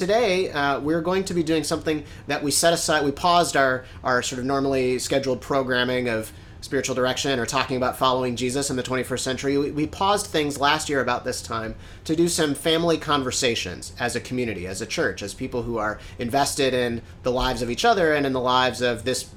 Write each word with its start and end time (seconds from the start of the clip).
today 0.00 0.50
uh, 0.50 0.80
we're 0.80 1.02
going 1.02 1.22
to 1.22 1.34
be 1.34 1.42
doing 1.42 1.62
something 1.62 2.02
that 2.26 2.42
we 2.42 2.50
set 2.50 2.72
aside 2.72 3.04
we 3.04 3.12
paused 3.12 3.54
our 3.54 3.84
our 4.02 4.22
sort 4.22 4.38
of 4.38 4.46
normally 4.46 4.98
scheduled 4.98 5.42
programming 5.42 6.08
of 6.08 6.32
spiritual 6.62 6.94
direction 6.94 7.38
or 7.38 7.44
talking 7.44 7.76
about 7.76 7.98
following 7.98 8.34
jesus 8.34 8.70
in 8.70 8.76
the 8.76 8.82
21st 8.82 9.18
century. 9.18 9.58
We, 9.58 9.70
we 9.70 9.86
paused 9.86 10.26
things 10.26 10.58
last 10.58 10.88
year 10.88 11.02
about 11.02 11.24
this 11.24 11.42
time 11.42 11.74
to 12.04 12.16
do 12.16 12.28
some 12.28 12.54
family 12.54 12.96
conversations 12.96 13.92
as 14.00 14.16
a 14.16 14.20
community 14.20 14.66
as 14.66 14.80
a 14.80 14.86
church 14.86 15.22
as 15.22 15.34
people 15.34 15.62
who 15.62 15.76
are 15.76 15.98
invested 16.18 16.72
in 16.72 17.02
the 17.22 17.30
lives 17.30 17.60
of 17.60 17.70
each 17.70 17.84
other 17.84 18.14
and 18.14 18.24
in 18.24 18.32
the 18.32 18.40
lives 18.40 18.80
of 18.80 19.04
this 19.04 19.30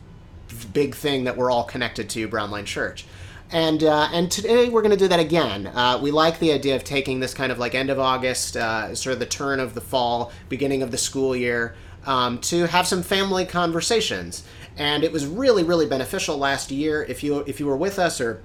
big 0.71 0.95
thing 0.95 1.25
that 1.25 1.35
we're 1.35 1.51
all 1.51 1.65
connected 1.65 2.09
to 2.11 2.29
brownline 2.29 2.65
church 2.65 3.05
and 3.53 3.83
uh, 3.83 4.09
and 4.11 4.31
today 4.31 4.67
we're 4.67 4.81
going 4.81 4.91
to 4.91 4.97
do 4.97 5.07
that 5.07 5.19
again. 5.19 5.67
Uh, 5.67 5.99
we 6.01 6.09
like 6.09 6.39
the 6.39 6.51
idea 6.51 6.75
of 6.75 6.83
taking 6.83 7.19
this 7.19 7.35
kind 7.35 7.51
of 7.51 7.59
like 7.59 7.75
end 7.75 7.91
of 7.91 7.99
August, 7.99 8.57
uh, 8.57 8.93
sort 8.95 9.13
of 9.13 9.19
the 9.19 9.27
turn 9.27 9.59
of 9.59 9.75
the 9.75 9.81
fall, 9.81 10.31
beginning 10.49 10.81
of 10.81 10.89
the 10.89 10.97
school 10.97 11.35
year, 11.35 11.75
um, 12.07 12.39
to 12.39 12.65
have 12.65 12.87
some 12.87 13.03
family 13.03 13.45
conversations. 13.45 14.43
And 14.75 15.03
it 15.03 15.11
was 15.11 15.27
really 15.27 15.63
really 15.63 15.85
beneficial 15.85 16.35
last 16.37 16.71
year. 16.71 17.03
If 17.03 17.23
you 17.23 17.39
if 17.45 17.59
you 17.59 17.67
were 17.67 17.77
with 17.77 17.99
us 17.99 18.19
or 18.19 18.41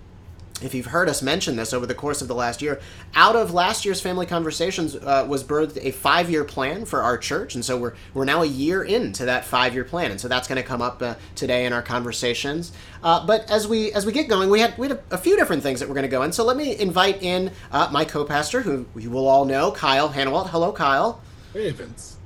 if 0.62 0.74
you've 0.74 0.86
heard 0.86 1.08
us 1.08 1.22
mention 1.22 1.56
this 1.56 1.72
over 1.72 1.86
the 1.86 1.94
course 1.94 2.22
of 2.22 2.28
the 2.28 2.34
last 2.34 2.62
year, 2.62 2.80
out 3.14 3.36
of 3.36 3.52
last 3.52 3.84
year's 3.84 4.00
family 4.00 4.26
conversations 4.26 4.96
uh, 4.96 5.24
was 5.28 5.44
birthed 5.44 5.78
a 5.82 5.90
five-year 5.92 6.44
plan 6.44 6.84
for 6.84 7.02
our 7.02 7.16
church, 7.16 7.54
and 7.54 7.64
so 7.64 7.76
we're 7.76 7.94
we're 8.14 8.24
now 8.24 8.42
a 8.42 8.46
year 8.46 8.82
into 8.82 9.24
that 9.24 9.44
five-year 9.44 9.84
plan, 9.84 10.10
and 10.10 10.20
so 10.20 10.28
that's 10.28 10.48
going 10.48 10.60
to 10.60 10.66
come 10.66 10.82
up 10.82 11.02
uh, 11.02 11.14
today 11.34 11.66
in 11.66 11.72
our 11.72 11.82
conversations. 11.82 12.72
Uh, 13.02 13.24
but 13.26 13.50
as 13.50 13.68
we 13.68 13.92
as 13.92 14.04
we 14.04 14.12
get 14.12 14.28
going, 14.28 14.50
we 14.50 14.60
had 14.60 14.76
we 14.78 14.88
had 14.88 14.98
a, 14.98 15.14
a 15.14 15.18
few 15.18 15.36
different 15.36 15.62
things 15.62 15.80
that 15.80 15.88
we're 15.88 15.94
going 15.94 16.02
to 16.02 16.08
go 16.08 16.22
in. 16.22 16.32
So 16.32 16.44
let 16.44 16.56
me 16.56 16.78
invite 16.78 17.22
in 17.22 17.52
uh, 17.70 17.88
my 17.92 18.04
co-pastor, 18.04 18.62
who 18.62 18.86
you 18.96 19.10
will 19.10 19.28
all 19.28 19.44
know, 19.44 19.72
Kyle 19.72 20.10
Hanawalt. 20.10 20.50
Hello, 20.50 20.72
Kyle. 20.72 21.20
Hey, 21.52 21.70
Vince. 21.70 22.16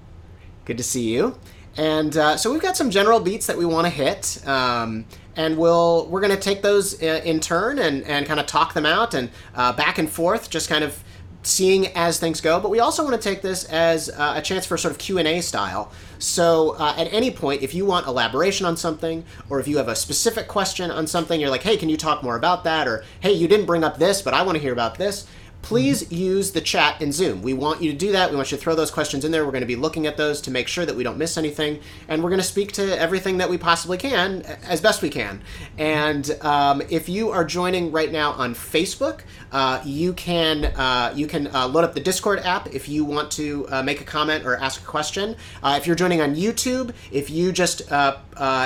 Good 0.65 0.79
to 0.79 0.85
see 0.85 1.11
you. 1.11 1.39
And 1.77 2.17
uh, 2.17 2.37
so 2.37 2.53
we've 2.53 2.61
got 2.61 2.77
some 2.77 2.91
general 2.91 3.19
beats 3.19 3.47
that 3.47 3.57
we 3.57 3.65
want 3.65 3.87
to 3.87 3.91
hit. 3.91 4.47
Um, 4.47 5.07
and 5.37 5.57
we'll 5.57 6.07
we're 6.09 6.21
going 6.21 6.35
to 6.35 6.41
take 6.41 6.63
those 6.63 7.03
uh, 7.03 7.21
in 7.25 7.41
turn 7.41 7.79
and, 7.79 8.03
and 8.05 8.27
kind 8.27 8.41
of 8.41 8.47
talk 8.47 8.75
them 8.75 8.87
out 8.87 9.15
and 9.15 9.31
uh, 9.55 9.73
back 9.73 9.99
and 9.99 10.11
forth 10.11 10.51
just 10.51 10.69
kind 10.69 10.85
of 10.85 11.03
seeing 11.45 11.89
as 11.89 12.21
things 12.21 12.41
go. 12.41 12.61
But 12.61 12.71
we 12.71 12.79
also 12.79 13.03
want 13.03 13.21
to 13.21 13.29
take 13.29 13.43
this 13.43 13.65
as 13.65 14.09
uh, 14.09 14.35
a 14.37 14.43
chance 14.43 14.65
for 14.65 14.77
sort 14.77 14.93
of 14.93 14.99
q&a 14.99 15.41
style. 15.41 15.91
So 16.19 16.77
uh, 16.79 16.95
at 16.97 17.13
any 17.13 17.31
point 17.31 17.63
if 17.63 17.75
you 17.75 17.85
want 17.85 18.07
elaboration 18.07 18.65
on 18.65 18.77
something 18.77 19.25
or 19.51 19.59
if 19.59 19.67
you 19.67 19.79
have 19.79 19.89
a 19.89 19.97
specific 19.97 20.47
question 20.47 20.91
on 20.91 21.07
something 21.07 21.41
you're 21.41 21.51
like 21.51 21.63
hey 21.63 21.77
can 21.77 21.89
you 21.89 21.97
talk 21.97 22.23
more 22.23 22.37
about 22.37 22.65
that? 22.65 22.87
or 22.87 23.05
hey 23.21 23.33
you 23.33 23.49
didn't 23.49 23.67
bring 23.67 23.85
up 23.85 23.99
this 23.99 24.23
but 24.23 24.35
i 24.35 24.43
want 24.43 24.57
to 24.57 24.63
hear 24.63 24.73
about 24.73 24.99
this 24.99 25.27
please 25.63 26.11
use 26.13 26.53
the 26.53 26.61
chat 26.61 27.01
in 27.01 27.13
Zoom. 27.13 27.41
We 27.41 27.55
want 27.55 27.81
you 27.81 27.91
to 27.93 27.97
do 27.97 28.13
that. 28.13 28.31
We 28.31 28.37
want 28.37 28.51
you 28.51 28.59
to 28.59 28.63
throw 28.63 28.75
those 28.75 28.91
questions 28.91 29.25
in 29.25 29.33
there. 29.33 29.45
We're 29.45 29.53
going 29.53 29.63
to 29.63 29.67
be 29.67 29.77
looking 29.77 30.07
at 30.07 30.17
those 30.17 30.41
to 30.43 30.51
make 30.51 30.69
sure 30.69 30.85
that 30.85 30.95
we 30.95 31.05
don't 31.05 31.19
miss 31.19 31.39
anything. 31.39 31.81
And 32.09 32.23
we're 32.23 32.31
going 32.31 32.41
to 32.41 32.47
speak 32.47 32.73
to 32.73 32.99
everything 32.99 33.39
that 33.39 33.49
we 33.49 33.59
possibly 33.59 33.97
can 33.97 34.43
as 34.43 34.81
best 34.81 35.03
we 35.03 35.09
can. 35.09 35.41
And 35.79 36.37
um, 36.43 36.83
if 36.91 37.09
you 37.09 37.31
are 37.31 37.45
joining 37.45 37.93
right 37.93 38.11
now 38.11 38.33
on 38.33 38.55
Facebook, 38.55 39.23
uh, 39.53 39.81
you 39.85 40.15
can 40.15 40.65
uh, 40.65 41.13
you 41.15 41.27
can 41.27 41.47
uh, 41.55 41.69
load 41.69 41.85
up 41.85 41.95
the 41.95 42.01
Discord 42.01 42.41
app 42.41 42.69
if 42.75 42.89
you 42.89 43.05
want 43.05 43.31
to 43.33 43.67
uh, 43.69 43.83
make 43.83 44.01
a 44.01 44.05
comment 44.05 44.45
or 44.45 44.57
ask 44.57 44.83
a 44.83 44.85
question. 44.85 45.37
Uh, 45.63 45.77
if 45.79 45.87
you're 45.87 45.97
joining 45.97 46.21
on 46.21 46.35
YouTube, 46.35 46.93
if 47.11 47.31
you 47.31 47.53
just 47.53 47.91
uh, 47.93 48.17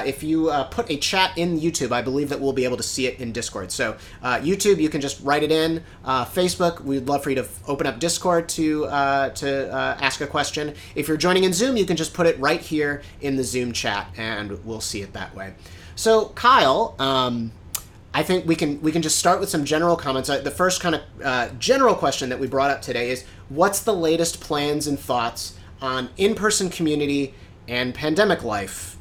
if 0.07 0.23
you 0.23 0.53
put 0.71 0.89
a 0.91 0.97
chat 0.97 1.37
in 1.37 1.59
YouTube, 1.59 1.93
I 1.93 2.03
believe 2.03 2.29
that 2.29 2.41
we'll 2.41 2.53
be 2.53 2.65
able 2.65 2.77
to 2.77 2.83
see 2.83 3.07
it 3.07 3.21
in 3.21 3.33
Discord. 3.33 3.73
So 3.73 3.97
YouTube, 4.23 4.81
you 4.81 4.89
can 4.89 5.01
just 5.01 5.21
write 5.23 5.43
it 5.43 5.53
in. 5.53 5.83
Facebook, 6.07 6.81
we'd 6.87 7.09
love 7.09 7.23
for 7.23 7.31
you 7.31 7.37
to 7.37 7.47
open 7.67 7.87
up 7.87 7.99
Discord 7.99 8.49
to 8.51 8.87
uh, 8.87 9.31
to 9.31 9.73
uh, 9.75 9.99
ask 10.01 10.21
a 10.21 10.27
question. 10.27 10.75
If 10.95 11.09
you're 11.09 11.17
joining 11.17 11.45
in 11.45 11.53
Zoom, 11.53 11.77
you 11.77 11.85
can 11.85 11.97
just 11.97 12.15
put 12.15 12.27
it 12.27 12.39
right 12.39 12.61
here 12.61 13.03
in 13.21 13.37
the 13.37 13.45
Zoom 13.45 13.73
chat, 13.73 14.09
and 14.17 14.65
we'll 14.65 14.81
see 14.81 15.03
it 15.03 15.13
that 15.13 15.35
way. 15.35 15.55
So, 15.97 16.29
Kyle, 16.35 16.95
um, 16.99 17.53
I 18.15 18.23
think 18.23 18.47
we 18.47 18.55
can 18.55 18.81
we 18.81 18.93
can 18.93 19.03
just 19.03 19.19
start 19.19 19.41
with 19.41 19.51
some 19.51 19.65
general 19.65 19.97
comments. 19.97 20.31
Uh, 20.31 20.39
the 20.39 20.51
first 20.51 20.81
kind 20.81 20.95
of 20.95 21.03
uh, 21.23 21.49
general 21.59 21.95
question 21.95 22.31
that 22.31 22.39
we 22.39 22.47
brought 22.47 22.71
up 22.71 22.81
today 22.81 23.11
is, 23.11 23.25
what's 23.49 23.81
the 23.81 23.95
latest 23.95 24.41
plans 24.41 24.87
and 24.87 24.99
thoughts 24.99 25.59
on 25.83 26.09
in-person 26.17 26.71
community 26.71 27.35
and 27.69 27.95
pandemic 27.95 28.43
life? 28.43 28.97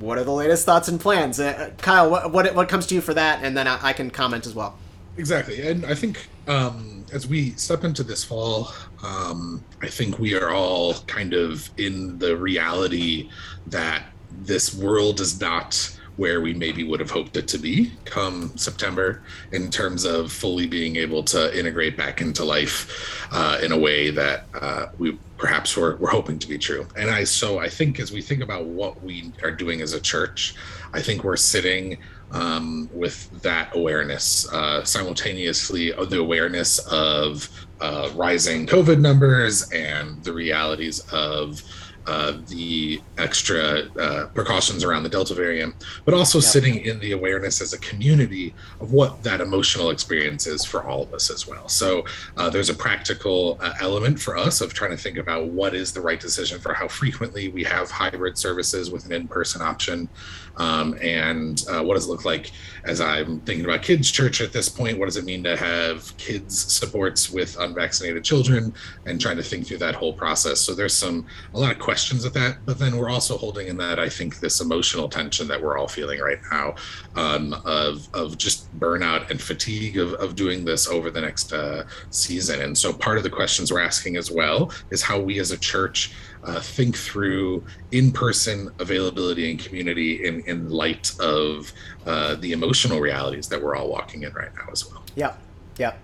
What 0.00 0.18
are 0.18 0.24
the 0.24 0.32
latest 0.32 0.66
thoughts 0.66 0.88
and 0.88 1.00
plans, 1.00 1.38
uh, 1.38 1.70
Kyle? 1.78 2.10
What, 2.10 2.32
what, 2.32 2.54
what 2.54 2.68
comes 2.68 2.86
to 2.88 2.94
you 2.94 3.00
for 3.00 3.14
that, 3.14 3.44
and 3.44 3.56
then 3.56 3.68
I, 3.68 3.78
I 3.88 3.92
can 3.92 4.10
comment 4.10 4.44
as 4.44 4.54
well. 4.54 4.76
Exactly, 5.16 5.66
and 5.68 5.86
I 5.86 5.94
think 5.94 6.28
um, 6.48 7.06
as 7.12 7.26
we 7.26 7.52
step 7.52 7.84
into 7.84 8.02
this 8.02 8.24
fall, 8.24 8.72
um, 9.04 9.64
I 9.80 9.86
think 9.86 10.18
we 10.18 10.34
are 10.34 10.50
all 10.50 10.94
kind 11.06 11.34
of 11.34 11.70
in 11.76 12.18
the 12.18 12.36
reality 12.36 13.30
that 13.66 14.06
this 14.32 14.74
world 14.74 15.20
is 15.20 15.40
not 15.40 15.93
where 16.16 16.40
we 16.40 16.54
maybe 16.54 16.84
would 16.84 17.00
have 17.00 17.10
hoped 17.10 17.36
it 17.36 17.48
to 17.48 17.58
be 17.58 17.92
come 18.04 18.56
September 18.56 19.22
in 19.52 19.70
terms 19.70 20.04
of 20.04 20.30
fully 20.30 20.66
being 20.66 20.96
able 20.96 21.22
to 21.24 21.58
integrate 21.58 21.96
back 21.96 22.20
into 22.20 22.44
life 22.44 23.26
uh, 23.32 23.58
in 23.62 23.72
a 23.72 23.78
way 23.78 24.10
that 24.10 24.46
uh, 24.54 24.86
we 24.98 25.18
perhaps 25.36 25.76
were, 25.76 25.96
were 25.96 26.08
hoping 26.08 26.38
to 26.38 26.48
be 26.48 26.56
true. 26.56 26.86
And 26.96 27.10
I 27.10 27.24
so 27.24 27.58
I 27.58 27.68
think 27.68 27.98
as 27.98 28.12
we 28.12 28.22
think 28.22 28.42
about 28.42 28.64
what 28.66 29.02
we 29.02 29.32
are 29.42 29.50
doing 29.50 29.80
as 29.80 29.92
a 29.92 30.00
church, 30.00 30.54
I 30.92 31.02
think 31.02 31.24
we're 31.24 31.36
sitting 31.36 31.98
um, 32.30 32.88
with 32.92 33.30
that 33.42 33.74
awareness, 33.76 34.50
uh, 34.52 34.84
simultaneously 34.84 35.92
of 35.92 36.10
the 36.10 36.18
awareness 36.18 36.78
of 36.90 37.48
uh, 37.80 38.10
rising 38.14 38.66
COVID 38.66 39.00
numbers 39.00 39.70
and 39.72 40.22
the 40.24 40.32
realities 40.32 41.00
of 41.12 41.62
uh, 42.06 42.34
the 42.48 43.00
extra 43.18 43.82
uh, 43.98 44.26
precautions 44.28 44.84
around 44.84 45.02
the 45.02 45.08
Delta 45.08 45.34
variant, 45.34 45.74
but 46.04 46.14
also 46.14 46.38
yep. 46.38 46.44
sitting 46.44 46.84
in 46.84 46.98
the 47.00 47.12
awareness 47.12 47.60
as 47.60 47.72
a 47.72 47.78
community 47.78 48.54
of 48.80 48.92
what 48.92 49.22
that 49.22 49.40
emotional 49.40 49.90
experience 49.90 50.46
is 50.46 50.64
for 50.64 50.84
all 50.84 51.02
of 51.02 51.14
us 51.14 51.30
as 51.30 51.46
well. 51.46 51.68
So 51.68 52.04
uh, 52.36 52.50
there's 52.50 52.68
a 52.68 52.74
practical 52.74 53.58
uh, 53.60 53.72
element 53.80 54.20
for 54.20 54.36
us 54.36 54.60
of 54.60 54.74
trying 54.74 54.90
to 54.90 54.96
think 54.96 55.16
about 55.16 55.46
what 55.46 55.74
is 55.74 55.92
the 55.92 56.00
right 56.00 56.20
decision 56.20 56.60
for 56.60 56.74
how 56.74 56.88
frequently 56.88 57.48
we 57.48 57.64
have 57.64 57.90
hybrid 57.90 58.36
services 58.36 58.90
with 58.90 59.06
an 59.06 59.12
in 59.12 59.26
person 59.26 59.62
option. 59.62 60.08
Um, 60.56 60.96
and 61.02 61.64
uh, 61.68 61.82
what 61.82 61.94
does 61.94 62.06
it 62.06 62.10
look 62.10 62.24
like 62.24 62.52
as 62.84 63.00
I'm 63.00 63.40
thinking 63.40 63.64
about 63.64 63.82
kids' 63.82 64.10
church 64.10 64.40
at 64.40 64.52
this 64.52 64.68
point? 64.68 64.98
What 64.98 65.06
does 65.06 65.16
it 65.16 65.24
mean 65.24 65.42
to 65.44 65.56
have 65.56 66.16
kids' 66.16 66.72
supports 66.72 67.30
with 67.30 67.58
unvaccinated 67.58 68.22
children 68.22 68.72
and 69.06 69.20
trying 69.20 69.36
to 69.36 69.42
think 69.42 69.66
through 69.66 69.78
that 69.78 69.96
whole 69.96 70.12
process? 70.12 70.60
So 70.60 70.74
there's 70.74 70.94
some 70.94 71.26
a 71.54 71.58
lot 71.58 71.72
of 71.72 71.78
questions 71.78 71.93
with 71.94 72.34
that, 72.34 72.58
but 72.66 72.78
then 72.78 72.96
we're 72.96 73.08
also 73.08 73.36
holding 73.36 73.68
in 73.68 73.76
that 73.76 73.98
I 73.98 74.08
think 74.08 74.40
this 74.40 74.60
emotional 74.60 75.08
tension 75.08 75.48
that 75.48 75.62
we're 75.62 75.78
all 75.78 75.88
feeling 75.88 76.20
right 76.20 76.40
now 76.50 76.74
um, 77.14 77.54
of 77.64 78.08
of 78.12 78.36
just 78.36 78.68
burnout 78.80 79.30
and 79.30 79.40
fatigue 79.40 79.96
of, 79.98 80.14
of 80.14 80.34
doing 80.34 80.64
this 80.64 80.88
over 80.88 81.10
the 81.10 81.20
next 81.20 81.52
uh, 81.52 81.84
season. 82.10 82.60
And 82.62 82.76
so 82.76 82.92
part 82.92 83.16
of 83.16 83.22
the 83.22 83.30
questions 83.30 83.72
we're 83.72 83.80
asking 83.80 84.16
as 84.16 84.30
well 84.30 84.72
is 84.90 85.02
how 85.02 85.20
we 85.20 85.38
as 85.40 85.50
a 85.52 85.58
church 85.58 86.12
uh, 86.42 86.60
think 86.60 86.96
through 86.96 87.64
in-person 87.92 88.70
availability 88.78 89.50
and 89.50 89.58
community 89.58 90.26
in, 90.26 90.40
in 90.46 90.68
light 90.68 91.14
of 91.20 91.72
uh, 92.06 92.34
the 92.36 92.52
emotional 92.52 93.00
realities 93.00 93.48
that 93.48 93.62
we're 93.62 93.76
all 93.76 93.88
walking 93.88 94.24
in 94.24 94.32
right 94.32 94.54
now 94.56 94.66
as 94.72 94.90
well. 94.90 95.02
Yeah, 95.14 95.34
yeah, 95.78 95.94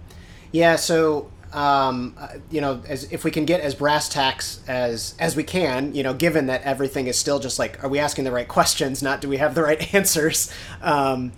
yeah. 0.52 0.76
So 0.76 1.30
um, 1.52 2.14
uh, 2.18 2.28
you 2.50 2.60
know, 2.60 2.82
as 2.88 3.04
if 3.12 3.24
we 3.24 3.30
can 3.30 3.44
get 3.44 3.60
as 3.60 3.74
brass 3.74 4.08
tacks 4.08 4.60
as 4.68 5.14
as 5.18 5.36
we 5.36 5.42
can, 5.42 5.94
you 5.94 6.02
know, 6.02 6.14
given 6.14 6.46
that 6.46 6.62
everything 6.62 7.06
is 7.06 7.18
still 7.18 7.38
just 7.40 7.58
like, 7.58 7.82
are 7.82 7.88
we 7.88 7.98
asking 7.98 8.24
the 8.24 8.32
right 8.32 8.48
questions? 8.58 9.02
Not 9.02 9.20
do 9.20 9.28
we 9.28 9.38
have 9.38 9.54
the 9.54 9.62
right 9.62 9.94
answers? 9.94 10.52
Um, 10.82 11.32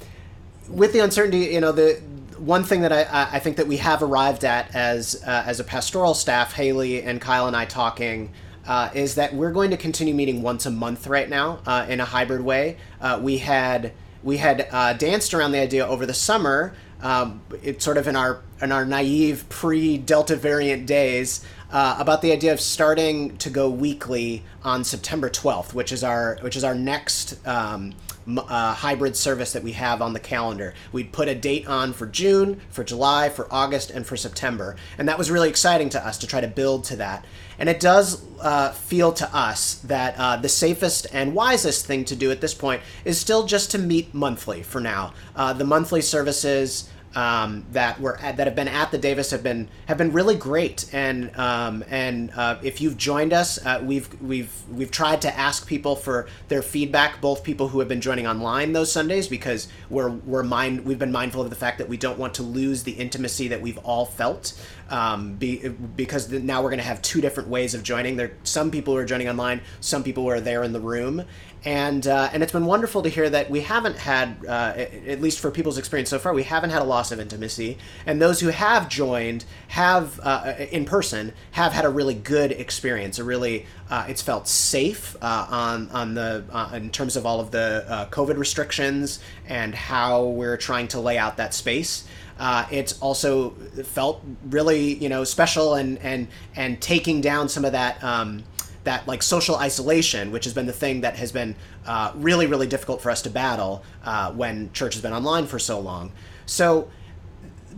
with 0.68 0.92
the 0.92 1.00
uncertainty, 1.00 1.52
you 1.52 1.60
know, 1.60 1.72
the 1.72 2.00
one 2.38 2.64
thing 2.64 2.80
that 2.80 2.92
I, 2.92 3.36
I 3.36 3.38
think 3.38 3.56
that 3.58 3.68
we 3.68 3.76
have 3.76 4.02
arrived 4.02 4.44
at 4.44 4.74
as 4.74 5.22
uh, 5.26 5.44
as 5.46 5.60
a 5.60 5.64
pastoral 5.64 6.14
staff, 6.14 6.52
Haley 6.54 7.02
and 7.02 7.20
Kyle 7.20 7.46
and 7.46 7.56
I 7.56 7.64
talking 7.64 8.30
uh, 8.66 8.90
is 8.94 9.14
that 9.16 9.34
we're 9.34 9.52
going 9.52 9.70
to 9.70 9.76
continue 9.76 10.14
meeting 10.14 10.42
once 10.42 10.66
a 10.66 10.70
month 10.70 11.06
right 11.06 11.28
now 11.28 11.60
uh, 11.66 11.86
in 11.88 12.00
a 12.00 12.04
hybrid 12.04 12.42
way. 12.42 12.76
Uh, 13.00 13.18
we 13.22 13.38
had 13.38 13.92
we 14.22 14.36
had 14.36 14.68
uh, 14.70 14.92
danced 14.92 15.34
around 15.34 15.52
the 15.52 15.60
idea 15.60 15.86
over 15.86 16.06
the 16.06 16.14
summer. 16.14 16.74
Um, 17.02 17.42
it's 17.62 17.84
sort 17.84 17.98
of 17.98 18.06
in 18.06 18.16
our 18.16 18.40
in 18.60 18.72
our 18.72 18.86
naive 18.86 19.44
pre 19.48 19.98
Delta 19.98 20.36
variant 20.36 20.86
days 20.86 21.44
uh, 21.72 21.96
about 21.98 22.22
the 22.22 22.32
idea 22.32 22.52
of 22.52 22.60
starting 22.60 23.36
to 23.38 23.50
go 23.50 23.68
weekly 23.68 24.44
on 24.62 24.84
September 24.84 25.28
12th, 25.28 25.74
which 25.74 25.90
is 25.90 26.04
our 26.04 26.38
which 26.42 26.56
is 26.56 26.64
our 26.64 26.74
next 26.74 27.44
um, 27.46 27.92
uh, 28.26 28.74
hybrid 28.74 29.16
service 29.16 29.52
that 29.52 29.62
we 29.62 29.72
have 29.72 30.02
on 30.02 30.12
the 30.12 30.20
calendar. 30.20 30.74
We'd 30.92 31.12
put 31.12 31.28
a 31.28 31.34
date 31.34 31.66
on 31.66 31.92
for 31.92 32.06
June, 32.06 32.60
for 32.70 32.84
July, 32.84 33.28
for 33.28 33.46
August, 33.50 33.90
and 33.90 34.06
for 34.06 34.16
September. 34.16 34.76
And 34.98 35.08
that 35.08 35.18
was 35.18 35.30
really 35.30 35.48
exciting 35.48 35.88
to 35.90 36.06
us 36.06 36.18
to 36.18 36.26
try 36.26 36.40
to 36.40 36.48
build 36.48 36.84
to 36.84 36.96
that. 36.96 37.24
And 37.58 37.68
it 37.68 37.80
does 37.80 38.22
uh, 38.40 38.72
feel 38.72 39.12
to 39.12 39.36
us 39.36 39.74
that 39.84 40.14
uh, 40.18 40.36
the 40.36 40.48
safest 40.48 41.06
and 41.12 41.34
wisest 41.34 41.86
thing 41.86 42.04
to 42.06 42.16
do 42.16 42.30
at 42.30 42.40
this 42.40 42.54
point 42.54 42.82
is 43.04 43.20
still 43.20 43.46
just 43.46 43.70
to 43.72 43.78
meet 43.78 44.12
monthly 44.14 44.62
for 44.62 44.80
now. 44.80 45.12
Uh, 45.36 45.52
the 45.52 45.64
monthly 45.64 46.00
services 46.00 46.88
um, 47.14 47.64
that 47.72 48.00
were 48.00 48.16
at, 48.18 48.36
that 48.36 48.46
have 48.46 48.56
been 48.56 48.68
at 48.68 48.90
the 48.90 48.98
Davis 48.98 49.30
have 49.30 49.42
been 49.42 49.68
have 49.86 49.98
been 49.98 50.12
really 50.12 50.36
great. 50.36 50.88
And 50.92 51.36
um, 51.38 51.84
and 51.88 52.30
uh, 52.34 52.58
if 52.62 52.80
you've 52.80 52.96
joined 52.96 53.32
us, 53.32 53.64
uh, 53.64 53.80
we've 53.82 54.08
we've 54.22 54.52
we've 54.70 54.90
tried 54.90 55.22
to 55.22 55.38
ask 55.38 55.66
people 55.66 55.96
for 55.96 56.26
their 56.48 56.62
feedback, 56.62 57.20
both 57.20 57.44
people 57.44 57.68
who 57.68 57.78
have 57.80 57.88
been 57.88 58.00
joining 58.00 58.26
online 58.26 58.72
those 58.72 58.90
Sundays 58.90 59.28
because 59.28 59.68
we're 59.90 60.10
we're 60.10 60.42
mind 60.42 60.84
we've 60.84 60.98
been 60.98 61.12
mindful 61.12 61.42
of 61.42 61.50
the 61.50 61.56
fact 61.56 61.78
that 61.78 61.88
we 61.88 61.96
don't 61.96 62.18
want 62.18 62.34
to 62.34 62.42
lose 62.42 62.82
the 62.82 62.92
intimacy 62.92 63.48
that 63.48 63.60
we've 63.60 63.78
all 63.78 64.06
felt. 64.06 64.52
Um, 64.90 65.36
be, 65.36 65.68
because 65.96 66.30
now 66.30 66.62
we're 66.62 66.68
going 66.68 66.78
to 66.78 66.84
have 66.84 67.00
two 67.00 67.22
different 67.22 67.48
ways 67.48 67.72
of 67.72 67.82
joining. 67.82 68.16
There, 68.16 68.32
some 68.42 68.70
people 68.70 68.92
who 68.92 69.00
are 69.00 69.06
joining 69.06 69.26
online, 69.26 69.62
some 69.80 70.02
people 70.04 70.24
who 70.24 70.28
are 70.28 70.40
there 70.40 70.62
in 70.64 70.74
the 70.74 70.80
room, 70.80 71.24
and 71.64 72.06
uh, 72.06 72.30
and 72.32 72.42
it's 72.42 72.52
been 72.52 72.66
wonderful 72.66 73.02
to 73.02 73.08
hear 73.08 73.30
that 73.30 73.48
we 73.48 73.60
haven't 73.60 73.96
had, 73.96 74.44
uh, 74.46 74.74
at 75.06 75.20
least 75.20 75.38
for 75.38 75.50
people's 75.50 75.78
experience 75.78 76.10
so 76.10 76.18
far, 76.18 76.32
we 76.32 76.42
haven't 76.42 76.70
had 76.70 76.82
a 76.82 76.84
loss 76.84 77.12
of 77.12 77.20
intimacy, 77.20 77.78
and 78.04 78.20
those 78.20 78.40
who 78.40 78.48
have 78.48 78.88
joined 78.88 79.44
have 79.68 80.18
uh, 80.24 80.54
in 80.70 80.84
person 80.84 81.32
have 81.52 81.72
had 81.72 81.84
a 81.84 81.88
really 81.88 82.14
good 82.14 82.50
experience. 82.50 83.18
A 83.18 83.24
really, 83.24 83.66
uh, 83.90 84.06
it's 84.08 84.22
felt 84.22 84.48
safe 84.48 85.14
uh, 85.22 85.46
on 85.48 85.88
on 85.90 86.14
the 86.14 86.44
uh, 86.50 86.70
in 86.74 86.90
terms 86.90 87.16
of 87.16 87.24
all 87.24 87.38
of 87.38 87.52
the 87.52 88.08
COVID 88.10 88.36
restrictions 88.38 89.20
and 89.46 89.74
how 89.74 90.24
we're 90.24 90.56
trying 90.56 90.88
to 90.88 91.00
lay 91.00 91.16
out 91.16 91.36
that 91.36 91.54
space. 91.54 92.04
Uh, 92.38 92.66
it's 92.72 92.98
also 93.00 93.50
felt 93.84 94.20
really, 94.50 94.94
you 94.94 95.08
know, 95.08 95.22
special 95.22 95.74
and 95.74 95.98
and 95.98 96.26
and 96.56 96.80
taking 96.80 97.20
down 97.20 97.48
some 97.48 97.64
of 97.64 97.70
that 97.70 98.02
um, 98.02 98.42
that 98.84 99.06
like 99.06 99.22
social 99.22 99.56
isolation, 99.56 100.32
which 100.32 100.44
has 100.44 100.54
been 100.54 100.66
the 100.66 100.72
thing 100.72 101.02
that 101.02 101.16
has 101.16 101.32
been 101.32 101.54
uh, 101.86 102.12
really, 102.16 102.46
really 102.46 102.66
difficult 102.66 103.00
for 103.00 103.10
us 103.10 103.22
to 103.22 103.30
battle 103.30 103.82
uh, 104.04 104.32
when 104.32 104.72
church 104.72 104.94
has 104.94 105.02
been 105.02 105.12
online 105.12 105.46
for 105.46 105.58
so 105.58 105.80
long. 105.80 106.12
So, 106.46 106.90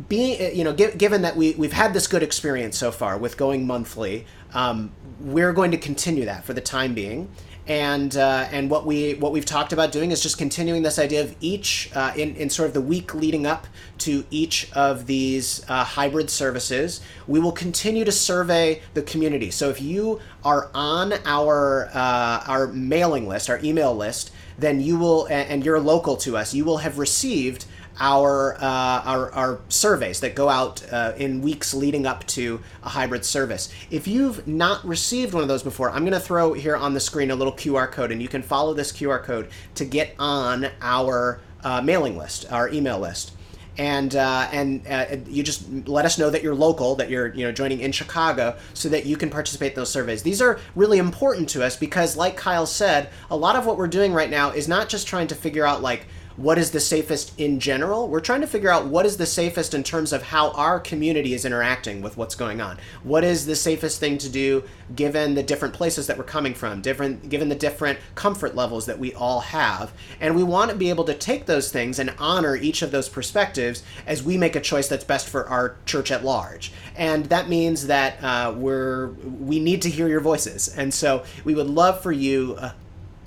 being 0.08 0.56
you 0.56 0.64
know, 0.64 0.72
given 0.72 1.22
that 1.22 1.36
we 1.36 1.54
we've 1.54 1.72
had 1.72 1.94
this 1.94 2.06
good 2.06 2.22
experience 2.22 2.76
so 2.76 2.90
far 2.90 3.16
with 3.16 3.36
going 3.36 3.66
monthly, 3.66 4.26
um, 4.52 4.92
we're 5.20 5.52
going 5.52 5.70
to 5.70 5.78
continue 5.78 6.24
that 6.24 6.44
for 6.44 6.52
the 6.52 6.60
time 6.60 6.94
being 6.94 7.30
and 7.66 8.16
uh, 8.16 8.46
and 8.50 8.68
what 8.70 8.84
we 8.84 9.14
what 9.14 9.32
we've 9.32 9.44
talked 9.44 9.72
about 9.72 9.90
doing 9.90 10.10
is 10.10 10.22
just 10.22 10.36
continuing 10.36 10.82
this 10.82 10.98
idea 10.98 11.22
of 11.22 11.34
each 11.40 11.90
uh, 11.94 12.12
in 12.14 12.36
in 12.36 12.50
sort 12.50 12.68
of 12.68 12.74
the 12.74 12.80
week 12.80 13.14
leading 13.14 13.46
up 13.46 13.66
to 13.98 14.24
each 14.30 14.70
of 14.72 15.06
these 15.06 15.64
uh, 15.68 15.84
hybrid 15.84 16.28
services. 16.28 17.00
We 17.26 17.40
will 17.40 17.52
continue 17.52 18.04
to 18.04 18.12
survey 18.12 18.82
the 18.92 19.02
community. 19.02 19.50
So 19.50 19.70
if 19.70 19.80
you 19.80 20.20
are 20.44 20.70
on 20.74 21.14
our 21.24 21.88
uh, 21.94 22.44
our 22.46 22.66
mailing 22.68 23.26
list, 23.26 23.48
our 23.48 23.60
email 23.64 23.94
list, 23.94 24.30
then 24.58 24.80
you 24.80 24.98
will 24.98 25.26
and 25.30 25.64
you're 25.64 25.80
local 25.80 26.16
to 26.18 26.36
us, 26.36 26.52
you 26.52 26.64
will 26.64 26.78
have 26.78 26.98
received 26.98 27.64
our, 28.00 28.56
uh, 28.56 29.02
our, 29.04 29.32
our 29.32 29.60
surveys 29.68 30.20
that 30.20 30.34
go 30.34 30.48
out 30.48 30.84
uh, 30.92 31.12
in 31.16 31.40
weeks 31.40 31.74
leading 31.74 32.06
up 32.06 32.26
to 32.26 32.60
a 32.82 32.88
hybrid 32.88 33.24
service. 33.24 33.72
If 33.90 34.08
you've 34.08 34.46
not 34.46 34.84
received 34.84 35.34
one 35.34 35.42
of 35.42 35.48
those 35.48 35.62
before, 35.62 35.90
I'm 35.90 36.02
going 36.02 36.12
to 36.12 36.20
throw 36.20 36.52
here 36.52 36.76
on 36.76 36.94
the 36.94 37.00
screen 37.00 37.30
a 37.30 37.36
little 37.36 37.52
QR 37.52 37.90
code, 37.90 38.10
and 38.10 38.20
you 38.20 38.28
can 38.28 38.42
follow 38.42 38.74
this 38.74 38.92
QR 38.92 39.22
code 39.22 39.48
to 39.76 39.84
get 39.84 40.14
on 40.18 40.68
our 40.80 41.40
uh, 41.62 41.80
mailing 41.80 42.16
list, 42.16 42.50
our 42.50 42.68
email 42.68 42.98
list. 42.98 43.32
And 43.76 44.14
uh, 44.14 44.48
and 44.52 44.86
uh, 44.86 45.16
you 45.26 45.42
just 45.42 45.88
let 45.88 46.04
us 46.04 46.16
know 46.16 46.30
that 46.30 46.44
you're 46.44 46.54
local, 46.54 46.94
that 46.94 47.10
you're 47.10 47.34
you 47.34 47.44
know 47.44 47.50
joining 47.50 47.80
in 47.80 47.90
Chicago, 47.90 48.56
so 48.72 48.88
that 48.90 49.04
you 49.04 49.16
can 49.16 49.30
participate 49.30 49.72
in 49.72 49.74
those 49.74 49.90
surveys. 49.90 50.22
These 50.22 50.40
are 50.40 50.60
really 50.76 50.98
important 50.98 51.48
to 51.50 51.64
us 51.64 51.76
because, 51.76 52.16
like 52.16 52.36
Kyle 52.36 52.66
said, 52.66 53.10
a 53.32 53.36
lot 53.36 53.56
of 53.56 53.66
what 53.66 53.76
we're 53.76 53.88
doing 53.88 54.12
right 54.12 54.30
now 54.30 54.50
is 54.50 54.68
not 54.68 54.88
just 54.88 55.08
trying 55.08 55.26
to 55.26 55.34
figure 55.34 55.66
out 55.66 55.82
like 55.82 56.06
what 56.36 56.58
is 56.58 56.72
the 56.72 56.80
safest 56.80 57.38
in 57.38 57.60
general. 57.60 58.08
We're 58.08 58.20
trying 58.20 58.40
to 58.40 58.46
figure 58.46 58.70
out 58.70 58.86
what 58.86 59.06
is 59.06 59.16
the 59.16 59.26
safest 59.26 59.72
in 59.74 59.82
terms 59.82 60.12
of 60.12 60.22
how 60.22 60.50
our 60.50 60.80
community 60.80 61.32
is 61.32 61.44
interacting 61.44 62.02
with 62.02 62.16
what's 62.16 62.34
going 62.34 62.60
on. 62.60 62.78
What 63.02 63.22
is 63.24 63.46
the 63.46 63.54
safest 63.54 64.00
thing 64.00 64.18
to 64.18 64.28
do 64.28 64.64
given 64.96 65.34
the 65.34 65.42
different 65.42 65.74
places 65.74 66.06
that 66.08 66.18
we're 66.18 66.24
coming 66.24 66.54
from, 66.54 66.82
different 66.82 67.28
given 67.28 67.48
the 67.48 67.54
different 67.54 67.98
comfort 68.14 68.54
levels 68.54 68.86
that 68.86 68.98
we 68.98 69.14
all 69.14 69.40
have. 69.40 69.92
And 70.20 70.34
we 70.34 70.42
want 70.42 70.70
to 70.70 70.76
be 70.76 70.90
able 70.90 71.04
to 71.04 71.14
take 71.14 71.46
those 71.46 71.70
things 71.70 71.98
and 71.98 72.14
honor 72.18 72.56
each 72.56 72.82
of 72.82 72.90
those 72.90 73.08
perspectives 73.08 73.82
as 74.06 74.22
we 74.22 74.36
make 74.36 74.56
a 74.56 74.60
choice 74.60 74.88
that's 74.88 75.04
best 75.04 75.28
for 75.28 75.46
our 75.48 75.76
church 75.86 76.10
at 76.10 76.24
large. 76.24 76.72
And 76.96 77.26
that 77.26 77.48
means 77.48 77.86
that 77.86 78.22
uh, 78.22 78.52
we're 78.56 79.08
we 79.08 79.60
need 79.60 79.82
to 79.82 79.90
hear 79.90 80.08
your 80.08 80.20
voices. 80.20 80.68
And 80.68 80.92
so 80.92 81.24
we 81.44 81.54
would 81.54 81.68
love 81.68 82.00
for 82.00 82.12
you 82.12 82.56
uh, 82.58 82.72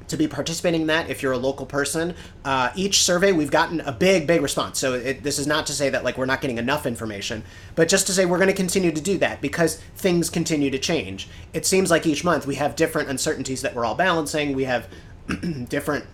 to 0.08 0.18
be 0.18 0.28
participating 0.28 0.82
in 0.82 0.88
that 0.88 1.10
if 1.10 1.22
you're 1.22 1.32
a 1.32 1.38
local 1.38 1.66
person. 1.66 2.16
Uh, 2.46 2.72
each 2.76 3.04
survey, 3.04 3.32
we've 3.32 3.52
gotten 3.52 3.82
a 3.82 3.92
big, 3.92 4.28
big 4.28 4.42
response. 4.42 4.80
So 4.80 4.94
it, 4.94 5.24
this 5.24 5.40
is 5.40 5.48
not 5.48 5.68
to 5.68 5.74
say 5.74 5.90
that 5.90 6.04
like 6.04 6.18
we're 6.18 6.26
not 6.26 6.42
getting 6.42 6.58
enough 6.58 6.86
information, 6.86 7.44
but 7.76 7.90
just 7.90 8.08
to 8.08 8.14
say 8.14 8.26
we're 8.26 8.38
going 8.38 8.50
to 8.50 8.56
continue 8.56 8.92
to 8.92 9.02
do 9.02 9.18
that 9.20 9.42
because 9.42 9.78
things 9.96 10.30
continue 10.30 10.70
to 10.72 10.80
change. 10.80 11.28
It 11.54 11.66
seems 11.66 11.92
like 11.92 12.06
each 12.06 12.24
month 12.24 12.48
we 12.48 12.56
have 12.56 12.76
different 12.76 13.10
uncertainties 13.10 13.62
that 13.62 13.76
we're 13.76 13.86
all 13.86 13.96
balancing. 13.96 14.54
We 14.54 14.64
have 14.66 14.88
different 15.70 16.06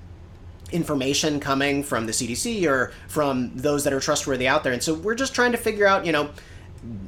information 0.72 1.40
coming 1.40 1.84
from 1.84 2.07
the 2.07 2.12
CDC 2.12 2.68
or 2.68 2.92
from 3.07 3.51
those 3.56 3.84
that 3.84 3.94
are 3.94 4.00
trustworthy 4.00 4.48
out 4.48 4.63
there, 4.63 4.74
and 4.74 4.81
so 4.81 4.95
we're 4.95 5.13
just 5.13 5.36
trying 5.36 5.51
to 5.51 5.57
figure 5.57 5.86
out, 5.86 6.06
you 6.06 6.12
know 6.12 6.31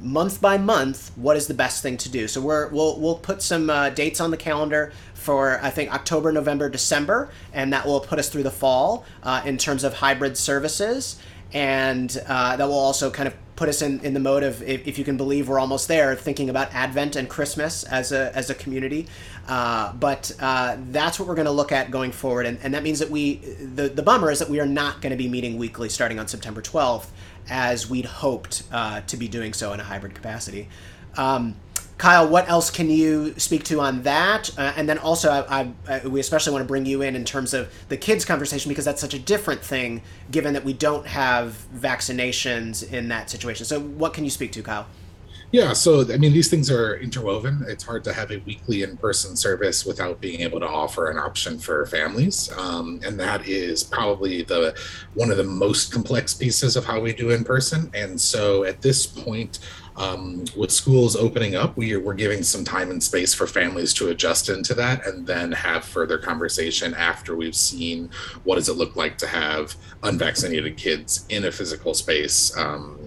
month 0.02 0.40
by 0.40 0.58
month 0.58 1.12
what 1.18 1.36
is 1.36 1.48
the 1.48 1.54
best 1.54 1.84
thing 1.84 1.98
to 1.98 2.10
do 2.10 2.28
so 2.28 2.40
we're 2.40 2.70
we'll, 2.70 2.98
we'll 3.00 3.18
put 3.18 3.42
some 3.42 3.70
uh, 3.70 3.90
dates 3.90 4.22
on 4.22 4.32
the 4.32 4.38
calendar 4.38 4.94
for 5.26 5.60
I 5.60 5.72
think 5.72 5.92
October, 5.92 6.32
November, 6.32 6.70
December, 6.70 7.30
and 7.52 7.74
that 7.74 7.86
will 7.86 8.00
put 8.00 8.20
us 8.20 8.30
through 8.30 8.44
the 8.44 8.52
fall 8.52 9.06
uh, 9.24 9.42
in 9.44 9.58
terms 9.58 9.84
of 9.84 9.96
hybrid 9.96 10.38
services, 10.38 11.20
and 11.52 12.16
uh, 12.28 12.56
that 12.56 12.68
will 12.68 12.76
also 12.76 13.10
kind 13.10 13.28
of 13.28 13.34
put 13.56 13.68
us 13.68 13.82
in, 13.82 14.00
in 14.02 14.14
the 14.14 14.20
mode 14.20 14.44
of 14.44 14.62
if, 14.62 14.86
if, 14.86 15.00
you 15.00 15.06
can 15.06 15.18
believe 15.18 15.48
we're 15.48 15.60
almost 15.60 15.88
there, 15.88 16.14
thinking 16.16 16.50
about 16.50 16.74
Advent 16.74 17.16
and 17.16 17.30
Christmas 17.30 17.84
as 17.86 18.12
a 18.12 18.36
as 18.36 18.52
a 18.52 18.56
community. 18.56 19.08
Uh, 19.48 19.94
but 19.94 20.32
uh, 20.40 20.78
that's 20.92 21.20
what 21.20 21.28
we're 21.28 21.36
going 21.36 21.46
to 21.46 21.52
look 21.52 21.72
at 21.72 21.90
going 21.90 22.12
forward, 22.12 22.46
and, 22.46 22.60
and 22.62 22.74
that 22.76 22.84
means 22.84 23.00
that 23.00 23.10
we 23.10 23.38
the 23.38 23.90
the 23.90 24.04
bummer 24.04 24.30
is 24.30 24.40
that 24.40 24.50
we 24.50 24.60
are 24.60 24.68
not 24.68 25.02
going 25.02 25.12
to 25.12 25.18
be 25.18 25.28
meeting 25.28 25.58
weekly 25.58 25.90
starting 25.90 26.20
on 26.20 26.28
September 26.28 26.62
twelfth 26.62 27.12
as 27.50 27.90
we'd 27.90 28.06
hoped 28.06 28.64
uh, 28.72 29.02
to 29.02 29.18
be 29.18 29.28
doing 29.28 29.54
so 29.54 29.74
in 29.74 29.80
a 29.80 29.84
hybrid 29.84 30.14
capacity. 30.14 30.68
Um, 31.18 31.56
Kyle, 31.98 32.28
what 32.28 32.50
else 32.50 32.70
can 32.70 32.90
you 32.90 33.34
speak 33.40 33.64
to 33.66 33.80
on 33.80 34.04
that? 34.04 34.50
Uh, 34.58 34.74
and 34.76 34.88
then 34.90 34.98
also, 34.98 35.32
I, 35.32 35.72
I, 35.88 36.06
we 36.06 36.20
especially 36.20 36.52
want 36.52 36.64
to 36.64 36.68
bring 36.68 36.86
you 36.86 37.02
in 37.02 37.16
in 37.16 37.24
terms 37.24 37.54
of 37.54 37.72
the 37.88 37.96
kids' 37.96 38.26
conversation 38.26 38.68
because 38.68 38.84
that's 38.84 39.00
such 39.00 39.14
a 39.14 39.20
different 39.20 39.64
thing, 39.64 40.02
given 40.30 40.54
that 40.54 40.66
we 40.66 40.74
don't 40.74 41.08
have 41.08 41.66
vaccinations 41.74 42.92
in 42.92 43.08
that 43.10 43.30
situation. 43.30 43.66
So, 43.66 43.80
what 43.80 44.14
can 44.14 44.26
you 44.26 44.30
speak 44.30 44.52
to, 44.54 44.62
Kyle? 44.62 44.88
Yeah, 45.52 45.74
so 45.74 46.02
I 46.12 46.18
mean, 46.18 46.34
these 46.34 46.50
things 46.50 46.70
are 46.70 46.96
interwoven. 46.98 47.64
It's 47.68 47.84
hard 47.84 48.04
to 48.06 48.14
have 48.14 48.32
a 48.32 48.40
weekly 48.40 48.84
in-person 48.84 49.36
service 49.36 49.86
without 49.86 50.20
being 50.20 50.42
able 50.42 50.60
to 50.60 50.68
offer 50.68 51.10
an 51.10 51.18
option 51.18 51.60
for 51.60 51.86
families, 51.86 52.52
um, 52.58 53.00
and 53.06 53.20
that 53.20 53.48
is 53.48 53.84
probably 53.84 54.42
the 54.42 54.76
one 55.14 55.32
of 55.32 55.38
the 55.38 55.44
most 55.44 55.94
complex 55.94 56.34
pieces 56.34 56.76
of 56.76 56.84
how 56.86 57.00
we 57.00 57.14
do 57.14 57.30
in 57.30 57.44
person. 57.44 57.90
And 57.94 58.20
so, 58.20 58.64
at 58.66 58.82
this 58.82 59.06
point, 59.06 59.60
um, 59.98 60.44
with 60.58 60.72
schools 60.72 61.16
opening 61.16 61.56
up, 61.56 61.78
we 61.78 61.96
we're 61.96 62.16
giving 62.16 62.44
some 62.44 62.66
time 62.66 62.92
and 62.92 63.02
space 63.02 63.34
for 63.34 63.48
families 63.48 63.94
to 63.94 64.10
adjust 64.10 64.50
into 64.50 64.74
that 64.74 65.06
and 65.08 65.26
then 65.26 65.52
have 65.54 65.86
further 65.86 66.18
conversation 66.18 66.94
after 66.94 67.36
we've 67.36 67.56
seen 67.56 68.10
what 68.44 68.56
does 68.56 68.68
it 68.68 68.74
look 68.74 68.96
like 68.96 69.18
to 69.20 69.28
have 69.28 69.76
unvaccinated 70.04 70.76
kids 70.76 71.26
in 71.30 71.46
a 71.46 71.52
physical 71.52 71.94
space. 71.94 72.56
Um, 72.58 73.00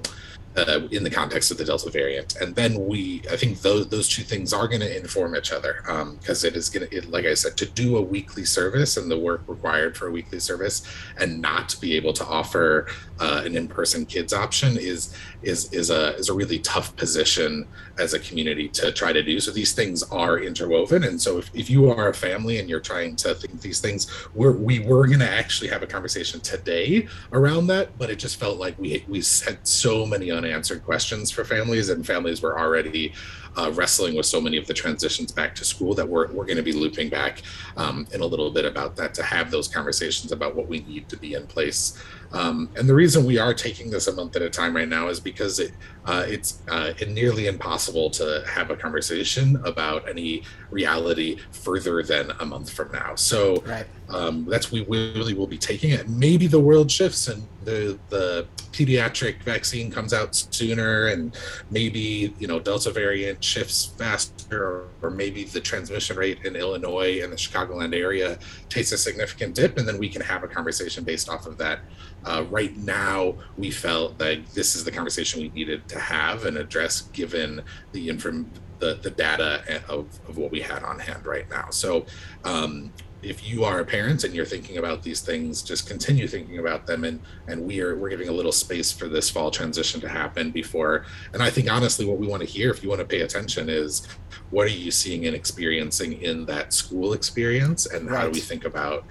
uh, 0.58 0.88
in 0.90 1.04
the 1.04 1.10
context 1.10 1.50
of 1.50 1.58
the 1.58 1.64
Delta 1.64 1.90
variant. 1.90 2.36
And 2.36 2.54
then 2.54 2.86
we, 2.86 3.22
I 3.30 3.36
think 3.36 3.60
those 3.60 3.88
those 3.88 4.08
two 4.08 4.22
things 4.22 4.52
are 4.52 4.66
going 4.66 4.80
to 4.80 4.96
inform 4.96 5.36
each 5.36 5.52
other 5.52 5.82
because 6.18 6.44
um, 6.44 6.48
it 6.48 6.56
is 6.56 6.68
going 6.68 6.88
to, 6.88 7.08
like 7.08 7.26
I 7.26 7.34
said, 7.34 7.56
to 7.58 7.66
do 7.66 7.96
a 7.96 8.02
weekly 8.02 8.44
service 8.44 8.96
and 8.96 9.10
the 9.10 9.18
work 9.18 9.42
required 9.46 9.96
for 9.96 10.08
a 10.08 10.10
weekly 10.10 10.40
service, 10.40 10.82
and 11.18 11.40
not 11.40 11.76
be 11.80 11.94
able 11.94 12.12
to 12.14 12.24
offer 12.26 12.86
uh, 13.20 13.42
an 13.44 13.56
in-person 13.56 14.06
kids 14.06 14.32
option 14.32 14.76
is 14.76 15.14
is 15.42 15.72
is 15.72 15.90
a 15.90 16.14
is 16.16 16.28
a 16.28 16.34
really 16.34 16.58
tough 16.60 16.94
position 16.96 17.66
as 17.98 18.14
a 18.14 18.18
community 18.18 18.68
to 18.68 18.92
try 18.92 19.12
to 19.12 19.22
do. 19.22 19.40
So 19.40 19.50
these 19.50 19.72
things 19.72 20.02
are 20.04 20.38
interwoven, 20.38 21.04
and 21.04 21.20
so 21.20 21.38
if, 21.38 21.50
if 21.54 21.70
you 21.70 21.90
are 21.90 22.08
a 22.08 22.14
family 22.14 22.58
and 22.58 22.68
you're 22.68 22.80
trying 22.80 23.16
to 23.16 23.34
think 23.34 23.60
these 23.60 23.80
things, 23.80 24.06
we're 24.34 24.52
we 24.52 24.80
were 24.80 25.06
going 25.06 25.20
to 25.20 25.30
actually 25.30 25.70
have 25.70 25.82
a 25.82 25.87
conversation 25.87 26.40
today 26.40 27.08
around 27.32 27.66
that, 27.68 27.96
but 27.98 28.10
it 28.10 28.18
just 28.18 28.38
felt 28.38 28.58
like 28.58 28.78
we 28.78 29.04
we 29.08 29.18
had 29.44 29.58
so 29.66 30.06
many 30.06 30.30
unanswered 30.30 30.84
questions 30.84 31.30
for 31.30 31.44
families, 31.44 31.88
and 31.88 32.06
families 32.06 32.42
were 32.42 32.58
already 32.58 33.12
uh, 33.58 33.70
wrestling 33.72 34.14
with 34.14 34.26
so 34.26 34.40
many 34.40 34.56
of 34.56 34.66
the 34.66 34.75
transitions 34.75 35.32
back 35.32 35.54
to 35.54 35.64
school 35.64 35.94
that 35.94 36.08
we're, 36.08 36.28
we're 36.28 36.44
going 36.44 36.56
to 36.56 36.62
be 36.62 36.72
looping 36.72 37.08
back 37.08 37.42
um, 37.76 38.06
in 38.12 38.20
a 38.20 38.26
little 38.26 38.50
bit 38.50 38.64
about 38.64 38.94
that 38.96 39.14
to 39.14 39.22
have 39.22 39.50
those 39.50 39.68
conversations 39.68 40.32
about 40.32 40.54
what 40.54 40.68
we 40.68 40.80
need 40.80 41.08
to 41.08 41.16
be 41.16 41.34
in 41.34 41.46
place 41.46 41.98
um, 42.32 42.68
and 42.76 42.88
the 42.88 42.94
reason 42.94 43.25
we 43.25 43.38
are 43.38 43.54
taking 43.54 43.90
this 43.90 44.06
a 44.06 44.12
month 44.12 44.37
at 44.37 44.42
a 44.42 44.50
time 44.50 44.76
right 44.76 44.88
now 44.88 45.08
is 45.08 45.20
because 45.20 45.58
it 45.58 45.73
uh, 46.04 46.25
it's 46.26 46.62
uh, 46.68 46.92
nearly 47.08 47.47
impossible 47.47 48.08
to 48.08 48.42
have 48.49 48.70
a 48.70 48.76
conversation 48.76 49.61
about 49.64 50.08
any 50.08 50.42
reality 50.70 51.38
further 51.52 52.02
than 52.02 52.30
a 52.40 52.47
month 52.47 52.70
from 52.70 52.90
now. 52.92 53.14
So 53.14 53.62
right. 53.66 53.87
um, 54.08 54.47
that's 54.47 54.73
we 54.73 54.85
really 54.85 55.35
will 55.35 55.47
be 55.47 55.58
taking 55.58 55.90
it. 55.90 56.08
Maybe 56.08 56.47
the 56.47 56.61
world 56.61 56.90
shifts 56.90 57.28
and 57.28 57.47
the 57.64 57.99
the 58.08 58.47
pediatric 58.73 59.42
vaccine 59.42 59.90
comes 59.90 60.14
out 60.14 60.35
sooner, 60.35 61.08
and 61.08 61.37
maybe 61.70 62.35
you 62.38 62.47
know 62.47 62.58
Delta 62.58 62.90
variant 62.90 63.42
shifts 63.42 63.92
faster, 63.99 64.62
or, 64.62 64.88
or 65.02 65.11
maybe 65.11 65.44
the 65.44 65.61
transmission 65.61 66.16
rate 66.16 66.44
in 66.44 66.56
Illinois 66.56 67.20
and 67.23 67.32
the 67.32 67.37
Chicagoland 67.37 67.94
area 67.94 68.38
takes 68.68 68.92
a 68.92 68.99
significant 68.99 69.54
dip, 69.54 69.76
and 69.78 69.87
then 69.87 69.99
we 69.99 70.08
can 70.08 70.23
have 70.23 70.42
a 70.44 70.49
conversation 70.49 71.04
based 71.04 71.28
off 71.28 71.47
of 71.47 71.58
that. 71.58 71.80
Uh, 72.25 72.44
right 72.50 72.76
now, 72.76 73.34
we 73.56 73.70
felt 73.70 74.18
that 74.18 74.44
this 74.54 74.75
is 74.75 74.84
the 74.84 74.90
conversation 74.90 75.40
we 75.40 75.48
needed 75.50 75.88
to 75.88 75.98
have 75.98 76.44
and 76.44 76.56
address 76.58 77.02
given 77.12 77.62
the 77.92 78.08
inform 78.08 78.50
the, 78.78 78.98
the 79.02 79.10
data 79.10 79.82
of, 79.88 80.06
of 80.28 80.37
what 80.37 80.50
we 80.50 80.60
had 80.60 80.82
on 80.82 80.98
hand 80.98 81.26
right 81.26 81.48
now. 81.50 81.70
So 81.70 82.06
um, 82.44 82.92
if 83.22 83.46
you 83.48 83.64
are 83.64 83.80
a 83.80 83.84
parent 83.84 84.22
and 84.25 84.34
you're 84.34 84.44
thinking 84.44 84.78
about 84.78 85.02
these 85.02 85.20
things, 85.20 85.62
just 85.62 85.88
continue 85.88 86.28
thinking 86.28 86.58
about 86.58 86.87
them. 86.87 87.04
And 87.04 87.20
and 87.48 87.66
we 87.66 87.80
are 87.80 87.96
we're 87.96 88.10
giving 88.10 88.28
a 88.28 88.32
little 88.32 88.52
space 88.52 88.92
for 88.92 89.08
this 89.08 89.28
fall 89.28 89.50
transition 89.50 90.00
to 90.02 90.08
happen 90.08 90.50
before. 90.50 91.04
And 91.32 91.42
I 91.42 91.50
think 91.50 91.70
honestly, 91.70 92.06
what 92.06 92.18
we 92.18 92.26
want 92.28 92.42
to 92.42 92.48
hear, 92.48 92.70
if 92.70 92.82
you 92.82 92.88
want 92.88 93.00
to 93.00 93.06
pay 93.06 93.22
attention, 93.22 93.68
is 93.68 94.06
what 94.50 94.66
are 94.66 94.70
you 94.70 94.90
seeing 94.90 95.26
and 95.26 95.34
experiencing 95.34 96.22
in 96.22 96.46
that 96.46 96.72
school 96.72 97.12
experience, 97.12 97.87
and 97.87 98.08
right. 98.08 98.18
how 98.18 98.25
do 98.26 98.30
we 98.30 98.40
think 98.40 98.64
about 98.64 99.04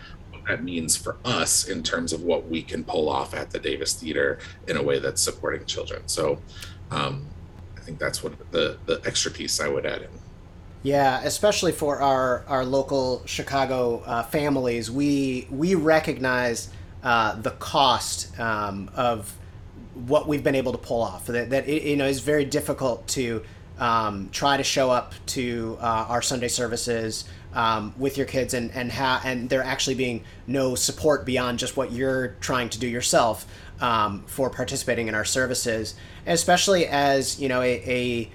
that 0.47 0.63
means 0.63 0.95
for 0.95 1.17
us 1.25 1.67
in 1.67 1.83
terms 1.83 2.13
of 2.13 2.23
what 2.23 2.47
we 2.47 2.61
can 2.61 2.83
pull 2.83 3.09
off 3.09 3.33
at 3.33 3.51
the 3.51 3.59
Davis 3.59 3.93
Theater 3.93 4.39
in 4.67 4.77
a 4.77 4.83
way 4.83 4.99
that's 4.99 5.21
supporting 5.21 5.65
children. 5.65 6.07
So. 6.07 6.39
Um, 6.89 7.27
I 7.75 7.81
think 7.81 7.99
that's 7.99 8.21
what 8.21 8.33
the 8.51 8.77
the 8.85 9.01
extra 9.05 9.31
piece 9.31 9.61
I 9.61 9.69
would 9.69 9.85
add 9.85 10.01
in. 10.01 10.09
Yeah, 10.83 11.21
especially 11.23 11.71
for 11.71 11.99
our, 11.99 12.45
our 12.47 12.63
local 12.63 13.23
Chicago 13.25 14.03
uh, 14.05 14.23
families, 14.23 14.91
we 14.91 15.47
we 15.49 15.75
recognize 15.75 16.69
uh, 17.03 17.35
the 17.35 17.51
cost 17.51 18.39
um, 18.39 18.89
of 18.95 19.35
what 19.93 20.27
we've 20.27 20.43
been 20.43 20.55
able 20.55 20.71
to 20.71 20.77
pull 20.77 21.01
off. 21.01 21.25
That, 21.27 21.49
that 21.49 21.67
it, 21.67 21.83
you 21.83 21.95
know 21.95 22.05
is 22.05 22.19
very 22.19 22.45
difficult 22.45 23.07
to 23.09 23.43
um, 23.79 24.29
try 24.31 24.57
to 24.57 24.63
show 24.63 24.89
up 24.89 25.13
to 25.27 25.77
uh, 25.81 26.05
our 26.09 26.21
Sunday 26.21 26.47
services 26.47 27.25
um, 27.53 27.93
with 27.97 28.17
your 28.17 28.25
kids 28.25 28.53
and 28.53 28.71
and 28.71 28.91
ha- 28.91 29.21
and 29.23 29.49
there 29.49 29.63
actually 29.63 29.95
being 29.95 30.23
no 30.45 30.75
support 30.75 31.25
beyond 31.25 31.59
just 31.59 31.77
what 31.77 31.91
you're 31.91 32.29
trying 32.39 32.69
to 32.69 32.79
do 32.79 32.87
yourself 32.87 33.45
um, 33.79 34.23
for 34.27 34.49
participating 34.49 35.07
in 35.07 35.15
our 35.15 35.25
services, 35.25 35.95
especially 36.25 36.87
as 36.87 37.39
you 37.39 37.49
know 37.49 37.61
a, 37.61 37.81
a 37.85 38.31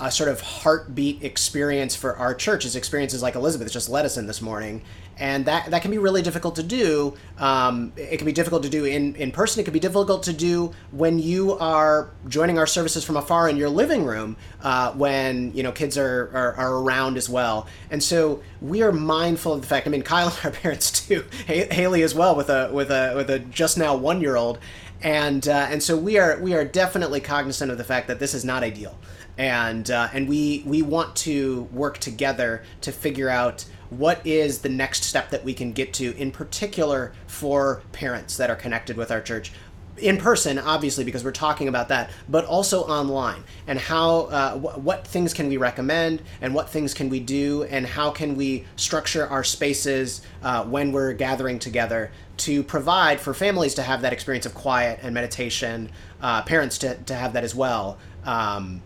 a 0.00 0.10
sort 0.10 0.28
of 0.28 0.40
heartbeat 0.40 1.22
experience 1.22 1.94
for 1.94 2.16
our 2.16 2.34
church 2.34 2.64
is 2.64 2.76
experiences 2.76 3.22
like 3.22 3.34
Elizabeth 3.34 3.72
just 3.72 3.88
led 3.88 4.04
us 4.04 4.16
in 4.16 4.26
this 4.26 4.42
morning. 4.42 4.82
And 5.18 5.46
that, 5.46 5.70
that 5.70 5.80
can 5.80 5.90
be 5.90 5.96
really 5.96 6.20
difficult 6.20 6.56
to 6.56 6.62
do. 6.62 7.14
Um, 7.38 7.92
it 7.96 8.18
can 8.18 8.26
be 8.26 8.32
difficult 8.32 8.62
to 8.64 8.68
do 8.68 8.84
in, 8.84 9.14
in 9.14 9.32
person. 9.32 9.60
It 9.60 9.64
can 9.64 9.72
be 9.72 9.80
difficult 9.80 10.22
to 10.24 10.32
do 10.32 10.72
when 10.90 11.18
you 11.18 11.52
are 11.54 12.10
joining 12.28 12.58
our 12.58 12.66
services 12.66 13.02
from 13.02 13.16
afar 13.16 13.48
in 13.48 13.56
your 13.56 13.70
living 13.70 14.04
room 14.04 14.36
uh, 14.62 14.92
when 14.92 15.54
you 15.54 15.62
know 15.62 15.72
kids 15.72 15.96
are, 15.96 16.30
are, 16.34 16.54
are, 16.54 16.76
around 16.82 17.16
as 17.16 17.30
well. 17.30 17.66
And 17.90 18.02
so 18.02 18.42
we 18.60 18.82
are 18.82 18.92
mindful 18.92 19.54
of 19.54 19.62
the 19.62 19.66
fact. 19.66 19.86
I 19.86 19.90
mean, 19.90 20.02
Kyle 20.02 20.28
and 20.28 20.38
our 20.44 20.50
parents 20.50 20.90
too, 20.90 21.24
Haley 21.46 22.02
as 22.02 22.14
well, 22.14 22.36
with 22.36 22.50
a 22.50 22.70
with 22.70 22.90
a 22.90 23.14
with 23.16 23.30
a 23.30 23.38
just 23.38 23.78
now 23.78 23.96
one 23.96 24.20
year 24.20 24.36
old, 24.36 24.58
and 25.00 25.48
uh, 25.48 25.66
and 25.70 25.82
so 25.82 25.96
we 25.96 26.18
are 26.18 26.38
we 26.40 26.52
are 26.52 26.64
definitely 26.64 27.20
cognizant 27.20 27.70
of 27.70 27.78
the 27.78 27.84
fact 27.84 28.06
that 28.08 28.18
this 28.18 28.34
is 28.34 28.44
not 28.44 28.62
ideal 28.62 28.98
and 29.38 29.90
uh, 29.90 30.08
and 30.12 30.28
we 30.28 30.62
we 30.66 30.82
want 30.82 31.14
to 31.16 31.62
work 31.72 31.98
together 31.98 32.62
to 32.80 32.92
figure 32.92 33.28
out 33.28 33.64
what 33.90 34.24
is 34.26 34.60
the 34.60 34.68
next 34.68 35.04
step 35.04 35.30
that 35.30 35.44
we 35.44 35.54
can 35.54 35.72
get 35.72 35.92
to 35.94 36.16
in 36.16 36.30
particular 36.30 37.12
for 37.26 37.82
parents 37.92 38.36
that 38.36 38.50
are 38.50 38.56
connected 38.56 38.96
with 38.96 39.10
our 39.10 39.20
church. 39.20 39.52
In 39.98 40.18
person 40.18 40.58
obviously 40.58 41.04
because 41.04 41.24
we're 41.24 41.32
talking 41.32 41.68
about 41.68 41.88
that 41.88 42.10
but 42.28 42.44
also 42.44 42.82
online 42.82 43.42
and 43.66 43.78
how 43.78 44.22
uh, 44.24 44.58
wh- 44.58 44.84
what 44.84 45.06
things 45.06 45.32
can 45.32 45.48
we 45.48 45.56
recommend 45.56 46.20
and 46.42 46.54
what 46.54 46.68
things 46.68 46.92
can 46.92 47.08
we 47.08 47.18
do 47.18 47.62
and 47.64 47.86
how 47.86 48.10
can 48.10 48.36
we 48.36 48.66
structure 48.76 49.26
our 49.26 49.42
spaces 49.42 50.20
uh, 50.42 50.64
when 50.64 50.92
we're 50.92 51.14
gathering 51.14 51.58
together 51.58 52.10
to 52.36 52.62
provide 52.62 53.18
for 53.20 53.32
families 53.32 53.74
to 53.74 53.82
have 53.82 54.02
that 54.02 54.12
experience 54.12 54.44
of 54.44 54.54
quiet 54.54 55.00
and 55.02 55.14
meditation 55.14 55.90
uh, 56.20 56.42
parents 56.42 56.76
to, 56.78 56.94
to 57.04 57.14
have 57.14 57.32
that 57.32 57.44
as 57.44 57.54
well. 57.54 57.98
Um, 58.24 58.82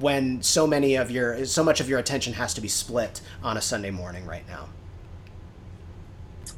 when 0.00 0.42
so 0.42 0.66
many 0.66 0.96
of 0.96 1.10
your 1.10 1.44
so 1.44 1.64
much 1.64 1.80
of 1.80 1.88
your 1.88 1.98
attention 1.98 2.32
has 2.32 2.54
to 2.54 2.60
be 2.60 2.68
split 2.68 3.20
on 3.42 3.56
a 3.56 3.60
Sunday 3.60 3.90
morning 3.90 4.26
right 4.26 4.46
now. 4.48 4.68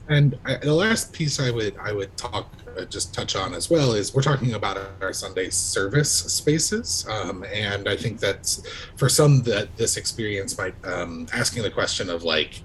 And 0.09 0.39
I, 0.45 0.57
the 0.57 0.75
last 0.75 1.13
piece 1.13 1.41
I 1.41 1.51
would 1.51 1.77
I 1.79 1.93
would 1.93 2.15
talk 2.17 2.53
uh, 2.77 2.85
just 2.85 3.15
touch 3.15 3.37
on 3.37 3.55
as 3.55 3.71
well 3.71 3.93
is 3.93 4.15
we're 4.15 4.23
talking 4.23 4.55
about 4.55 4.79
our 5.01 5.13
Sunday 5.13 5.49
service 5.51 6.11
spaces, 6.11 7.07
um, 7.09 7.45
and 7.53 7.89
I 7.89 7.97
think 7.97 8.21
that's 8.21 8.63
for 8.97 9.09
some 9.09 9.43
that 9.43 9.75
this 9.77 9.97
experience 9.97 10.59
might 10.59 10.75
um, 10.85 11.27
asking 11.33 11.63
the 11.63 11.71
question 11.71 12.11
of 12.11 12.23
like 12.23 12.63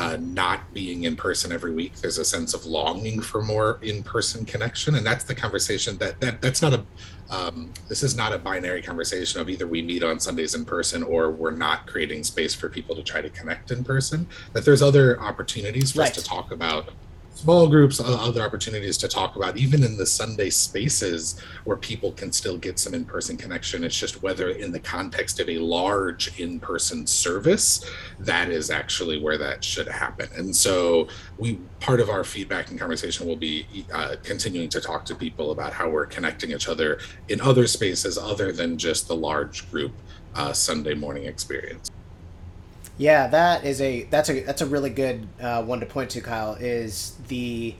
uh, 0.00 0.16
not 0.18 0.72
being 0.72 1.04
in 1.04 1.14
person 1.14 1.52
every 1.52 1.74
week 1.74 1.94
there's 1.96 2.16
a 2.16 2.24
sense 2.24 2.54
of 2.54 2.64
longing 2.64 3.20
for 3.20 3.42
more 3.42 3.78
in-person 3.82 4.46
connection 4.46 4.94
and 4.94 5.04
that's 5.04 5.24
the 5.24 5.34
conversation 5.34 5.98
that, 5.98 6.18
that 6.20 6.40
that's 6.40 6.62
not 6.62 6.72
a 6.72 6.82
um, 7.28 7.70
this 7.86 8.02
is 8.02 8.16
not 8.16 8.32
a 8.32 8.38
binary 8.38 8.80
conversation 8.80 9.42
of 9.42 9.50
either 9.50 9.66
we 9.66 9.82
meet 9.82 10.02
on 10.02 10.18
sundays 10.18 10.54
in 10.54 10.64
person 10.64 11.02
or 11.02 11.30
we're 11.30 11.50
not 11.50 11.86
creating 11.86 12.24
space 12.24 12.54
for 12.54 12.70
people 12.70 12.96
to 12.96 13.02
try 13.02 13.20
to 13.20 13.28
connect 13.28 13.70
in 13.72 13.84
person 13.84 14.26
that 14.54 14.64
there's 14.64 14.80
other 14.80 15.20
opportunities 15.20 15.92
for 15.92 15.98
right. 15.98 16.10
us 16.10 16.16
to 16.16 16.24
talk 16.24 16.50
about 16.50 16.88
small 17.40 17.66
groups, 17.66 18.00
other 18.00 18.42
opportunities 18.42 18.98
to 18.98 19.08
talk 19.08 19.34
about, 19.36 19.56
even 19.56 19.82
in 19.82 19.96
the 19.96 20.04
Sunday 20.04 20.50
spaces 20.50 21.40
where 21.64 21.76
people 21.76 22.12
can 22.12 22.30
still 22.30 22.58
get 22.58 22.78
some 22.78 22.92
in 22.92 23.04
person 23.04 23.36
connection. 23.36 23.82
It's 23.82 23.96
just 23.96 24.22
whether, 24.22 24.50
in 24.50 24.72
the 24.72 24.80
context 24.80 25.40
of 25.40 25.48
a 25.48 25.56
large 25.58 26.38
in 26.38 26.60
person 26.60 27.06
service, 27.06 27.84
that 28.18 28.50
is 28.50 28.70
actually 28.70 29.22
where 29.22 29.38
that 29.38 29.64
should 29.64 29.88
happen. 29.88 30.28
And 30.36 30.54
so, 30.54 31.08
we 31.38 31.58
part 31.80 32.00
of 32.00 32.10
our 32.10 32.24
feedback 32.24 32.70
and 32.70 32.78
conversation 32.78 33.26
will 33.26 33.36
be 33.36 33.66
uh, 33.92 34.16
continuing 34.22 34.68
to 34.68 34.80
talk 34.80 35.06
to 35.06 35.14
people 35.14 35.52
about 35.52 35.72
how 35.72 35.88
we're 35.88 36.06
connecting 36.06 36.52
each 36.52 36.68
other 36.68 36.98
in 37.28 37.40
other 37.40 37.66
spaces 37.66 38.18
other 38.18 38.52
than 38.52 38.76
just 38.76 39.08
the 39.08 39.16
large 39.16 39.70
group 39.70 39.92
uh, 40.34 40.52
Sunday 40.52 40.94
morning 40.94 41.24
experience. 41.24 41.90
Yeah, 43.00 43.28
that 43.28 43.64
is 43.64 43.80
a 43.80 44.02
that's 44.10 44.28
a 44.28 44.40
that's 44.40 44.60
a 44.60 44.66
really 44.66 44.90
good 44.90 45.26
uh, 45.40 45.62
one 45.62 45.80
to 45.80 45.86
point 45.86 46.10
to, 46.10 46.20
Kyle. 46.20 46.52
Is 46.60 47.16
the 47.28 47.74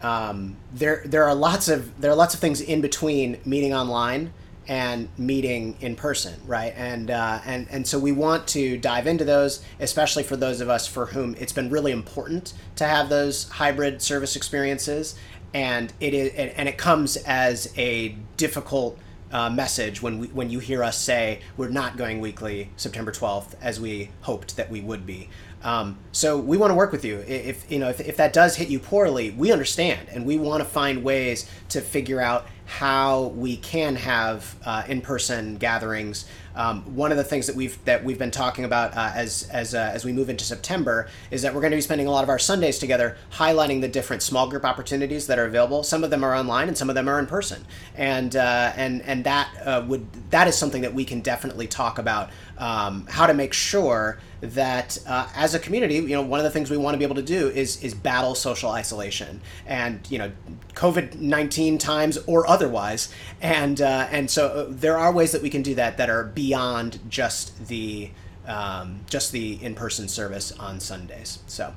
um, 0.00 0.58
there 0.72 1.02
there 1.04 1.24
are 1.24 1.34
lots 1.34 1.66
of 1.68 2.00
there 2.00 2.08
are 2.12 2.14
lots 2.14 2.34
of 2.34 2.40
things 2.40 2.60
in 2.60 2.80
between 2.80 3.40
meeting 3.44 3.74
online 3.74 4.32
and 4.68 5.08
meeting 5.18 5.76
in 5.80 5.96
person, 5.96 6.40
right? 6.46 6.72
And 6.76 7.10
uh, 7.10 7.40
and 7.44 7.66
and 7.68 7.84
so 7.84 7.98
we 7.98 8.12
want 8.12 8.46
to 8.48 8.78
dive 8.78 9.08
into 9.08 9.24
those, 9.24 9.60
especially 9.80 10.22
for 10.22 10.36
those 10.36 10.60
of 10.60 10.68
us 10.68 10.86
for 10.86 11.06
whom 11.06 11.34
it's 11.40 11.52
been 11.52 11.68
really 11.68 11.90
important 11.90 12.52
to 12.76 12.84
have 12.86 13.08
those 13.08 13.48
hybrid 13.48 14.00
service 14.00 14.36
experiences, 14.36 15.16
and 15.52 15.92
it 15.98 16.14
is 16.14 16.32
and 16.32 16.68
it 16.68 16.78
comes 16.78 17.16
as 17.16 17.76
a 17.76 18.10
difficult 18.36 18.96
uh, 19.32 19.50
message 19.50 20.02
when 20.02 20.18
we 20.18 20.26
when 20.28 20.50
you 20.50 20.58
hear 20.58 20.82
us 20.82 20.98
say 20.98 21.40
we're 21.56 21.68
not 21.68 21.96
going 21.96 22.20
weekly 22.20 22.70
September 22.76 23.12
12th 23.12 23.54
as 23.60 23.80
we 23.80 24.10
hoped 24.22 24.56
that 24.56 24.70
we 24.70 24.80
would 24.80 25.06
be. 25.06 25.28
Um, 25.62 25.98
so 26.12 26.38
we 26.38 26.56
want 26.56 26.70
to 26.70 26.74
work 26.74 26.90
with 26.90 27.04
you. 27.04 27.18
If 27.26 27.70
you 27.70 27.78
know 27.78 27.88
if, 27.88 28.00
if 28.00 28.16
that 28.16 28.32
does 28.32 28.56
hit 28.56 28.68
you 28.68 28.78
poorly, 28.78 29.30
we 29.30 29.52
understand, 29.52 30.08
and 30.10 30.24
we 30.24 30.38
want 30.38 30.62
to 30.62 30.68
find 30.68 31.04
ways 31.04 31.48
to 31.70 31.80
figure 31.80 32.20
out 32.20 32.46
how 32.64 33.24
we 33.28 33.56
can 33.56 33.96
have 33.96 34.54
uh, 34.64 34.84
in-person 34.88 35.56
gatherings 35.56 36.26
um, 36.54 36.82
one 36.96 37.10
of 37.10 37.16
the 37.16 37.24
things 37.24 37.46
that 37.46 37.56
we've 37.56 37.82
that 37.84 38.04
we've 38.04 38.18
been 38.18 38.30
talking 38.30 38.64
about 38.64 38.96
uh, 38.96 39.12
as 39.14 39.48
as 39.50 39.74
uh, 39.74 39.90
as 39.94 40.04
we 40.04 40.12
move 40.12 40.28
into 40.28 40.44
September 40.44 41.08
is 41.30 41.42
that 41.42 41.54
we're 41.54 41.60
going 41.60 41.70
to 41.70 41.76
be 41.76 41.82
spending 41.82 42.06
a 42.06 42.10
lot 42.10 42.24
of 42.24 42.28
our 42.28 42.38
Sundays 42.38 42.78
together, 42.78 43.16
highlighting 43.32 43.80
the 43.80 43.88
different 43.88 44.22
small 44.22 44.48
group 44.48 44.64
opportunities 44.64 45.26
that 45.26 45.38
are 45.38 45.46
available. 45.46 45.82
Some 45.82 46.04
of 46.04 46.10
them 46.10 46.24
are 46.24 46.34
online, 46.34 46.68
and 46.68 46.76
some 46.76 46.88
of 46.88 46.94
them 46.94 47.08
are 47.08 47.18
in 47.18 47.26
person, 47.26 47.64
and 47.94 48.34
uh, 48.34 48.72
and 48.76 49.02
and 49.02 49.24
that 49.24 49.50
uh, 49.64 49.84
would 49.86 50.06
that 50.30 50.48
is 50.48 50.56
something 50.56 50.82
that 50.82 50.94
we 50.94 51.04
can 51.04 51.20
definitely 51.20 51.66
talk 51.66 51.98
about 51.98 52.30
um, 52.58 53.06
how 53.08 53.26
to 53.26 53.34
make 53.34 53.52
sure 53.52 54.18
that 54.40 54.98
uh, 55.06 55.28
as 55.34 55.54
a 55.54 55.58
community, 55.58 55.94
you 55.94 56.08
know, 56.08 56.22
one 56.22 56.40
of 56.40 56.44
the 56.44 56.50
things 56.50 56.70
we 56.70 56.76
want 56.76 56.94
to 56.94 56.98
be 56.98 57.04
able 57.04 57.16
to 57.16 57.22
do 57.22 57.48
is 57.48 57.82
is 57.82 57.94
battle 57.94 58.34
social 58.34 58.70
isolation 58.70 59.40
and 59.66 60.00
you 60.10 60.18
know, 60.18 60.32
COVID 60.74 61.16
nineteen 61.20 61.78
times 61.78 62.18
or 62.26 62.48
otherwise, 62.48 63.12
and 63.40 63.80
uh, 63.80 64.08
and 64.10 64.30
so 64.30 64.46
uh, 64.46 64.66
there 64.68 64.98
are 64.98 65.12
ways 65.12 65.32
that 65.32 65.42
we 65.42 65.50
can 65.50 65.62
do 65.62 65.74
that 65.74 65.96
that 65.98 66.08
are 66.08 66.24
beyond 66.24 66.98
just 67.08 67.68
the 67.68 68.10
um, 68.46 69.00
just 69.08 69.32
the 69.32 69.62
in 69.62 69.74
person 69.74 70.08
service 70.08 70.52
on 70.52 70.80
Sundays. 70.80 71.40
So, 71.46 71.74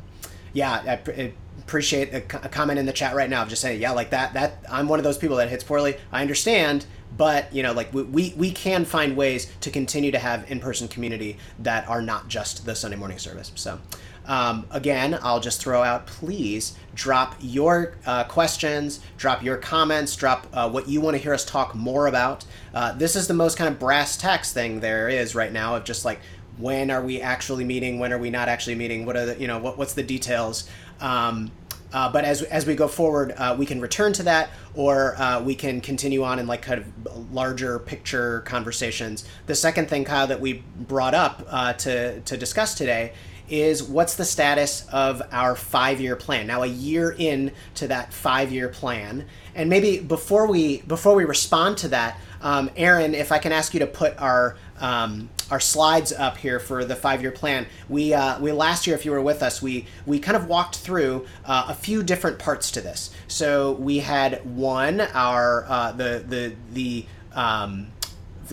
yeah, 0.53 0.71
I, 0.71 1.11
I 1.21 1.33
appreciate 1.59 2.13
a, 2.13 2.21
comment 2.21 2.79
in 2.79 2.85
the 2.85 2.93
chat 2.93 3.15
right 3.15 3.29
now 3.29 3.43
of 3.43 3.49
just 3.49 3.61
saying, 3.61 3.81
yeah, 3.81 3.91
like 3.91 4.09
that. 4.09 4.33
That 4.33 4.63
I'm 4.69 4.87
one 4.87 4.99
of 4.99 5.03
those 5.03 5.17
people 5.17 5.37
that 5.37 5.49
hits 5.49 5.63
poorly. 5.63 5.97
I 6.11 6.21
understand, 6.21 6.85
but 7.17 7.53
you 7.53 7.63
know 7.63 7.73
like 7.73 7.93
we, 7.93 8.33
we, 8.35 8.51
can 8.51 8.85
find 8.85 9.15
ways 9.15 9.51
to 9.61 9.69
continue 9.69 10.11
to 10.11 10.19
have 10.19 10.49
in-person 10.49 10.87
community 10.87 11.37
that 11.59 11.87
are 11.87 12.01
not 12.01 12.27
just 12.27 12.65
the 12.65 12.75
sunday 12.75 12.97
morning 12.97 13.17
service 13.17 13.51
so 13.55 13.79
um, 14.25 14.65
again 14.71 15.17
i'll 15.21 15.39
just 15.39 15.61
throw 15.61 15.83
out 15.83 16.07
please 16.07 16.77
drop 16.95 17.35
your 17.39 17.95
uh, 18.05 18.23
questions 18.25 18.99
drop 19.17 19.43
your 19.43 19.57
comments 19.57 20.15
drop 20.15 20.47
uh, 20.53 20.69
what 20.69 20.87
you 20.87 21.01
want 21.01 21.15
to 21.15 21.21
hear 21.21 21.33
us 21.33 21.45
talk 21.45 21.75
more 21.75 22.07
about 22.07 22.45
uh, 22.73 22.93
this 22.93 23.15
is 23.15 23.27
the 23.27 23.33
most 23.33 23.57
kind 23.57 23.69
of 23.69 23.79
brass 23.79 24.17
tacks 24.17 24.53
thing 24.53 24.79
there 24.79 25.09
is 25.09 25.35
right 25.35 25.51
now 25.51 25.75
of 25.75 25.83
just 25.83 26.05
like 26.05 26.19
when 26.57 26.91
are 26.91 27.01
we 27.01 27.19
actually 27.19 27.63
meeting 27.63 27.99
when 27.99 28.13
are 28.13 28.19
we 28.19 28.29
not 28.29 28.47
actually 28.47 28.75
meeting 28.75 29.05
what 29.05 29.17
are 29.17 29.25
the 29.25 29.39
you 29.39 29.47
know 29.47 29.57
what, 29.57 29.77
what's 29.77 29.93
the 29.93 30.03
details 30.03 30.69
um, 31.03 31.51
uh, 31.93 32.11
but 32.11 32.25
as, 32.25 32.41
as 32.43 32.65
we 32.65 32.73
go 32.73 32.87
forward, 32.87 33.33
uh, 33.37 33.55
we 33.57 33.67
can 33.67 33.79
return 33.79 34.13
to 34.13 34.23
that, 34.23 34.49
or 34.73 35.15
uh, 35.17 35.41
we 35.43 35.53
can 35.53 35.79
continue 35.79 36.23
on 36.23 36.39
in 36.39 36.47
like 36.47 36.63
kind 36.63 36.81
of 36.81 37.31
larger 37.31 37.77
picture 37.77 38.39
conversations. 38.41 39.25
The 39.45 39.53
second 39.53 39.89
thing, 39.89 40.03
Kyle, 40.03 40.25
that 40.25 40.41
we 40.41 40.63
brought 40.75 41.13
up 41.13 41.45
uh, 41.47 41.73
to 41.73 42.19
to 42.21 42.35
discuss 42.35 42.73
today 42.73 43.13
is 43.47 43.83
what's 43.83 44.15
the 44.15 44.25
status 44.25 44.87
of 44.91 45.21
our 45.31 45.55
five 45.55 46.01
year 46.01 46.15
plan? 46.15 46.47
Now, 46.47 46.63
a 46.63 46.67
year 46.67 47.13
in 47.15 47.51
to 47.75 47.87
that 47.89 48.11
five 48.11 48.51
year 48.51 48.69
plan, 48.69 49.27
and 49.53 49.69
maybe 49.69 49.99
before 49.99 50.47
we 50.47 50.81
before 50.81 51.13
we 51.13 51.25
respond 51.25 51.77
to 51.79 51.89
that, 51.89 52.19
um, 52.43 52.69
Aaron, 52.75 53.15
if 53.15 53.31
I 53.31 53.39
can 53.39 53.51
ask 53.51 53.73
you 53.73 53.79
to 53.79 53.87
put 53.87 54.19
our 54.19 54.57
um, 54.79 55.29
our 55.49 55.59
slides 55.59 56.11
up 56.11 56.37
here 56.37 56.59
for 56.59 56.83
the 56.83 56.95
five-year 56.95 57.31
plan. 57.31 57.67
We 57.87 58.13
uh, 58.13 58.39
we 58.39 58.51
last 58.51 58.85
year, 58.85 58.95
if 58.95 59.05
you 59.05 59.11
were 59.11 59.21
with 59.21 59.41
us, 59.41 59.61
we 59.61 59.85
we 60.05 60.19
kind 60.19 60.35
of 60.35 60.47
walked 60.47 60.77
through 60.77 61.25
uh, 61.45 61.67
a 61.69 61.73
few 61.73 62.03
different 62.03 62.37
parts 62.37 62.69
to 62.71 62.81
this. 62.81 63.11
So 63.27 63.73
we 63.73 63.99
had 63.99 64.45
one, 64.45 65.01
our 65.01 65.65
uh, 65.67 65.91
the 65.93 66.23
the 66.27 66.55
the 66.73 67.05
um, 67.33 67.87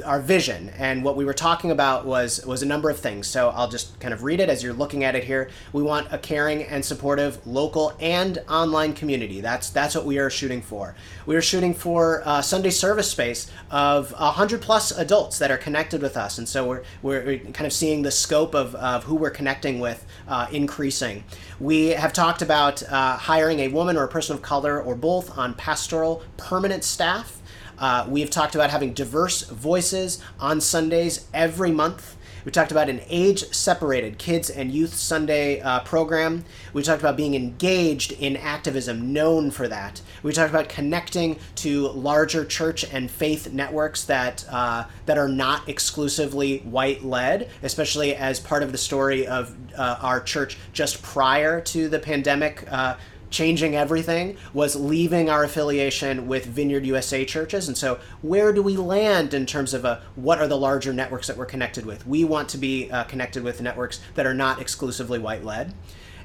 our 0.05 0.21
vision. 0.21 0.71
And 0.79 1.03
what 1.03 1.17
we 1.17 1.25
were 1.25 1.35
talking 1.35 1.71
about 1.71 2.07
was 2.07 2.45
was 2.47 2.63
a 2.63 2.67
number 2.67 2.91
of 2.91 2.99
things. 2.99 3.27
So 3.27 3.51
i'll 3.51 3.69
just 3.69 3.99
kind 4.01 4.15
of 4.15 4.23
read 4.23 4.41
it 4.41 4.49
as 4.49 4.63
you're 4.63 4.75
looking 4.75 5.05
at 5.05 5.15
it 5.15 5.25
here. 5.25 5.51
We 5.73 5.83
want 5.83 6.09
a 6.13 6.19
caring 6.19 6.63
and 6.65 6.85
supportive 6.85 7.45
local 7.47 7.95
and 8.01 8.39
online 8.49 8.93
community. 8.93 9.41
That's 9.41 9.71
that's 9.71 9.95
what 9.95 10.05
we 10.05 10.19
are 10.19 10.31
shooting 10.31 10.63
for. 10.63 10.95
We 11.27 11.37
are 11.37 11.43
shooting 11.43 11.75
for 11.75 12.23
a 12.25 12.43
sunday 12.43 12.71
service 12.71 13.11
space 13.11 13.51
of 13.71 14.13
100 14.13 14.61
plus 14.61 14.93
adults 14.93 15.39
that 15.39 15.51
are 15.51 15.59
connected 15.59 16.03
with 16.03 16.17
us. 16.17 16.39
And 16.39 16.49
so 16.49 16.67
we're, 16.67 16.83
we're 17.03 17.39
kind 17.39 17.67
of 17.67 17.73
seeing 17.73 18.03
the 18.03 18.11
scope 18.11 18.55
of, 18.55 18.75
of 18.77 19.05
who 19.05 19.17
we're 19.17 19.31
connecting 19.31 19.81
with 19.81 20.05
uh, 20.29 20.47
increasing. 20.53 21.25
We 21.59 21.89
have 21.89 22.13
talked 22.13 22.43
about 22.43 22.83
uh, 22.85 23.17
hiring 23.17 23.61
a 23.61 23.69
woman 23.69 23.97
or 23.97 24.05
a 24.05 24.09
person 24.09 24.37
of 24.37 24.43
color 24.43 24.81
or 24.81 24.95
both 24.95 25.37
on 25.37 25.55
pastoral 25.55 26.23
permanent 26.37 26.85
staff 26.85 27.40
uh, 27.81 28.07
we've 28.09 28.31
talked 28.31 28.55
about 28.55 28.71
having 28.71 28.93
diverse 28.93 29.43
voices 29.43 30.23
on 30.39 30.61
Sundays 30.61 31.27
every 31.33 31.73
month. 31.73 32.17
We 32.45 32.53
talked 32.53 32.71
about 32.71 32.89
an 32.89 33.01
age 33.09 33.53
separated 33.53 34.19
kids 34.19 34.49
and 34.49 34.73
youth 34.73 34.95
Sunday 34.95 35.61
uh, 35.61 35.81
program. 35.81 36.45
We 36.73 36.83
talked 36.83 37.01
about 37.01 37.17
being 37.17 37.35
engaged 37.35 38.13
in 38.13 38.37
activism, 38.37 39.13
known 39.13 39.51
for 39.51 39.69
that. 39.69 40.01
We 40.23 40.33
talked 40.33 40.51
about 40.51 40.69
connecting 40.69 41.39
to 41.57 41.89
larger 41.89 42.45
church 42.45 42.85
and 42.85 43.11
faith 43.11 43.53
networks 43.53 44.05
that, 44.05 44.45
uh, 44.51 44.85
that 45.07 45.19
are 45.19 45.29
not 45.29 45.69
exclusively 45.69 46.59
white 46.61 47.05
led, 47.05 47.51
especially 47.63 48.15
as 48.15 48.41
part 48.41 48.63
of 48.63 48.73
the 48.73 48.79
story 48.79 49.27
of 49.27 49.55
uh, 49.77 49.99
our 50.01 50.21
church 50.21 50.57
just 50.73 51.03
prior 51.03 51.61
to 51.61 51.89
the 51.89 51.99
pandemic 51.99 52.65
uh, 52.71 52.97
changing 53.31 53.77
everything 53.77 54.37
was 54.53 54.77
leaving 54.77 55.31
our 55.31 55.45
affiliation 55.45 56.27
with 56.27 56.47
Vineyard 56.47 56.85
USA 56.85 57.25
churches. 57.25 57.69
And 57.69 57.77
so, 57.77 57.99
where 58.23 58.53
do 58.53 58.63
we 58.63 58.77
land 58.77 59.33
in 59.33 59.47
terms 59.47 59.73
of 59.73 59.85
a, 59.85 59.89
uh, 59.89 60.01
what 60.17 60.39
are 60.39 60.47
the 60.47 60.57
larger 60.57 60.93
networks 60.93 61.27
that 61.29 61.37
we're 61.37 61.47
connected 61.47 61.87
with? 61.87 62.07
We 62.07 62.25
want 62.25 62.49
to 62.51 62.59
be 62.59 62.91
uh, 62.91 63.05
connected 63.05 63.43
with 63.43 63.61
networks 63.61 64.01
that 64.15 64.27
are 64.27 64.35
not 64.35 64.61
exclusively 64.61 65.19
white 65.19 65.45
led. 65.45 65.75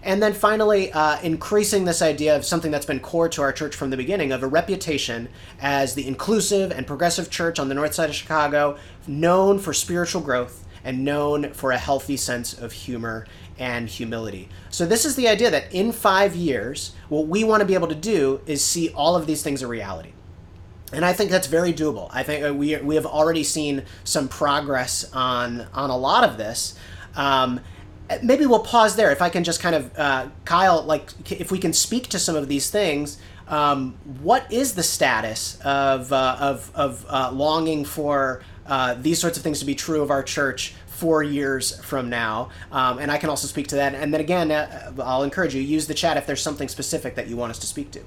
And 0.06 0.22
then 0.22 0.34
finally, 0.34 0.92
uh, 0.94 1.20
increasing 1.22 1.86
this 1.86 2.04
idea 2.04 2.36
of 2.36 2.46
something 2.46 2.70
that's 2.70 2.86
been 2.86 3.00
core 3.00 3.28
to 3.30 3.42
our 3.42 3.52
church 3.52 3.76
from 3.76 3.90
the 3.90 3.98
beginning 3.98 4.32
of 4.32 4.44
a 4.44 4.48
reputation 4.48 5.30
as 5.60 5.96
the 5.96 6.08
inclusive 6.08 6.72
and 6.72 6.86
progressive 6.86 7.32
church 7.32 7.58
on 7.58 7.70
the 7.70 7.74
north 7.74 7.96
side 7.96 8.10
of 8.10 8.16
Chicago, 8.16 8.78
known 9.08 9.58
for 9.58 9.74
spiritual 9.74 10.22
growth 10.22 10.64
and 10.84 11.04
known 11.04 11.52
for 11.54 11.72
a 11.72 11.78
healthy 11.78 12.16
sense 12.16 12.54
of 12.54 12.72
humor 12.72 13.26
and 13.58 13.90
humility. 13.90 14.50
So, 14.70 14.86
this 14.86 15.06
is 15.06 15.16
the 15.16 15.28
idea 15.28 15.50
that 15.52 15.74
in 15.74 15.92
five 15.92 16.36
years, 16.36 16.94
what 17.10 17.28
we 17.28 17.44
want 17.44 17.62
to 17.62 17.66
be 17.66 17.74
able 17.74 17.88
to 17.88 17.96
do 17.96 18.42
is 18.46 18.64
see 18.64 18.90
all 18.90 19.16
of 19.16 19.28
these 19.28 19.44
things 19.44 19.62
a 19.62 19.68
reality. 19.68 20.12
And 20.94 21.04
I 21.04 21.14
think 21.14 21.32
that's 21.32 21.48
very 21.48 21.74
doable. 21.74 22.10
I 22.12 22.24
think 22.24 22.46
uh, 22.46 22.54
we, 22.54 22.76
we 22.78 22.96
have 22.96 23.06
already 23.06 23.44
seen 23.44 23.84
some 24.04 24.28
progress 24.28 25.12
on, 25.14 25.68
on 25.74 25.90
a 25.90 25.98
lot 25.98 26.24
of 26.24 26.38
this. 26.38 26.78
Um, 27.16 27.60
maybe 28.22 28.46
we'll 28.46 28.60
pause 28.60 28.96
there. 28.96 29.12
If 29.12 29.22
I 29.22 29.30
can 29.30 29.44
just 29.44 29.62
kind 29.62 29.76
of, 29.76 29.98
uh, 29.98 30.30
Kyle, 30.46 30.84
like, 30.84 31.10
if 31.32 31.52
we 31.52 31.60
can 31.60 31.74
speak 31.74 32.08
to 32.10 32.20
some 32.20 32.36
of 32.36 32.48
these 32.48 32.70
things, 32.70 33.18
um, 33.48 33.98
what 34.22 34.52
is 34.52 34.74
the 34.74 34.84
status 34.84 35.60
of, 35.62 36.14
uh, 36.14 36.38
of, 36.40 36.72
of 36.76 37.06
uh, 37.10 37.32
longing 37.32 37.84
for 37.84 38.44
uh, 38.68 38.96
these 38.96 39.20
sorts 39.20 39.38
of 39.38 39.44
things 39.44 39.60
to 39.60 39.66
be 39.66 39.76
true 39.76 40.02
of 40.02 40.12
our 40.12 40.24
church 40.24 40.74
four 40.96 41.24
years 41.24 41.80
from 41.84 42.10
now. 42.10 42.50
Um, 42.72 43.00
and 43.00 43.12
I 43.12 43.18
can 43.18 43.30
also 43.30 43.48
speak 43.48 43.68
to 43.68 43.76
that. 43.76 43.94
And 43.94 44.14
then 44.14 44.22
again, 44.22 44.52
uh, 44.52 44.94
I'll 45.00 45.24
encourage 45.24 45.54
you 45.54 45.62
use 45.62 45.88
the 45.88 45.94
chat 45.94 46.18
if 46.18 46.26
there's 46.26 46.42
something 46.42 46.70
specific 46.70 47.16
that 47.16 47.28
you 47.28 47.36
want 47.38 47.52
us 47.52 47.60
to 47.60 47.68
speak 47.68 47.92
to. 47.92 48.02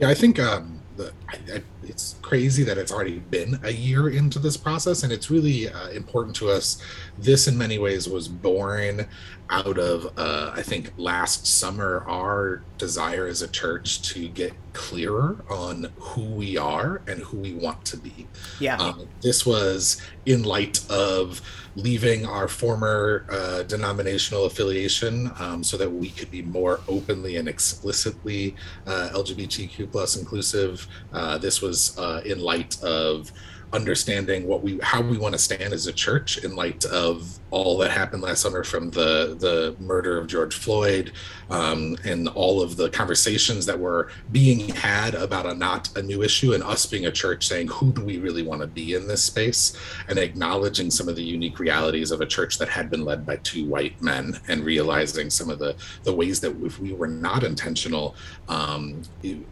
Yeah, 0.00 0.08
I 0.08 0.14
think 0.14 0.38
um, 0.38 0.80
the, 0.96 1.12
I, 1.28 1.56
I, 1.56 1.62
it's 1.82 2.16
crazy 2.22 2.64
that 2.64 2.78
it's 2.78 2.92
already 2.92 3.18
been 3.18 3.58
a 3.62 3.72
year 3.72 4.10
into 4.10 4.38
this 4.38 4.56
process, 4.56 5.02
and 5.02 5.12
it's 5.12 5.30
really 5.30 5.68
uh, 5.68 5.88
important 5.90 6.36
to 6.36 6.50
us. 6.50 6.82
This, 7.18 7.48
in 7.48 7.56
many 7.56 7.78
ways, 7.78 8.08
was 8.08 8.28
born 8.28 9.06
out 9.50 9.78
of 9.78 10.12
uh, 10.18 10.52
I 10.54 10.62
think 10.62 10.92
last 10.96 11.46
summer 11.46 12.04
our 12.06 12.62
desire 12.76 13.26
as 13.26 13.42
a 13.42 13.48
church 13.48 14.02
to 14.14 14.28
get 14.28 14.52
clearer 14.72 15.44
on 15.50 15.90
who 15.98 16.22
we 16.22 16.56
are 16.56 17.00
and 17.06 17.20
who 17.20 17.38
we 17.38 17.54
want 17.54 17.84
to 17.86 17.96
be. 17.96 18.26
Yeah, 18.60 18.76
um, 18.76 19.08
this 19.22 19.46
was 19.46 20.00
in 20.26 20.42
light 20.42 20.88
of 20.90 21.40
leaving 21.76 22.26
our 22.26 22.48
former 22.48 23.24
uh, 23.30 23.62
denominational 23.62 24.44
affiliation 24.44 25.30
um, 25.38 25.62
so 25.62 25.76
that 25.76 25.90
we 25.90 26.10
could 26.10 26.30
be 26.30 26.42
more 26.42 26.80
openly 26.88 27.36
and 27.36 27.48
explicitly 27.48 28.54
uh, 28.86 29.10
LGBTQ 29.12 29.90
plus 29.90 30.16
inclusive. 30.16 30.86
Uh, 31.12 31.38
this 31.38 31.62
was 31.62 31.96
uh, 31.98 32.20
in 32.24 32.40
light 32.40 32.82
of 32.82 33.32
understanding 33.72 34.46
what 34.46 34.62
we 34.62 34.78
how 34.82 35.00
we 35.00 35.18
want 35.18 35.34
to 35.34 35.38
stand 35.38 35.72
as 35.74 35.86
a 35.86 35.92
church 35.92 36.38
in 36.38 36.56
light 36.56 36.84
of 36.86 37.38
all 37.50 37.76
that 37.78 37.90
happened 37.90 38.22
last 38.22 38.40
summer 38.40 38.64
from 38.64 38.90
the 38.90 39.36
the 39.38 39.76
murder 39.78 40.16
of 40.18 40.26
George 40.26 40.54
Floyd 40.54 41.12
um, 41.50 41.96
and 42.04 42.28
all 42.28 42.62
of 42.62 42.76
the 42.76 42.88
conversations 42.90 43.66
that 43.66 43.78
were 43.78 44.10
being 44.32 44.68
had 44.70 45.14
about 45.14 45.46
a 45.46 45.54
not 45.54 45.96
a 45.96 46.02
new 46.02 46.22
issue 46.22 46.54
and 46.54 46.62
us 46.62 46.86
being 46.86 47.06
a 47.06 47.12
church 47.12 47.46
saying 47.46 47.68
who 47.68 47.92
do 47.92 48.04
we 48.04 48.18
really 48.18 48.42
want 48.42 48.60
to 48.60 48.66
be 48.66 48.94
in 48.94 49.06
this 49.06 49.22
space? 49.22 49.76
and 50.08 50.18
acknowledging 50.18 50.90
some 50.90 51.08
of 51.08 51.16
the 51.16 51.22
unique 51.22 51.58
realities 51.58 52.10
of 52.10 52.20
a 52.20 52.26
church 52.26 52.58
that 52.58 52.68
had 52.68 52.90
been 52.90 53.04
led 53.04 53.26
by 53.26 53.36
two 53.36 53.66
white 53.66 54.00
men 54.00 54.38
and 54.48 54.64
realizing 54.64 55.28
some 55.28 55.50
of 55.50 55.58
the 55.58 55.74
the 56.04 56.12
ways 56.12 56.40
that 56.40 56.54
if 56.64 56.78
we 56.78 56.92
were 56.92 57.08
not 57.08 57.44
intentional 57.44 58.14
um, 58.48 59.02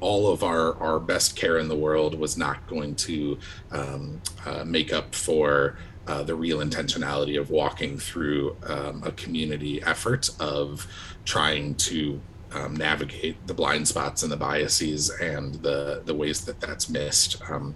all 0.00 0.32
of 0.32 0.42
our 0.42 0.74
our 0.76 0.98
best 0.98 1.36
care 1.36 1.58
in 1.58 1.68
the 1.68 1.76
world 1.76 2.18
was 2.18 2.36
not 2.36 2.66
going 2.66 2.94
to 2.94 3.38
um, 3.72 4.05
uh, 4.44 4.64
make 4.64 4.92
up 4.92 5.14
for 5.14 5.76
uh, 6.06 6.22
the 6.22 6.34
real 6.34 6.58
intentionality 6.58 7.38
of 7.40 7.50
walking 7.50 7.98
through 7.98 8.56
um, 8.66 9.02
a 9.04 9.12
community 9.12 9.82
effort 9.82 10.30
of 10.38 10.86
trying 11.24 11.74
to 11.74 12.20
um, 12.52 12.76
navigate 12.76 13.36
the 13.46 13.54
blind 13.54 13.86
spots 13.88 14.22
and 14.22 14.30
the 14.30 14.36
biases 14.36 15.10
and 15.10 15.56
the 15.56 16.02
the 16.04 16.14
ways 16.14 16.44
that 16.44 16.60
that's 16.60 16.88
missed. 16.88 17.42
Um, 17.50 17.74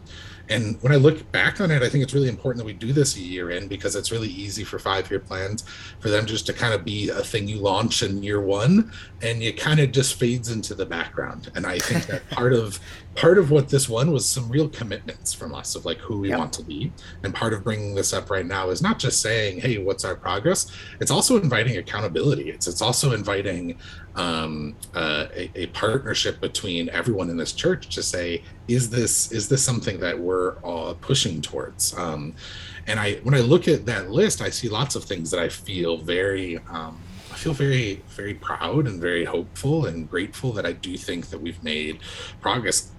And 0.51 0.83
when 0.83 0.93
I 0.93 0.97
look 0.97 1.31
back 1.31 1.61
on 1.61 1.71
it, 1.71 1.81
I 1.83 1.89
think 1.89 2.03
it's 2.03 2.13
really 2.13 2.29
important 2.29 2.59
that 2.59 2.67
we 2.67 2.73
do 2.73 2.93
this 2.93 3.17
a 3.17 3.21
year 3.21 3.51
in 3.57 3.69
because 3.69 3.95
it's 3.95 4.11
really 4.11 4.29
easy 4.29 4.65
for 4.65 4.81
five 4.81 5.09
year 5.09 5.21
plans 5.21 5.63
for 6.01 6.11
them 6.11 6.27
just 6.27 6.45
to 6.47 6.53
kind 6.53 6.75
of 6.75 6.85
be 6.85 7.09
a 7.09 7.23
thing 7.23 7.47
you 7.47 7.59
launch 7.61 8.03
in 8.03 8.21
year 8.23 8.41
one 8.41 8.91
and 9.23 9.43
it 9.43 9.57
kind 9.57 9.79
of 9.79 9.93
just 9.93 10.19
fades 10.19 10.51
into 10.51 10.75
the 10.75 10.87
background. 10.87 11.53
And 11.55 11.65
I 11.67 11.79
think 11.79 12.07
that 12.07 12.29
part 12.39 12.53
of 12.53 12.81
part 13.15 13.39
of 13.39 13.51
what 13.51 13.69
this 13.69 13.89
one 13.89 14.13
was 14.13 14.27
some 14.27 14.49
real 14.49 14.69
commitments 14.69 15.33
from 15.33 15.55
us 15.55 15.75
of 15.75 15.85
like 15.85 15.99
who 15.99 16.21
we 16.21 16.35
want 16.35 16.53
to 16.55 16.63
be. 16.63 16.93
And 17.25 17.35
part 17.35 17.53
of 17.53 17.65
bringing 17.65 17.95
this 17.95 18.13
up 18.13 18.31
right 18.31 18.47
now 18.47 18.71
is 18.71 18.83
not 18.83 18.99
just 18.99 19.21
saying, 19.21 19.61
"Hey, 19.61 19.79
what's 19.79 20.05
our 20.05 20.15
progress?" 20.15 20.71
It's 21.01 21.11
also 21.11 21.41
inviting 21.41 21.77
accountability. 21.77 22.51
It's 22.51 22.67
it's 22.67 22.83
also 22.83 23.13
inviting 23.13 23.77
um, 24.17 24.77
uh, 24.95 25.27
a, 25.35 25.51
a, 25.55 25.67
partnership 25.69 26.41
between 26.41 26.89
everyone 26.91 27.31
in 27.31 27.37
this 27.37 27.53
church 27.53 27.95
to 27.95 28.03
say, 28.03 28.43
"Is 28.69 28.91
this 28.91 29.33
is 29.33 29.49
this 29.49 29.65
something 29.65 29.99
that 30.01 30.19
we're 30.19 30.57
all 30.59 30.95
pushing 30.95 31.41
towards?" 31.43 31.97
Um, 31.97 32.35
and 32.87 32.99
I 33.01 33.15
when 33.23 33.35
I 33.35 33.41
look 33.41 33.69
at 33.69 33.87
that 33.87 34.11
list, 34.11 34.41
I 34.41 34.51
see 34.51 34.69
lots 34.69 34.95
of 34.95 35.05
things 35.05 35.31
that 35.31 35.41
I 35.41 35.49
feel 35.49 35.99
very 35.99 36.59
um, 36.71 37.01
I 37.33 37.37
feel 37.37 37.53
very, 37.53 38.03
very 38.09 38.35
proud 38.35 38.87
and 38.87 39.01
very 39.01 39.25
hopeful 39.25 39.87
and 39.87 40.11
grateful 40.11 40.53
that 40.55 40.67
I 40.67 40.73
do 40.73 40.97
think 40.97 41.31
that 41.31 41.41
we've 41.41 41.63
made 41.63 42.01
progress 42.41 42.91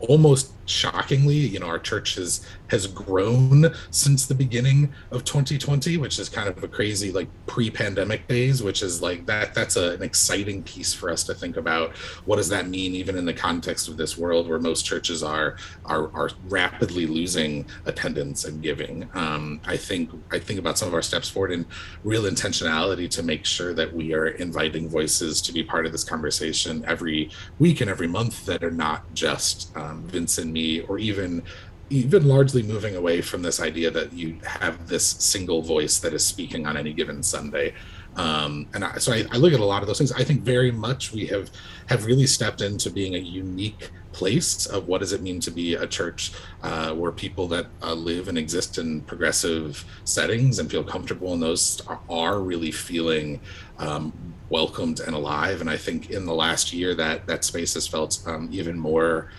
almost 0.00 0.52
shockingly, 0.68 1.36
you 1.36 1.58
know, 1.58 1.66
our 1.66 1.78
church 1.78 2.16
has 2.16 2.46
has 2.68 2.86
grown 2.86 3.74
since 3.90 4.26
the 4.26 4.34
beginning 4.34 4.92
of 5.10 5.24
2020, 5.24 5.96
which 5.96 6.18
is 6.18 6.28
kind 6.28 6.48
of 6.48 6.62
a 6.62 6.68
crazy 6.68 7.10
like 7.10 7.28
pre-pandemic 7.46 8.28
days, 8.28 8.62
which 8.62 8.82
is 8.82 9.00
like 9.00 9.24
that 9.26 9.54
that's 9.54 9.76
a, 9.76 9.92
an 9.92 10.02
exciting 10.02 10.62
piece 10.62 10.92
for 10.92 11.10
us 11.10 11.24
to 11.24 11.34
think 11.34 11.56
about. 11.56 11.96
What 12.26 12.36
does 12.36 12.50
that 12.50 12.68
mean 12.68 12.94
even 12.94 13.16
in 13.16 13.24
the 13.24 13.32
context 13.32 13.88
of 13.88 13.96
this 13.96 14.18
world 14.18 14.48
where 14.48 14.58
most 14.58 14.84
churches 14.84 15.22
are 15.22 15.56
are 15.86 16.12
are 16.14 16.30
rapidly 16.48 17.06
losing 17.06 17.66
attendance 17.86 18.44
and 18.44 18.62
giving? 18.62 19.08
Um, 19.14 19.60
I 19.66 19.76
think 19.76 20.10
I 20.30 20.38
think 20.38 20.58
about 20.58 20.78
some 20.78 20.88
of 20.88 20.94
our 20.94 21.02
steps 21.02 21.28
forward 21.28 21.52
in 21.52 21.66
real 22.04 22.24
intentionality 22.24 23.08
to 23.10 23.22
make 23.22 23.46
sure 23.46 23.72
that 23.74 23.92
we 23.92 24.12
are 24.12 24.28
inviting 24.28 24.88
voices 24.88 25.40
to 25.42 25.52
be 25.52 25.64
part 25.64 25.86
of 25.86 25.92
this 25.92 26.04
conversation 26.04 26.84
every 26.86 27.30
week 27.58 27.80
and 27.80 27.90
every 27.90 28.06
month 28.06 28.44
that 28.46 28.62
are 28.62 28.70
not 28.70 29.14
just 29.14 29.57
um, 29.74 30.02
Vince 30.04 30.38
and 30.38 30.52
me, 30.52 30.80
or 30.82 30.98
even 30.98 31.42
even 31.90 32.28
largely 32.28 32.62
moving 32.62 32.96
away 32.96 33.22
from 33.22 33.40
this 33.42 33.60
idea 33.60 33.90
that 33.90 34.12
you 34.12 34.38
have 34.44 34.88
this 34.88 35.06
single 35.06 35.62
voice 35.62 35.98
that 35.98 36.12
is 36.12 36.24
speaking 36.24 36.66
on 36.66 36.76
any 36.76 36.92
given 36.92 37.22
Sunday. 37.22 37.72
Um, 38.16 38.66
and 38.74 38.84
I, 38.84 38.98
so 38.98 39.12
I, 39.12 39.24
I, 39.30 39.36
look 39.36 39.52
at 39.52 39.60
a 39.60 39.64
lot 39.64 39.82
of 39.82 39.86
those 39.86 39.98
things. 39.98 40.12
I 40.12 40.24
think 40.24 40.42
very 40.42 40.72
much 40.72 41.12
we 41.12 41.26
have 41.26 41.50
have 41.86 42.04
really 42.04 42.26
stepped 42.26 42.60
into 42.60 42.90
being 42.90 43.14
a 43.14 43.18
unique 43.18 43.90
place 44.12 44.66
of 44.66 44.88
what 44.88 44.98
does 44.98 45.12
it 45.12 45.22
mean 45.22 45.38
to 45.38 45.50
be 45.50 45.74
a 45.74 45.86
church 45.86 46.32
uh, 46.64 46.92
where 46.92 47.12
people 47.12 47.46
that 47.48 47.66
uh, 47.82 47.92
live 47.92 48.26
and 48.26 48.36
exist 48.36 48.76
in 48.76 49.02
progressive 49.02 49.84
settings 50.04 50.58
and 50.58 50.68
feel 50.68 50.82
comfortable 50.82 51.32
in 51.32 51.38
those 51.38 51.80
are 52.08 52.40
really 52.40 52.72
feeling 52.72 53.40
um, 53.78 54.12
welcomed 54.50 54.98
and 54.98 55.14
alive. 55.14 55.60
And 55.60 55.70
I 55.70 55.76
think 55.76 56.10
in 56.10 56.26
the 56.26 56.34
last 56.34 56.72
year 56.72 56.94
that 56.96 57.26
that 57.28 57.44
space 57.44 57.74
has 57.74 57.86
felt 57.86 58.20
um, 58.26 58.48
even 58.50 58.76
more 58.76 59.30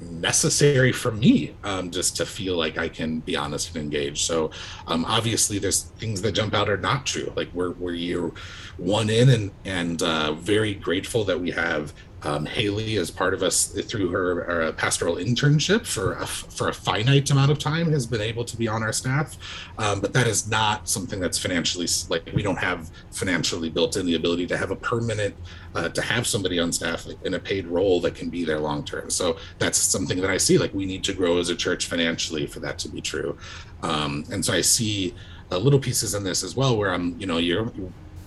necessary 0.00 0.92
for 0.92 1.10
me 1.10 1.54
um, 1.64 1.90
just 1.90 2.16
to 2.16 2.26
feel 2.26 2.56
like 2.56 2.78
I 2.78 2.88
can 2.88 3.20
be 3.20 3.36
honest 3.36 3.74
and 3.74 3.82
engaged. 3.82 4.24
So 4.26 4.50
um, 4.86 5.04
obviously 5.04 5.58
there's 5.58 5.82
things 5.82 6.22
that 6.22 6.32
jump 6.32 6.54
out 6.54 6.68
are 6.68 6.76
not 6.76 7.06
true. 7.06 7.32
Like 7.36 7.52
we're, 7.52 7.72
we're 7.72 7.94
year 7.94 8.30
one 8.76 9.10
in 9.10 9.28
and, 9.30 9.50
and 9.64 10.02
uh, 10.02 10.32
very 10.34 10.74
grateful 10.74 11.24
that 11.24 11.40
we 11.40 11.50
have 11.50 11.92
um, 12.22 12.46
Haley 12.46 12.96
as 12.96 13.10
part 13.10 13.32
of 13.32 13.42
us 13.42 13.66
through 13.66 14.08
her 14.10 14.50
uh, 14.50 14.72
pastoral 14.72 15.16
internship 15.16 15.86
for 15.86 16.14
a, 16.14 16.26
for 16.26 16.68
a 16.68 16.74
finite 16.74 17.30
amount 17.30 17.50
of 17.50 17.58
time 17.58 17.90
has 17.92 18.06
been 18.06 18.20
able 18.20 18.44
to 18.44 18.56
be 18.56 18.66
on 18.66 18.82
our 18.82 18.92
staff, 18.92 19.36
um, 19.78 20.00
but 20.00 20.12
that 20.12 20.26
is 20.26 20.48
not 20.48 20.88
something 20.88 21.20
that's 21.20 21.38
financially 21.38 21.86
like 22.08 22.28
we 22.34 22.42
don't 22.42 22.58
have 22.58 22.90
financially 23.12 23.70
built 23.70 23.96
in 23.96 24.04
the 24.04 24.16
ability 24.16 24.46
to 24.46 24.56
have 24.56 24.70
a 24.70 24.76
permanent 24.76 25.34
uh, 25.74 25.88
to 25.90 26.02
have 26.02 26.26
somebody 26.26 26.58
on 26.58 26.72
staff 26.72 27.06
in 27.24 27.34
a 27.34 27.38
paid 27.38 27.66
role 27.66 28.00
that 28.00 28.14
can 28.14 28.28
be 28.28 28.44
there 28.44 28.58
long 28.58 28.84
term. 28.84 29.10
So 29.10 29.36
that's 29.58 29.78
something 29.78 30.20
that 30.20 30.30
I 30.30 30.38
see 30.38 30.58
like 30.58 30.74
we 30.74 30.86
need 30.86 31.04
to 31.04 31.12
grow 31.12 31.38
as 31.38 31.50
a 31.50 31.56
church 31.56 31.86
financially 31.86 32.46
for 32.46 32.58
that 32.60 32.78
to 32.80 32.88
be 32.88 33.00
true, 33.00 33.38
um, 33.82 34.24
and 34.32 34.44
so 34.44 34.52
I 34.52 34.60
see 34.60 35.14
uh, 35.52 35.58
little 35.58 35.78
pieces 35.80 36.14
in 36.14 36.24
this 36.24 36.42
as 36.42 36.56
well 36.56 36.76
where 36.76 36.92
I'm 36.92 37.18
you 37.20 37.26
know 37.26 37.38
you're 37.38 37.70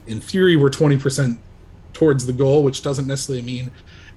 in 0.07 0.21
theory 0.21 0.55
we're 0.55 0.69
twenty 0.69 0.97
percent 0.97 1.39
towards 2.01 2.25
the 2.25 2.33
goal, 2.33 2.63
which 2.63 2.81
doesn't 2.81 3.05
necessarily 3.05 3.45
mean 3.45 3.69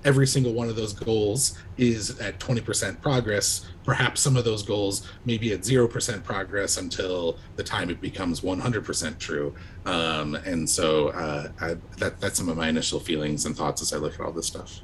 every 0.06 0.26
single 0.26 0.54
one 0.54 0.70
of 0.70 0.74
those 0.74 0.94
goals 0.94 1.58
is 1.76 2.18
at 2.18 2.40
20% 2.40 3.02
progress. 3.02 3.66
Perhaps 3.84 4.22
some 4.22 4.38
of 4.38 4.44
those 4.46 4.62
goals 4.62 5.06
may 5.26 5.36
be 5.36 5.52
at 5.52 5.60
0% 5.60 6.24
progress 6.24 6.78
until 6.78 7.36
the 7.56 7.62
time 7.62 7.90
it 7.90 8.00
becomes 8.00 8.40
100% 8.40 9.18
true. 9.18 9.54
Um, 9.84 10.34
and 10.34 10.68
so 10.68 11.08
uh, 11.08 11.48
I, 11.60 11.76
that, 11.98 12.22
that's 12.22 12.38
some 12.38 12.48
of 12.48 12.56
my 12.56 12.70
initial 12.70 13.00
feelings 13.00 13.44
and 13.44 13.54
thoughts 13.54 13.82
as 13.82 13.92
I 13.92 13.98
look 13.98 14.14
at 14.14 14.20
all 14.20 14.32
this 14.32 14.46
stuff. 14.46 14.80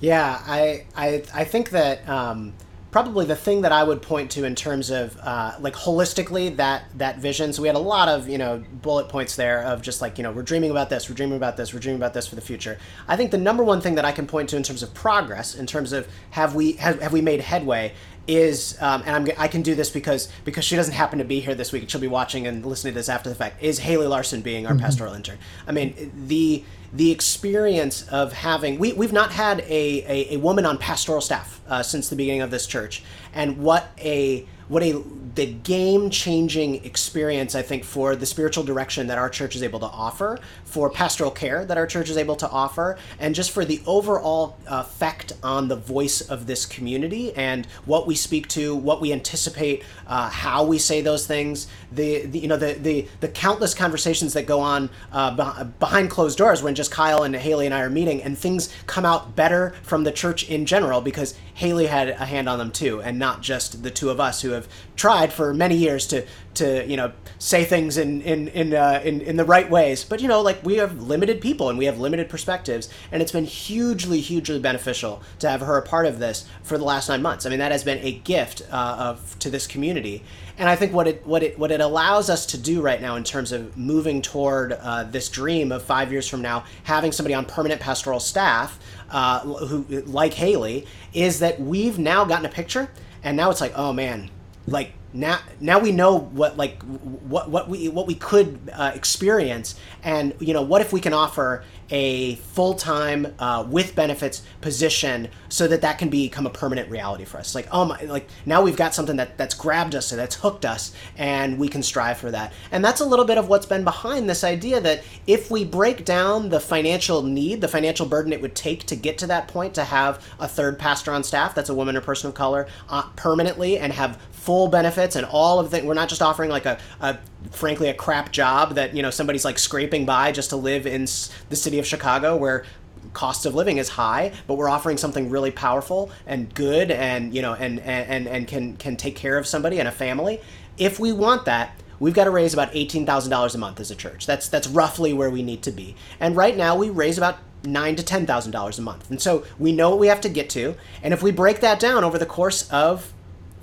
Yeah, 0.00 0.40
I, 0.46 0.86
I, 0.94 1.24
I 1.34 1.42
think 1.42 1.70
that 1.70 2.08
um, 2.08 2.52
probably 2.96 3.26
the 3.26 3.36
thing 3.36 3.60
that 3.60 3.72
I 3.72 3.84
would 3.84 4.00
point 4.00 4.30
to 4.30 4.44
in 4.44 4.54
terms 4.54 4.88
of 4.88 5.18
uh, 5.18 5.54
like 5.60 5.74
holistically 5.74 6.56
that 6.56 6.84
that 6.96 7.18
vision. 7.18 7.52
So 7.52 7.60
we 7.60 7.68
had 7.68 7.76
a 7.76 7.78
lot 7.78 8.08
of 8.08 8.26
you 8.26 8.38
know 8.38 8.64
bullet 8.72 9.10
points 9.10 9.36
there 9.36 9.64
of 9.64 9.82
just 9.82 10.00
like 10.00 10.16
you 10.16 10.24
know 10.24 10.32
we're 10.32 10.40
dreaming 10.40 10.70
about 10.70 10.88
this, 10.88 11.06
we're 11.10 11.14
dreaming 11.14 11.36
about 11.36 11.58
this, 11.58 11.74
we're 11.74 11.80
dreaming 11.80 12.00
about 12.00 12.14
this 12.14 12.26
for 12.26 12.36
the 12.36 12.40
future. 12.40 12.78
I 13.06 13.16
think 13.18 13.32
the 13.32 13.36
number 13.36 13.62
one 13.62 13.82
thing 13.82 13.96
that 13.96 14.06
I 14.06 14.12
can 14.12 14.26
point 14.26 14.48
to 14.48 14.56
in 14.56 14.62
terms 14.62 14.82
of 14.82 14.94
progress, 14.94 15.54
in 15.54 15.66
terms 15.66 15.92
of 15.92 16.08
have 16.30 16.54
we 16.54 16.72
have, 16.76 17.02
have 17.02 17.12
we 17.12 17.20
made 17.20 17.42
headway, 17.42 17.92
is 18.28 18.76
um, 18.80 19.02
and 19.06 19.30
I'm, 19.30 19.38
I 19.38 19.48
can 19.48 19.62
do 19.62 19.74
this 19.74 19.90
because 19.90 20.28
because 20.44 20.64
she 20.64 20.76
doesn't 20.76 20.94
happen 20.94 21.18
to 21.18 21.24
be 21.24 21.40
here 21.40 21.54
this 21.54 21.72
week. 21.72 21.88
She'll 21.88 22.00
be 22.00 22.06
watching 22.06 22.46
and 22.46 22.64
listening 22.64 22.94
to 22.94 22.98
this 22.98 23.08
after 23.08 23.28
the 23.28 23.34
fact. 23.34 23.62
Is 23.62 23.78
Haley 23.78 24.06
Larson 24.06 24.42
being 24.42 24.66
our 24.66 24.72
mm-hmm. 24.72 24.82
pastoral 24.82 25.14
intern? 25.14 25.38
I 25.66 25.72
mean 25.72 26.12
the 26.26 26.64
the 26.92 27.10
experience 27.10 28.06
of 28.08 28.32
having 28.32 28.78
we, 28.78 28.92
we've 28.92 29.12
not 29.12 29.32
had 29.32 29.60
a, 29.60 30.02
a, 30.04 30.34
a 30.34 30.36
woman 30.38 30.64
on 30.64 30.78
pastoral 30.78 31.20
staff 31.20 31.60
uh, 31.68 31.82
since 31.82 32.08
the 32.08 32.16
beginning 32.16 32.42
of 32.42 32.50
this 32.50 32.66
church 32.66 33.02
and 33.34 33.58
what 33.58 33.90
a 33.98 34.46
what 34.68 34.82
a 34.82 35.02
the 35.36 35.46
game 35.46 36.08
changing 36.08 36.82
experience 36.86 37.54
I 37.54 37.60
think 37.60 37.84
for 37.84 38.16
the 38.16 38.24
spiritual 38.24 38.64
direction 38.64 39.06
that 39.08 39.18
our 39.18 39.28
church 39.28 39.54
is 39.54 39.62
able 39.62 39.78
to 39.80 39.86
offer, 39.86 40.38
for 40.64 40.88
pastoral 40.88 41.30
care 41.30 41.64
that 41.66 41.76
our 41.76 41.86
church 41.86 42.08
is 42.08 42.16
able 42.16 42.36
to 42.36 42.48
offer, 42.48 42.98
and 43.18 43.34
just 43.34 43.50
for 43.50 43.64
the 43.64 43.82
overall 43.86 44.56
effect 44.66 45.34
on 45.42 45.68
the 45.68 45.76
voice 45.76 46.22
of 46.22 46.46
this 46.46 46.64
community 46.64 47.34
and 47.34 47.66
what 47.84 48.06
we 48.06 48.14
speak 48.14 48.48
to, 48.48 48.74
what 48.74 49.00
we 49.00 49.12
anticipate, 49.12 49.84
uh, 50.06 50.30
how 50.30 50.64
we 50.64 50.78
say 50.78 51.02
those 51.02 51.26
things, 51.26 51.68
the, 51.92 52.24
the, 52.26 52.38
you 52.38 52.48
know 52.48 52.56
the, 52.56 52.72
the 52.74 53.06
the 53.20 53.28
countless 53.28 53.74
conversations 53.74 54.32
that 54.32 54.46
go 54.46 54.60
on 54.60 54.88
uh, 55.12 55.64
behind 55.78 56.10
closed 56.10 56.38
doors 56.38 56.62
when 56.62 56.74
just 56.74 56.90
Kyle 56.90 57.24
and 57.24 57.36
Haley 57.36 57.66
and 57.66 57.74
I 57.74 57.82
are 57.82 57.90
meeting, 57.90 58.22
and 58.22 58.38
things 58.38 58.70
come 58.86 59.04
out 59.04 59.36
better 59.36 59.74
from 59.82 60.04
the 60.04 60.12
church 60.12 60.48
in 60.48 60.64
general 60.64 61.02
because 61.02 61.34
Haley 61.54 61.86
had 61.86 62.08
a 62.08 62.24
hand 62.24 62.48
on 62.48 62.58
them 62.58 62.72
too, 62.72 63.02
and 63.02 63.18
not 63.18 63.42
just 63.42 63.82
the 63.82 63.90
two 63.90 64.08
of 64.08 64.18
us 64.18 64.40
who 64.40 64.55
have 64.56 64.68
tried 64.96 65.32
for 65.32 65.54
many 65.54 65.76
years 65.76 66.06
to 66.08 66.26
to 66.54 66.86
you 66.86 66.96
know 66.96 67.12
say 67.38 67.64
things 67.64 67.96
in 67.96 68.22
in 68.22 68.48
in, 68.48 68.74
uh, 68.74 69.00
in 69.04 69.20
in 69.20 69.36
the 69.36 69.44
right 69.44 69.70
ways. 69.70 70.04
But 70.04 70.20
you 70.20 70.28
know, 70.28 70.40
like 70.40 70.64
we 70.64 70.76
have 70.76 71.00
limited 71.00 71.40
people 71.40 71.68
and 71.68 71.78
we 71.78 71.84
have 71.84 71.98
limited 71.98 72.28
perspectives, 72.28 72.88
and 73.12 73.22
it's 73.22 73.32
been 73.32 73.44
hugely 73.44 74.20
hugely 74.20 74.58
beneficial 74.58 75.22
to 75.38 75.48
have 75.48 75.60
her 75.60 75.76
a 75.76 75.82
part 75.82 76.06
of 76.06 76.18
this 76.18 76.48
for 76.62 76.76
the 76.78 76.84
last 76.84 77.08
nine 77.08 77.22
months. 77.22 77.46
I 77.46 77.50
mean, 77.50 77.58
that 77.60 77.72
has 77.72 77.84
been 77.84 77.98
a 77.98 78.12
gift 78.12 78.62
uh, 78.70 78.96
of 78.98 79.38
to 79.38 79.50
this 79.50 79.66
community. 79.66 80.24
And 80.58 80.68
I 80.70 80.76
think 80.76 80.94
what 80.94 81.06
it 81.06 81.26
what 81.26 81.42
it 81.42 81.58
what 81.58 81.70
it 81.70 81.80
allows 81.80 82.30
us 82.30 82.46
to 82.46 82.58
do 82.58 82.80
right 82.80 83.00
now 83.00 83.16
in 83.16 83.24
terms 83.24 83.52
of 83.52 83.76
moving 83.76 84.22
toward 84.22 84.72
uh, 84.72 85.04
this 85.04 85.28
dream 85.28 85.70
of 85.70 85.82
five 85.82 86.10
years 86.10 86.26
from 86.26 86.40
now 86.40 86.64
having 86.84 87.12
somebody 87.12 87.34
on 87.34 87.44
permanent 87.44 87.80
pastoral 87.80 88.20
staff 88.20 88.78
uh, 89.10 89.40
who 89.40 89.84
like 90.06 90.34
Haley 90.34 90.86
is 91.12 91.40
that 91.40 91.60
we've 91.60 91.98
now 91.98 92.24
gotten 92.24 92.46
a 92.46 92.50
picture, 92.50 92.88
and 93.22 93.36
now 93.36 93.50
it's 93.50 93.60
like, 93.60 93.72
oh 93.76 93.92
man, 93.92 94.30
like 94.66 94.92
now 95.12 95.38
now 95.60 95.78
we 95.78 95.92
know 95.92 96.18
what 96.18 96.56
like 96.56 96.82
what 96.82 97.48
what 97.48 97.68
we 97.68 97.88
what 97.88 98.06
we 98.06 98.14
could 98.14 98.70
uh, 98.72 98.92
experience. 98.94 99.74
And 100.02 100.34
you 100.40 100.52
know 100.52 100.62
what 100.62 100.80
if 100.80 100.92
we 100.92 101.00
can 101.00 101.12
offer 101.12 101.64
a 101.90 102.36
full-time 102.36 103.34
uh, 103.38 103.64
with 103.68 103.94
benefits 103.94 104.42
position 104.60 105.28
so 105.48 105.68
that 105.68 105.82
that 105.82 105.98
can 105.98 106.08
become 106.08 106.46
a 106.46 106.50
permanent 106.50 106.90
reality 106.90 107.24
for 107.24 107.38
us. 107.38 107.54
Like 107.54 107.68
oh 107.70 107.84
my 107.84 108.02
like 108.02 108.28
now 108.44 108.62
we've 108.62 108.76
got 108.76 108.94
something 108.94 109.16
that 109.16 109.36
that's 109.38 109.54
grabbed 109.54 109.94
us 109.94 110.12
and 110.12 110.20
that's 110.20 110.36
hooked 110.36 110.64
us 110.64 110.92
and 111.16 111.58
we 111.58 111.68
can 111.68 111.82
strive 111.82 112.18
for 112.18 112.30
that. 112.30 112.52
And 112.70 112.84
that's 112.84 113.00
a 113.00 113.04
little 113.04 113.24
bit 113.24 113.38
of 113.38 113.48
what's 113.48 113.66
been 113.66 113.84
behind 113.84 114.28
this 114.28 114.44
idea 114.44 114.80
that 114.80 115.04
if 115.26 115.50
we 115.50 115.64
break 115.64 116.04
down 116.04 116.48
the 116.48 116.60
financial 116.60 117.22
need 117.22 117.60
the 117.60 117.68
financial 117.68 118.06
burden 118.06 118.32
it 118.32 118.40
would 118.40 118.54
take 118.54 118.84
to 118.84 118.96
get 118.96 119.18
to 119.18 119.26
that 119.26 119.48
point 119.48 119.74
to 119.74 119.84
have 119.84 120.24
a 120.40 120.48
third 120.48 120.78
pastor 120.78 121.12
on 121.12 121.22
staff 121.22 121.54
that's 121.54 121.68
a 121.68 121.74
woman 121.74 121.96
or 121.96 122.00
person 122.00 122.28
of 122.28 122.34
color 122.34 122.66
uh, 122.88 123.02
permanently 123.16 123.78
and 123.78 123.92
have 123.92 124.20
full 124.32 124.68
benefits 124.68 125.16
and 125.16 125.26
all 125.26 125.58
of 125.58 125.70
the 125.70 125.82
we're 125.82 125.94
not 125.94 126.08
just 126.08 126.22
offering 126.22 126.50
like 126.50 126.66
a, 126.66 126.78
a 127.00 127.18
frankly 127.50 127.88
a 127.88 127.94
crap 127.94 128.32
job 128.32 128.74
that 128.74 128.94
you 128.94 129.02
know 129.02 129.10
somebody's 129.10 129.44
like 129.44 129.58
scraping 129.58 130.04
by 130.04 130.32
just 130.32 130.50
to 130.50 130.56
live 130.56 130.86
in 130.86 131.02
the 131.02 131.56
city 131.56 131.78
of 131.78 131.86
chicago 131.86 132.36
where 132.36 132.64
cost 133.12 133.46
of 133.46 133.54
living 133.54 133.78
is 133.78 133.88
high, 133.88 134.32
but 134.46 134.54
we're 134.54 134.68
offering 134.68 134.98
something 134.98 135.30
really 135.30 135.50
powerful 135.50 136.10
and 136.26 136.54
good, 136.54 136.90
and 136.90 137.34
you 137.34 137.42
know, 137.42 137.54
and 137.54 137.80
and 137.80 138.26
and 138.26 138.46
can 138.46 138.76
can 138.76 138.96
take 138.96 139.16
care 139.16 139.38
of 139.38 139.46
somebody 139.46 139.78
and 139.78 139.88
a 139.88 139.92
family. 139.92 140.40
If 140.78 141.00
we 141.00 141.12
want 141.12 141.46
that, 141.46 141.80
we've 141.98 142.14
got 142.14 142.24
to 142.24 142.30
raise 142.30 142.52
about 142.52 142.68
eighteen 142.72 143.06
thousand 143.06 143.30
dollars 143.30 143.54
a 143.54 143.58
month 143.58 143.80
as 143.80 143.90
a 143.90 143.96
church. 143.96 144.26
That's 144.26 144.48
that's 144.48 144.68
roughly 144.68 145.12
where 145.12 145.30
we 145.30 145.42
need 145.42 145.62
to 145.62 145.70
be. 145.70 145.96
And 146.20 146.36
right 146.36 146.56
now 146.56 146.76
we 146.76 146.90
raise 146.90 147.16
about 147.18 147.38
nine 147.64 147.96
to 147.96 148.02
ten 148.02 148.26
thousand 148.26 148.52
dollars 148.52 148.78
a 148.78 148.82
month. 148.82 149.10
And 149.10 149.20
so 149.20 149.44
we 149.58 149.72
know 149.72 149.90
what 149.90 149.98
we 149.98 150.08
have 150.08 150.20
to 150.22 150.28
get 150.28 150.50
to. 150.50 150.76
And 151.02 151.14
if 151.14 151.22
we 151.22 151.30
break 151.30 151.60
that 151.60 151.80
down 151.80 152.04
over 152.04 152.18
the 152.18 152.26
course 152.26 152.68
of 152.70 153.12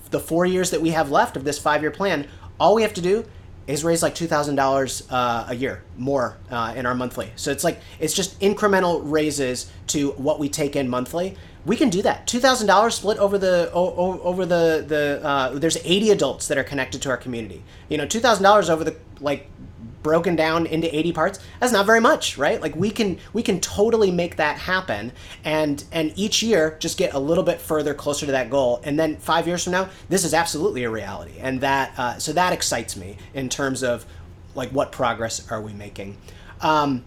the 0.09 0.19
four 0.19 0.45
years 0.45 0.71
that 0.71 0.81
we 0.81 0.89
have 0.89 1.11
left 1.11 1.37
of 1.37 1.43
this 1.43 1.59
five 1.59 1.81
year 1.81 1.91
plan, 1.91 2.27
all 2.59 2.75
we 2.75 2.81
have 2.81 2.93
to 2.93 3.01
do 3.01 3.25
is 3.67 3.83
raise 3.83 4.03
like 4.03 4.15
two 4.15 4.27
thousand 4.27 4.59
uh, 4.59 4.63
dollars 4.63 5.07
a 5.09 5.55
year 5.55 5.83
more 5.97 6.37
uh, 6.49 6.73
in 6.75 6.85
our 6.85 6.95
monthly. 6.95 7.31
So 7.35 7.51
it's 7.51 7.63
like 7.63 7.79
it's 7.99 8.13
just 8.13 8.39
incremental 8.39 9.01
raises 9.03 9.71
to 9.87 10.11
what 10.11 10.39
we 10.39 10.49
take 10.49 10.75
in 10.75 10.89
monthly. 10.89 11.37
We 11.65 11.77
can 11.77 11.89
do 11.89 12.01
that. 12.01 12.27
Two 12.27 12.39
thousand 12.39 12.67
dollars 12.67 12.95
split 12.95 13.17
over 13.17 13.37
the 13.37 13.71
over 13.71 14.45
the 14.45 14.83
the 14.85 15.21
uh, 15.23 15.49
there's 15.57 15.77
eighty 15.85 16.11
adults 16.11 16.47
that 16.47 16.57
are 16.57 16.63
connected 16.63 17.01
to 17.03 17.09
our 17.09 17.17
community. 17.17 17.63
You 17.87 17.97
know, 17.97 18.05
two 18.05 18.19
thousand 18.19 18.43
dollars 18.43 18.69
over 18.69 18.83
the 18.83 18.95
like 19.21 19.49
broken 20.03 20.35
down 20.35 20.65
into 20.67 20.93
80 20.95 21.13
parts 21.13 21.39
that's 21.59 21.71
not 21.71 21.85
very 21.85 22.01
much 22.01 22.37
right 22.37 22.61
like 22.61 22.75
we 22.75 22.91
can 22.91 23.17
we 23.31 23.41
can 23.41 23.59
totally 23.61 24.11
make 24.11 24.35
that 24.35 24.57
happen 24.57 25.11
and 25.43 25.85
and 25.91 26.13
each 26.15 26.43
year 26.43 26.77
just 26.79 26.97
get 26.97 27.13
a 27.13 27.19
little 27.19 27.43
bit 27.43 27.59
further 27.59 27.93
closer 27.93 28.25
to 28.25 28.31
that 28.33 28.49
goal 28.49 28.81
and 28.83 28.99
then 28.99 29.15
five 29.17 29.47
years 29.47 29.63
from 29.63 29.71
now 29.71 29.89
this 30.09 30.23
is 30.23 30.33
absolutely 30.33 30.83
a 30.83 30.89
reality 30.89 31.33
and 31.39 31.61
that 31.61 31.97
uh, 31.97 32.17
so 32.19 32.33
that 32.33 32.53
excites 32.53 32.95
me 32.95 33.17
in 33.33 33.49
terms 33.49 33.81
of 33.81 34.05
like 34.55 34.69
what 34.69 34.91
progress 34.91 35.49
are 35.49 35.61
we 35.61 35.73
making 35.73 36.17
um, 36.61 37.03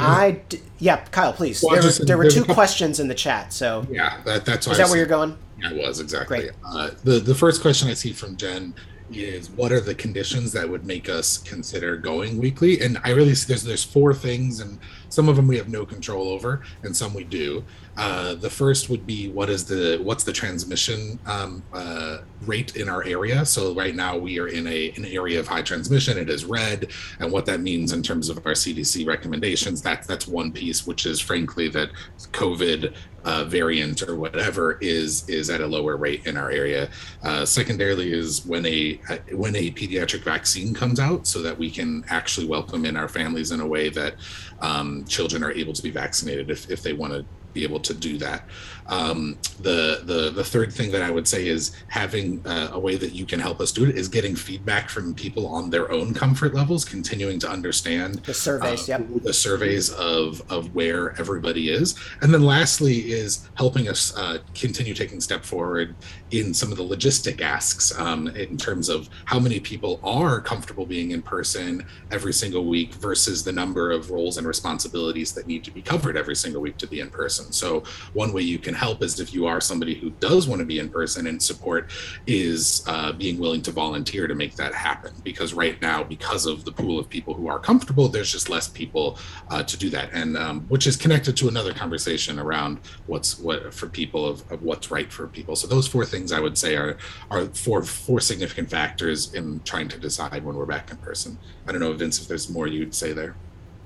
I 0.00 0.40
d- 0.48 0.60
yeah, 0.78 1.04
Kyle, 1.10 1.32
please. 1.32 1.62
Well, 1.62 1.74
there, 1.74 1.82
were, 1.82 2.04
there 2.06 2.16
were 2.16 2.30
two 2.30 2.40
couple- 2.40 2.54
questions 2.54 3.00
in 3.00 3.08
the 3.08 3.14
chat. 3.14 3.52
So 3.52 3.86
Yeah, 3.90 4.20
that, 4.24 4.44
that's 4.44 4.66
why 4.66 4.72
is 4.72 4.80
I 4.80 4.84
that 4.84 4.88
where 4.88 4.98
you're 4.98 5.06
going? 5.06 5.36
Yeah, 5.60 5.72
was 5.72 6.00
exactly. 6.00 6.50
Uh, 6.64 6.90
the 7.04 7.20
the 7.20 7.34
first 7.34 7.62
question 7.62 7.88
I 7.88 7.94
see 7.94 8.12
from 8.12 8.36
Jen 8.36 8.74
is 9.16 9.50
what 9.50 9.72
are 9.72 9.80
the 9.80 9.94
conditions 9.94 10.52
that 10.52 10.68
would 10.68 10.86
make 10.86 11.08
us 11.08 11.38
consider 11.38 11.96
going 11.96 12.38
weekly? 12.38 12.80
And 12.80 12.98
I 13.04 13.10
really 13.10 13.34
there's 13.34 13.62
there's 13.62 13.84
four 13.84 14.14
things, 14.14 14.60
and 14.60 14.78
some 15.08 15.28
of 15.28 15.36
them 15.36 15.46
we 15.46 15.56
have 15.56 15.68
no 15.68 15.84
control 15.84 16.28
over, 16.28 16.62
and 16.82 16.96
some 16.96 17.14
we 17.14 17.24
do. 17.24 17.64
Uh, 17.96 18.34
the 18.34 18.48
first 18.48 18.88
would 18.88 19.06
be 19.06 19.28
what 19.28 19.50
is 19.50 19.66
the 19.66 19.98
what's 20.02 20.24
the 20.24 20.32
transmission 20.32 21.18
um, 21.26 21.62
uh, 21.74 22.18
rate 22.46 22.74
in 22.76 22.88
our 22.88 23.04
area? 23.04 23.44
So 23.44 23.74
right 23.74 23.94
now 23.94 24.16
we 24.16 24.38
are 24.38 24.48
in 24.48 24.66
a 24.66 24.90
an 24.96 25.04
area 25.04 25.38
of 25.38 25.46
high 25.46 25.62
transmission. 25.62 26.16
It 26.16 26.30
is 26.30 26.46
red, 26.46 26.90
and 27.20 27.30
what 27.30 27.44
that 27.46 27.60
means 27.60 27.92
in 27.92 28.02
terms 28.02 28.30
of 28.30 28.38
our 28.46 28.52
CDC 28.52 29.06
recommendations. 29.06 29.82
That's 29.82 30.06
that's 30.06 30.26
one 30.26 30.52
piece, 30.52 30.86
which 30.86 31.04
is 31.04 31.20
frankly 31.20 31.68
that 31.68 31.90
COVID 32.32 32.94
uh, 33.24 33.44
variant 33.44 34.02
or 34.08 34.16
whatever 34.16 34.78
is 34.80 35.28
is 35.28 35.50
at 35.50 35.60
a 35.60 35.66
lower 35.66 35.98
rate 35.98 36.26
in 36.26 36.38
our 36.38 36.50
area. 36.50 36.88
Uh, 37.22 37.44
secondarily, 37.44 38.12
is 38.12 38.46
when 38.46 38.64
a 38.64 38.98
uh, 39.10 39.18
when 39.32 39.54
a 39.54 39.70
pediatric 39.70 40.22
vaccine 40.22 40.72
comes 40.72 40.98
out, 40.98 41.26
so 41.26 41.42
that 41.42 41.58
we 41.58 41.70
can 41.70 42.04
actually 42.08 42.46
welcome 42.46 42.86
in 42.86 42.96
our 42.96 43.08
families 43.08 43.50
in 43.50 43.60
a 43.60 43.66
way 43.66 43.90
that 43.90 44.14
um, 44.60 45.04
children 45.04 45.44
are 45.44 45.52
able 45.52 45.74
to 45.74 45.82
be 45.82 45.90
vaccinated 45.90 46.50
if 46.50 46.70
if 46.70 46.82
they 46.82 46.94
want 46.94 47.12
to 47.12 47.24
be 47.52 47.64
able 47.64 47.80
to 47.80 47.94
do 47.94 48.18
that. 48.18 48.44
Um, 48.86 49.38
the 49.60 50.02
the 50.04 50.30
the 50.30 50.44
third 50.44 50.72
thing 50.72 50.90
that 50.92 51.02
I 51.02 51.10
would 51.10 51.28
say 51.28 51.46
is 51.46 51.74
having 51.88 52.44
uh, 52.46 52.70
a 52.72 52.78
way 52.78 52.96
that 52.96 53.12
you 53.12 53.24
can 53.24 53.38
help 53.38 53.60
us 53.60 53.72
do 53.72 53.84
it 53.84 53.96
is 53.96 54.08
getting 54.08 54.34
feedback 54.34 54.88
from 54.88 55.14
people 55.14 55.46
on 55.46 55.70
their 55.70 55.90
own 55.92 56.12
comfort 56.14 56.54
levels, 56.54 56.84
continuing 56.84 57.38
to 57.40 57.48
understand 57.48 58.16
The 58.24 58.34
surveys, 58.34 58.88
uh, 58.88 58.98
yep. 58.98 59.22
the 59.22 59.32
surveys 59.32 59.90
of 59.90 60.42
of 60.50 60.74
where 60.74 61.18
everybody 61.18 61.70
is, 61.70 61.94
and 62.20 62.34
then 62.34 62.42
lastly 62.42 63.12
is 63.12 63.48
helping 63.54 63.88
us 63.88 64.16
uh, 64.16 64.38
continue 64.54 64.94
taking 64.94 65.20
step 65.20 65.44
forward 65.44 65.94
in 66.32 66.52
some 66.52 66.72
of 66.72 66.78
the 66.78 66.84
logistic 66.84 67.40
asks 67.40 67.96
um, 67.98 68.28
in 68.28 68.56
terms 68.56 68.88
of 68.88 69.08
how 69.26 69.38
many 69.38 69.60
people 69.60 70.00
are 70.02 70.40
comfortable 70.40 70.86
being 70.86 71.10
in 71.12 71.22
person 71.22 71.86
every 72.10 72.32
single 72.32 72.64
week 72.64 72.94
versus 72.94 73.44
the 73.44 73.52
number 73.52 73.90
of 73.90 74.10
roles 74.10 74.38
and 74.38 74.46
responsibilities 74.46 75.32
that 75.32 75.46
need 75.46 75.62
to 75.62 75.70
be 75.70 75.82
covered 75.82 76.16
every 76.16 76.34
single 76.34 76.60
week 76.60 76.76
to 76.78 76.86
be 76.86 77.00
in 77.00 77.10
person. 77.10 77.41
So 77.50 77.84
one 78.12 78.32
way 78.32 78.42
you 78.42 78.58
can 78.58 78.74
help 78.74 79.02
is 79.02 79.18
if 79.20 79.32
you 79.34 79.46
are 79.46 79.60
somebody 79.60 79.94
who 79.94 80.10
does 80.20 80.46
want 80.46 80.60
to 80.60 80.66
be 80.66 80.78
in 80.78 80.88
person 80.88 81.26
and 81.26 81.42
support 81.42 81.90
is 82.26 82.84
uh, 82.86 83.12
being 83.12 83.38
willing 83.38 83.62
to 83.62 83.70
volunteer 83.70 84.26
to 84.26 84.34
make 84.34 84.56
that 84.56 84.74
happen. 84.74 85.12
Because 85.24 85.54
right 85.54 85.80
now 85.80 86.02
because 86.02 86.46
of 86.46 86.64
the 86.64 86.72
pool 86.72 86.98
of 86.98 87.08
people 87.08 87.34
who 87.34 87.48
are 87.48 87.58
comfortable 87.58 88.08
there's 88.08 88.30
just 88.30 88.48
less 88.48 88.68
people 88.68 89.18
uh, 89.50 89.62
to 89.62 89.76
do 89.76 89.90
that. 89.90 90.10
And 90.12 90.36
um, 90.36 90.60
which 90.68 90.86
is 90.86 90.96
connected 90.96 91.36
to 91.38 91.48
another 91.48 91.72
conversation 91.72 92.38
around 92.38 92.78
what's 93.06 93.38
what 93.38 93.72
for 93.72 93.88
people 93.88 94.26
of, 94.26 94.50
of 94.52 94.62
what's 94.62 94.90
right 94.90 95.12
for 95.12 95.26
people. 95.26 95.56
So 95.56 95.66
those 95.66 95.88
four 95.88 96.04
things 96.04 96.32
i 96.32 96.40
would 96.40 96.56
say 96.58 96.76
are 96.76 96.96
are 97.30 97.46
four 97.46 97.82
four 97.82 98.20
significant 98.20 98.70
factors 98.70 99.34
in 99.34 99.60
trying 99.64 99.88
to 99.88 99.98
decide 99.98 100.44
when 100.44 100.56
we're 100.56 100.66
back 100.66 100.90
in 100.90 100.96
person. 100.98 101.38
I 101.66 101.72
don't 101.72 101.80
know 101.80 101.92
vince 101.92 102.20
if 102.20 102.28
there's 102.28 102.48
more 102.50 102.66
you'd 102.66 102.94
say 102.94 103.12
there 103.12 103.34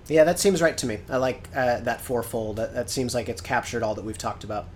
Yeah, 0.08 0.24
that 0.24 0.38
seems 0.38 0.62
right 0.62 0.76
to 0.78 0.86
me. 0.86 0.98
I 1.08 1.16
like 1.16 1.48
uh, 1.54 1.80
that 1.80 2.00
fourfold. 2.00 2.56
That, 2.56 2.74
that 2.74 2.90
seems 2.90 3.14
like 3.14 3.28
it's 3.28 3.40
captured 3.40 3.82
all 3.82 3.94
that 3.94 4.04
we've 4.04 4.18
talked 4.18 4.44
about. 4.44 4.66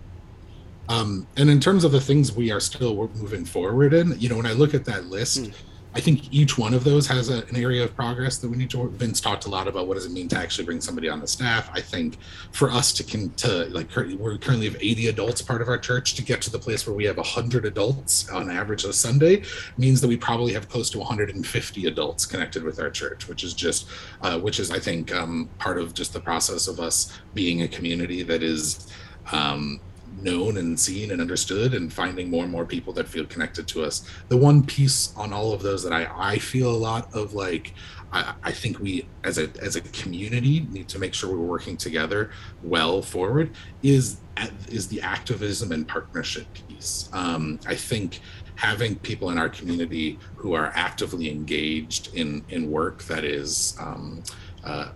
Um, 0.89 1.27
and 1.37 1.49
in 1.49 1.61
terms 1.61 1.85
of 1.85 1.93
the 1.93 2.01
things 2.01 2.33
we 2.33 2.51
are 2.51 2.59
still 2.59 3.09
moving 3.15 3.45
forward 3.45 3.95
in, 3.95 4.19
you 4.19 4.29
know, 4.29 4.37
when 4.37 4.47
I 4.47 4.53
look 4.53 4.75
at 4.75 4.85
that 4.87 5.07
list, 5.07 5.47
Hmm. 5.47 5.53
I 5.93 6.01
think 6.01 6.33
each 6.33 6.57
one 6.57 6.73
of 6.73 6.85
those 6.85 7.07
has 7.09 7.31
a, 7.31 7.45
an 7.47 7.57
area 7.57 7.83
of 7.83 7.97
progress 7.97 8.39
that 8.39 8.49
we 8.49 8.57
need 8.57 8.71
to. 8.71 8.89
Vince 8.91 9.21
talked 9.21 9.47
a 9.47 9.49
lot 9.49 9.67
about 9.67 9.89
what 9.89 9.95
does 9.95 10.07
it 10.07 10.13
mean 10.13 10.29
to 10.29 10.39
actually 10.39 10.65
bring 10.65 10.81
somebody 10.81 11.09
on 11.09 11.21
the 11.21 11.27
staff. 11.27 11.69
I 11.73 11.81
think 11.81 12.19
for 12.53 12.71
us 12.71 12.93
to 12.95 13.05
can 13.05 13.31
to 13.35 13.65
like 13.71 13.95
we 13.97 14.17
currently 14.39 14.67
have 14.67 14.77
80 14.81 15.09
adults 15.09 15.43
part 15.43 15.61
of 15.61 15.69
our 15.69 15.79
church 15.79 16.15
to 16.15 16.23
get 16.23 16.41
to 16.43 16.51
the 16.51 16.59
place 16.59 16.87
where 16.87 16.95
we 16.95 17.05
have 17.05 17.17
100 17.17 17.65
adults 17.65 18.29
on 18.31 18.51
average 18.51 18.85
a 18.85 18.93
Sunday 18.93 19.43
means 19.79 20.01
that 20.01 20.09
we 20.09 20.17
probably 20.17 20.53
have 20.53 20.69
close 20.69 20.91
to 20.91 20.99
150 20.99 21.87
adults 21.87 22.25
connected 22.25 22.63
with 22.63 22.79
our 22.79 22.91
church, 22.91 23.29
which 23.29 23.43
is 23.43 23.53
just 23.53 23.89
uh, 24.23 24.39
which 24.39 24.61
is 24.61 24.71
I 24.71 24.79
think 24.79 25.13
um, 25.13 25.49
part 25.59 25.79
of 25.79 25.95
just 25.95 26.13
the 26.13 26.21
process 26.21 26.69
of 26.69 26.79
us 26.79 27.19
being 27.35 27.63
a 27.63 27.69
community 27.69 28.23
that 28.23 28.43
is 28.43 28.87
um, 29.33 29.81
known 30.19 30.57
and 30.57 30.79
seen 30.79 31.11
and 31.11 31.21
understood 31.21 31.75
and 31.75 31.93
finding 31.93 32.31
more 32.31 32.43
and 32.43 32.53
more 32.53 32.65
people 32.65 32.93
that 32.93 33.09
feel 33.09 33.25
connected 33.27 33.67
to 33.69 33.83
us. 33.83 34.09
The 34.29 34.37
one 34.37 34.65
piece 34.65 35.15
on 35.17 35.33
all 35.33 35.53
of 35.53 35.63
those 35.63 35.83
that 35.83 35.93
i 35.93 36.09
i 36.17 36.39
feel 36.39 36.71
a 36.71 36.77
lot 36.77 37.13
of 37.15 37.35
like 37.35 37.75
I, 38.13 38.35
I 38.43 38.53
think 38.53 38.81
we 38.81 39.07
as 39.25 39.39
a 39.39 39.51
as 39.61 39.77
a 39.77 39.81
community 39.81 40.67
need 40.71 40.89
to 40.89 40.99
make 40.99 41.15
sure 41.15 41.31
we're 41.31 41.47
working 41.47 41.77
together 41.77 42.31
well 42.63 43.03
forward 43.03 43.53
is 43.83 44.19
is 44.69 44.89
the 44.89 45.01
activism 45.03 45.73
and 45.73 45.87
partnership 45.87 46.47
piece. 46.55 47.09
Um, 47.13 47.61
i 47.67 47.75
think 47.75 48.21
having 48.57 48.97
people 48.97 49.31
in 49.31 49.39
our 49.39 49.49
community 49.49 50.19
who 50.37 50.53
are 50.55 50.73
actively 50.75 51.31
engaged 51.31 52.15
in 52.15 52.45
in 52.49 52.71
work 52.71 53.03
that 53.05 53.25
is 53.25 53.77
um, 53.81 54.23
uh, 54.65 54.91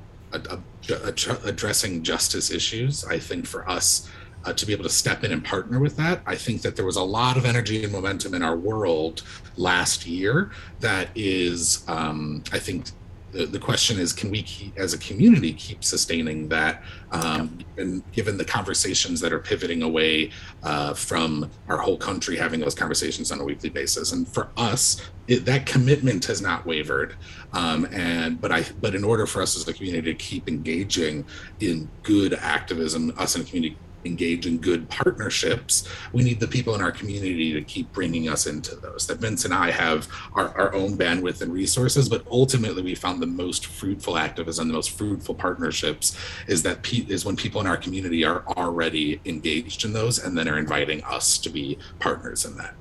addressing 1.44 2.02
justice 2.02 2.50
issues 2.50 3.04
i 3.04 3.18
think 3.18 3.46
for 3.46 3.68
us 3.68 4.10
uh, 4.44 4.52
to 4.52 4.66
be 4.66 4.72
able 4.72 4.84
to 4.84 4.90
step 4.90 5.24
in 5.24 5.32
and 5.32 5.44
partner 5.44 5.80
with 5.80 5.96
that. 5.96 6.22
I 6.26 6.36
think 6.36 6.62
that 6.62 6.76
there 6.76 6.84
was 6.84 6.96
a 6.96 7.02
lot 7.02 7.36
of 7.36 7.44
energy 7.44 7.82
and 7.82 7.92
momentum 7.92 8.34
in 8.34 8.42
our 8.42 8.56
world 8.56 9.22
last 9.56 10.06
year 10.06 10.50
that 10.80 11.08
is, 11.14 11.84
um, 11.88 12.42
I 12.52 12.58
think. 12.58 12.86
The, 13.32 13.46
the 13.46 13.58
question 13.58 13.98
is, 13.98 14.12
can 14.12 14.30
we, 14.30 14.44
keep, 14.44 14.78
as 14.78 14.94
a 14.94 14.98
community, 14.98 15.52
keep 15.54 15.82
sustaining 15.82 16.48
that? 16.50 16.84
Um, 17.10 17.58
and 17.76 18.00
given 18.12 18.38
the 18.38 18.44
conversations 18.44 19.20
that 19.22 19.32
are 19.32 19.40
pivoting 19.40 19.82
away 19.82 20.30
uh, 20.62 20.94
from 20.94 21.50
our 21.68 21.78
whole 21.78 21.96
country 21.96 22.36
having 22.36 22.60
those 22.60 22.76
conversations 22.76 23.32
on 23.32 23.40
a 23.40 23.44
weekly 23.44 23.70
basis, 23.70 24.12
and 24.12 24.28
for 24.28 24.50
us, 24.56 25.02
it, 25.26 25.44
that 25.46 25.66
commitment 25.66 26.24
has 26.26 26.40
not 26.40 26.64
wavered. 26.64 27.16
Um, 27.52 27.88
and 27.90 28.40
but 28.40 28.52
I, 28.52 28.64
but 28.80 28.94
in 28.94 29.02
order 29.02 29.26
for 29.26 29.42
us 29.42 29.56
as 29.56 29.66
a 29.66 29.72
community 29.72 30.12
to 30.12 30.18
keep 30.18 30.46
engaging 30.46 31.24
in 31.58 31.88
good 32.04 32.34
activism, 32.34 33.12
us 33.18 33.34
in 33.34 33.42
a 33.42 33.44
community 33.44 33.76
engage 34.04 34.46
in 34.46 34.58
good 34.58 34.88
partnerships, 34.88 35.88
we 36.12 36.22
need 36.22 36.40
the 36.40 36.48
people 36.48 36.74
in 36.74 36.80
our 36.80 36.92
community 36.92 37.52
to 37.52 37.62
keep 37.62 37.92
bringing 37.92 38.28
us 38.28 38.46
into 38.46 38.74
those. 38.76 39.06
That 39.06 39.18
Vince 39.18 39.44
and 39.44 39.54
I 39.54 39.70
have 39.70 40.08
our, 40.34 40.48
our 40.58 40.74
own 40.74 40.96
bandwidth 40.96 41.40
and 41.42 41.52
resources, 41.52 42.08
but 42.08 42.26
ultimately 42.30 42.82
we 42.82 42.94
found 42.94 43.20
the 43.20 43.26
most 43.26 43.66
fruitful 43.66 44.16
activism, 44.16 44.68
the 44.68 44.74
most 44.74 44.90
fruitful 44.90 45.34
partnerships 45.34 46.16
is 46.46 46.62
that 46.62 46.82
pe- 46.82 47.06
is 47.08 47.24
when 47.24 47.36
people 47.36 47.60
in 47.60 47.66
our 47.66 47.76
community 47.76 48.24
are 48.24 48.44
already 48.56 49.20
engaged 49.24 49.84
in 49.84 49.92
those 49.92 50.18
and 50.18 50.36
then 50.36 50.48
are 50.48 50.58
inviting 50.58 51.02
us 51.04 51.38
to 51.38 51.48
be 51.48 51.78
partners 51.98 52.44
in 52.44 52.56
that. 52.56 52.74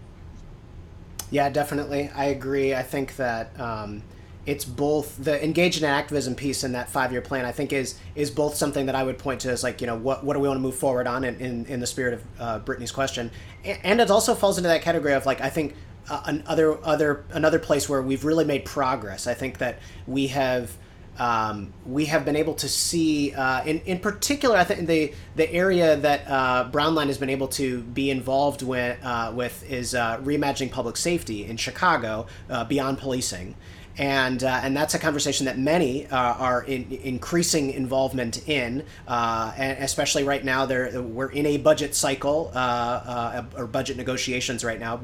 Yeah, 1.32 1.50
definitely. 1.50 2.12
I 2.16 2.26
agree. 2.26 2.76
I 2.76 2.84
think 2.84 3.16
that 3.16 3.60
um, 3.60 4.04
it's 4.46 4.66
both 4.66 5.24
the 5.24 5.44
engagement 5.44 5.90
and 5.90 5.98
activism 5.98 6.36
piece 6.36 6.64
in 6.64 6.74
that 6.74 6.90
five 6.90 7.12
year 7.12 7.22
plan. 7.22 7.46
I 7.46 7.52
think 7.52 7.72
is 7.72 7.98
is 8.16 8.30
both 8.30 8.56
something 8.56 8.86
that 8.88 8.96
I 8.96 9.04
would 9.04 9.18
point 9.18 9.42
to 9.42 9.52
as 9.52 9.64
like 9.64 9.82
you 9.82 9.88
know 9.88 9.96
what 9.96 10.24
what 10.24 10.34
do 10.34 10.40
we 10.40 10.48
want 10.48 10.58
to 10.58 10.62
move 10.62 10.76
forward 10.76 11.08
on 11.08 11.24
in 11.24 11.36
in, 11.40 11.66
in 11.68 11.80
the 11.80 11.88
spirit 11.88 12.16
of 12.16 12.24
uh, 12.40 12.60
Brittany's 12.60 12.92
question, 12.92 13.32
and 13.64 14.02
it 14.02 14.12
also 14.12 14.36
falls 14.36 14.58
into 14.58 14.68
that 14.68 14.82
category 14.82 15.14
of 15.14 15.26
like 15.26 15.42
I 15.42 15.50
think 15.50 15.76
uh, 16.10 16.22
another 16.26 16.84
other 16.86 17.26
another 17.32 17.60
place 17.60 17.88
where 17.88 18.02
we've 18.02 18.26
really 18.26 18.46
made 18.46 18.66
progress. 18.66 19.28
I 19.28 19.34
think 19.34 19.60
that 19.60 19.80
we 20.08 20.28
have 20.28 20.78
um, 21.18 21.74
we 21.86 22.06
have 22.06 22.26
been 22.26 22.36
able 22.36 22.56
to 22.56 22.68
see, 22.68 23.34
uh, 23.34 23.64
in, 23.66 23.82
in 23.82 24.00
particular, 24.00 24.58
I 24.58 24.64
think 24.64 24.88
the 24.88 25.14
the 25.36 25.52
area 25.52 25.96
that 25.96 26.28
uh, 26.28 26.70
Brownline 26.72 27.08
has 27.08 27.18
been 27.18 27.30
able 27.30 27.48
to 27.50 27.82
be 27.82 28.10
involved 28.10 28.64
with, 28.64 28.98
uh, 29.04 29.32
with 29.34 29.70
is 29.70 29.94
uh, 29.94 30.18
reimagining 30.20 30.72
public 30.72 30.98
safety 30.98 31.46
in 31.46 31.58
Chicago 31.58 32.26
uh, 32.50 32.64
beyond 32.66 32.98
policing. 32.98 33.56
And, 33.98 34.44
uh, 34.44 34.62
and 34.64 34.76
that's 34.76 34.96
a 34.96 35.00
conversation 35.00 35.46
that 35.46 35.60
many 35.60 36.08
uh, 36.08 36.18
are 36.18 36.64
in, 36.64 36.92
increasing 37.04 37.72
involvement 37.72 38.48
in, 38.48 38.86
uh, 39.08 39.54
and 39.56 39.84
especially 39.84 40.24
right 40.24 40.44
now. 40.44 40.66
There 40.66 41.02
we're 41.02 41.30
in 41.30 41.46
a 41.46 41.58
budget 41.58 41.94
cycle 41.94 42.52
uh, 42.56 43.44
or 43.56 43.68
budget 43.68 43.98
negotiations 43.98 44.64
right 44.64 44.80
now 44.80 45.02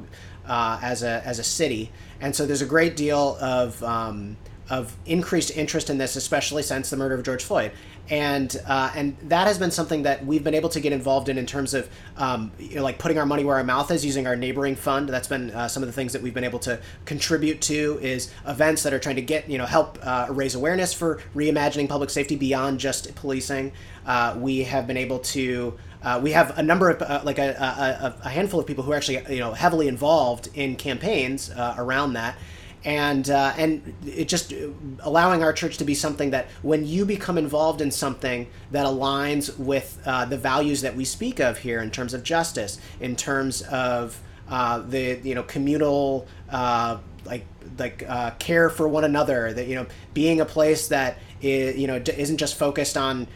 as 0.47 1.03
a 1.03 1.21
as 1.23 1.37
a 1.37 1.43
city, 1.43 1.91
and 2.19 2.35
so 2.35 2.47
there's 2.47 2.63
a 2.63 2.65
great 2.65 2.95
deal 2.95 3.37
of 3.39 3.83
um, 3.83 4.37
of 4.69 4.95
increased 5.05 5.55
interest 5.57 5.89
in 5.89 5.97
this, 5.97 6.15
especially 6.15 6.63
since 6.63 6.89
the 6.89 6.97
murder 6.97 7.15
of 7.15 7.23
George 7.23 7.43
Floyd. 7.43 7.71
And 8.09 8.55
uh, 8.65 8.91
and 8.95 9.15
that 9.23 9.47
has 9.47 9.59
been 9.59 9.71
something 9.71 10.03
that 10.03 10.25
we've 10.25 10.43
been 10.43 10.55
able 10.55 10.69
to 10.69 10.79
get 10.79 10.93
involved 10.93 11.29
in 11.29 11.37
in 11.37 11.45
terms 11.45 11.73
of 11.73 11.89
um, 12.17 12.51
you 12.57 12.75
know, 12.75 12.83
like 12.83 12.97
putting 12.97 13.19
our 13.19 13.25
money 13.25 13.43
where 13.43 13.55
our 13.57 13.63
mouth 13.63 13.91
is, 13.91 14.03
using 14.03 14.25
our 14.25 14.35
neighboring 14.35 14.75
fund. 14.75 15.09
That's 15.09 15.27
been 15.27 15.51
uh, 15.51 15.67
some 15.67 15.83
of 15.83 15.87
the 15.87 15.93
things 15.93 16.13
that 16.13 16.21
we've 16.21 16.33
been 16.33 16.43
able 16.43 16.59
to 16.59 16.79
contribute 17.05 17.61
to 17.61 17.99
is 18.01 18.31
events 18.47 18.83
that 18.83 18.93
are 18.93 18.99
trying 18.99 19.17
to 19.17 19.21
get 19.21 19.49
you 19.49 19.57
know 19.57 19.65
help 19.65 19.99
uh, 20.01 20.27
raise 20.29 20.55
awareness 20.55 20.93
for 20.93 21.21
reimagining 21.35 21.87
public 21.87 22.09
safety 22.09 22.35
beyond 22.35 22.79
just 22.79 23.13
policing. 23.15 23.71
Uh, 24.05 24.35
we 24.37 24.63
have 24.63 24.87
been 24.87 24.97
able 24.97 25.19
to. 25.19 25.77
Uh, 26.01 26.19
we 26.23 26.31
have 26.31 26.57
a 26.57 26.63
number 26.63 26.89
of 26.89 27.01
uh, 27.01 27.21
like 27.25 27.37
a, 27.37 27.49
a, 27.49 28.25
a, 28.25 28.29
handful 28.29 28.57
of 28.59 28.65
people 28.65 28.85
who 28.85 28.91
are 28.93 28.95
actually 28.95 29.21
you 29.35 29.39
know 29.39 29.51
heavily 29.51 29.87
involved 29.87 30.47
in 30.53 30.75
campaigns 30.77 31.51
around 31.77 32.13
that 32.13 32.37
and 32.85 33.29
uh, 33.29 33.53
and 33.57 33.93
it 34.05 34.27
just 34.27 34.53
allowing 35.01 35.43
our 35.43 35.51
church 35.51 35.77
to 35.77 35.83
be 35.83 35.93
something 35.93 36.31
that 36.31 36.47
when 36.61 36.85
you 36.85 37.05
become 37.05 37.37
involved 37.37 37.81
in 37.81 37.91
something 37.91 38.47
that 38.71 38.85
aligns 38.85 39.57
with 39.57 40.01
uh, 40.05 40.25
the 40.25 40.37
values 40.37 40.81
that 40.81 40.95
we 40.95 41.03
speak 41.03 41.39
of 41.39 41.57
here 41.57 41.81
in 41.81 41.91
terms 41.91 42.13
of 42.13 42.23
justice, 42.23 42.79
in 43.01 43.15
terms 43.15 43.61
of 43.63 44.19
uh, 44.47 44.79
the 44.79 45.19
you 45.23 45.35
know 45.35 45.43
communal 45.43 46.27
uh, 46.49 46.97
like 47.25 47.45
like 47.77 48.03
uh, 48.07 48.31
care 48.31 48.69
for 48.69 48.87
one 48.87 49.03
another, 49.03 49.51
that 49.53 49.67
you 49.67 49.75
know 49.75 49.85
being 50.13 50.39
a 50.39 50.45
place 50.45 50.87
that 50.87 51.17
is, 51.41 51.77
you 51.77 51.87
know 51.87 51.95
isn't 51.95 52.37
just 52.37 52.57
focused 52.57 52.95
on 52.95 53.27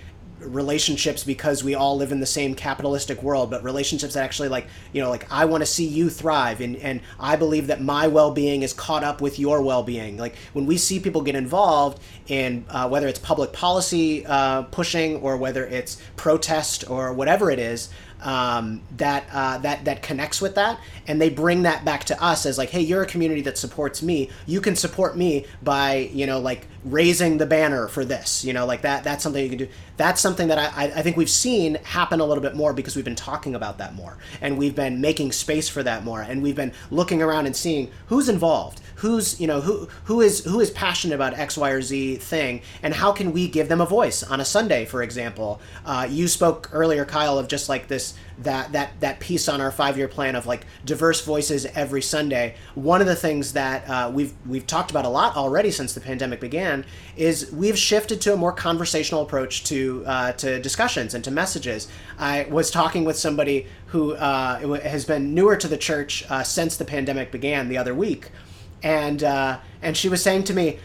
relationships 0.45 1.23
because 1.23 1.63
we 1.63 1.75
all 1.75 1.97
live 1.97 2.12
in 2.12 2.19
the 2.19 2.25
same 2.25 2.56
capitalistic 2.56 3.21
world, 3.23 3.49
but 3.49 3.63
relationships 3.63 4.13
that 4.13 4.23
actually 4.23 4.49
like, 4.49 4.67
you 4.91 5.01
know, 5.01 5.10
like 5.10 5.32
I 5.32 5.45
want 5.45 5.62
to 5.62 5.65
see 5.65 5.86
you 5.86 6.10
thrive 6.10 6.62
and, 6.62 6.75
and 6.77 7.01
I 7.19 7.36
believe 7.36 7.67
that 7.67 7.82
my 7.82 8.08
well-being 8.08 8.62
is 8.63 8.73
caught 8.73 9.03
up 9.03 9.21
with 9.21 9.39
your 9.39 9.62
well-being. 9.62 10.17
Like 10.17 10.36
when 10.53 10.65
we 10.65 10.77
see 10.77 10.99
people 10.99 11.21
get 11.21 11.36
involved 11.36 12.01
in 12.27 12.65
uh, 12.69 12.88
whether 12.89 13.08
it's 13.08 13.19
public 13.19 13.53
policy 13.53 14.25
uh, 14.25 14.63
pushing 14.63 15.17
or 15.17 15.38
whether 15.38 15.65
it's 15.65 16.01
protest 16.15 16.89
or 16.89 17.13
whatever 17.13 17.51
it 17.51 17.60
is, 17.60 17.89
um, 18.24 18.82
that 18.98 19.26
uh, 19.32 19.58
that 19.60 19.86
that 19.86 20.02
connects 20.02 20.42
with 20.42 20.56
that, 20.56 20.80
and 21.08 21.22
they 21.22 21.30
bring 21.30 21.64
that 21.64 21.86
back 21.86 22.06
to 22.06 22.24
us 22.24 22.46
as 22.46 22.58
like, 22.58 22.70
hey, 22.70 22.82
you're 22.82 23.04
a 23.04 23.06
community 23.06 23.42
that 23.42 23.58
supports 23.58 24.02
me. 24.02 24.30
You 24.46 24.62
can 24.62 24.76
support 24.76 25.18
me 25.18 25.46
by 25.62 26.10
you 26.14 26.26
know 26.26 26.40
like 26.40 26.68
raising 26.86 27.38
the 27.38 27.46
banner 27.46 27.88
for 27.88 28.06
this. 28.06 28.44
You 28.46 28.54
know, 28.54 28.66
like 28.66 28.82
that. 28.82 29.04
That's 29.04 29.24
something 29.24 29.44
you 29.44 29.50
can 29.50 29.58
do. 29.60 29.68
That's 29.98 30.22
something 30.22 30.48
that 30.48 30.58
I, 30.58 30.86
I 30.86 31.02
think 31.02 31.18
we've 31.18 31.30
seen 31.30 31.76
happen 31.84 32.20
a 32.20 32.26
little 32.26 32.42
bit 32.42 32.56
more 32.56 32.74
because 32.74 32.96
we've 32.96 33.06
been 33.06 33.16
talking 33.16 33.56
about 33.56 33.78
that 33.78 33.94
more, 33.94 34.18
and 34.42 34.58
we've 34.58 34.76
been 34.76 35.02
making 35.02 35.32
space 35.34 35.70
for 35.70 35.84
that 35.84 36.04
more, 36.04 36.22
and 36.22 36.42
we've 36.42 36.56
been 36.56 36.74
looking 36.90 37.22
around 37.22 37.46
and 37.46 37.56
seeing 37.56 37.92
who's 38.08 38.30
involved 38.30 38.82
who's 39.04 39.38
you 39.38 39.48
know 39.48 39.60
who 39.60 39.89
who 40.06 40.22
is 40.22 40.46
who 40.46 40.62
is 40.62 40.72
passionate 40.72 41.13
about 41.13 41.38
X, 41.38 41.58
Y, 41.58 41.70
or 41.70 41.82
Z 41.82 42.16
thing, 42.16 42.62
and 42.82 42.94
how 42.94 43.12
can 43.12 43.34
we 43.34 43.50
give 43.50 43.68
them 43.68 43.82
a 43.82 43.86
voice 43.86 44.24
on 44.24 44.39
a 44.39 44.46
Sunday, 44.46 44.86
for 44.86 45.04
example? 45.04 45.60
Uh, 45.86 46.08
you 46.10 46.30
spoke 46.30 46.70
earlier, 46.72 47.04
Kyle, 47.04 47.38
of 47.38 47.50
just 47.50 47.68
like 47.68 47.89
this 47.89 48.13
that 48.39 48.72
that 48.72 48.98
that 49.02 49.20
piece 49.20 49.50
on 49.50 49.60
our 49.60 49.72
five 49.72 49.98
year 49.98 50.08
plan 50.08 50.38
of 50.38 50.46
like 50.46 50.66
diverse 50.86 51.20
voices 51.20 51.66
every 51.66 52.02
Sunday. 52.02 52.56
One 52.76 53.02
of 53.02 53.08
the 53.08 53.16
things 53.16 53.52
that 53.54 53.88
uh, 53.89 54.10
we've 54.13 54.34
we've 54.48 54.66
talked 54.66 54.89
about 54.89 55.04
a 55.04 55.10
lot 55.10 55.36
already 55.36 55.70
since 55.70 55.94
the 55.94 56.02
pandemic 56.02 56.39
began 56.39 56.86
is 57.18 57.52
we've 57.52 57.78
shifted 57.78 58.22
to 58.22 58.34
a 58.34 58.38
more 58.38 58.54
conversational 58.54 59.22
approach 59.22 59.66
to 59.66 60.04
uh, 60.06 60.32
to 60.34 60.62
discussions 60.62 61.13
and 61.13 61.26
to 61.26 61.32
messages. 61.32 61.89
I 62.18 62.46
was 62.50 62.72
talking 62.72 63.04
with 63.04 63.18
somebody 63.18 63.68
who 63.88 64.13
uh, 64.13 64.80
has 64.80 65.04
been 65.04 65.36
newer 65.36 65.58
to 65.58 65.68
the 65.68 65.78
church 65.78 66.24
uh, 66.30 66.42
since 66.44 66.78
the 66.78 66.86
pandemic 66.86 67.34
began 67.34 67.68
the 67.68 67.78
other 67.78 67.94
week 67.94 68.32
and 68.84 69.24
uh, 69.24 69.60
and 69.82 69.98
she 69.98 70.10
was 70.10 70.22
saying 70.22 70.43
to 70.46 70.54
me, 70.54 70.80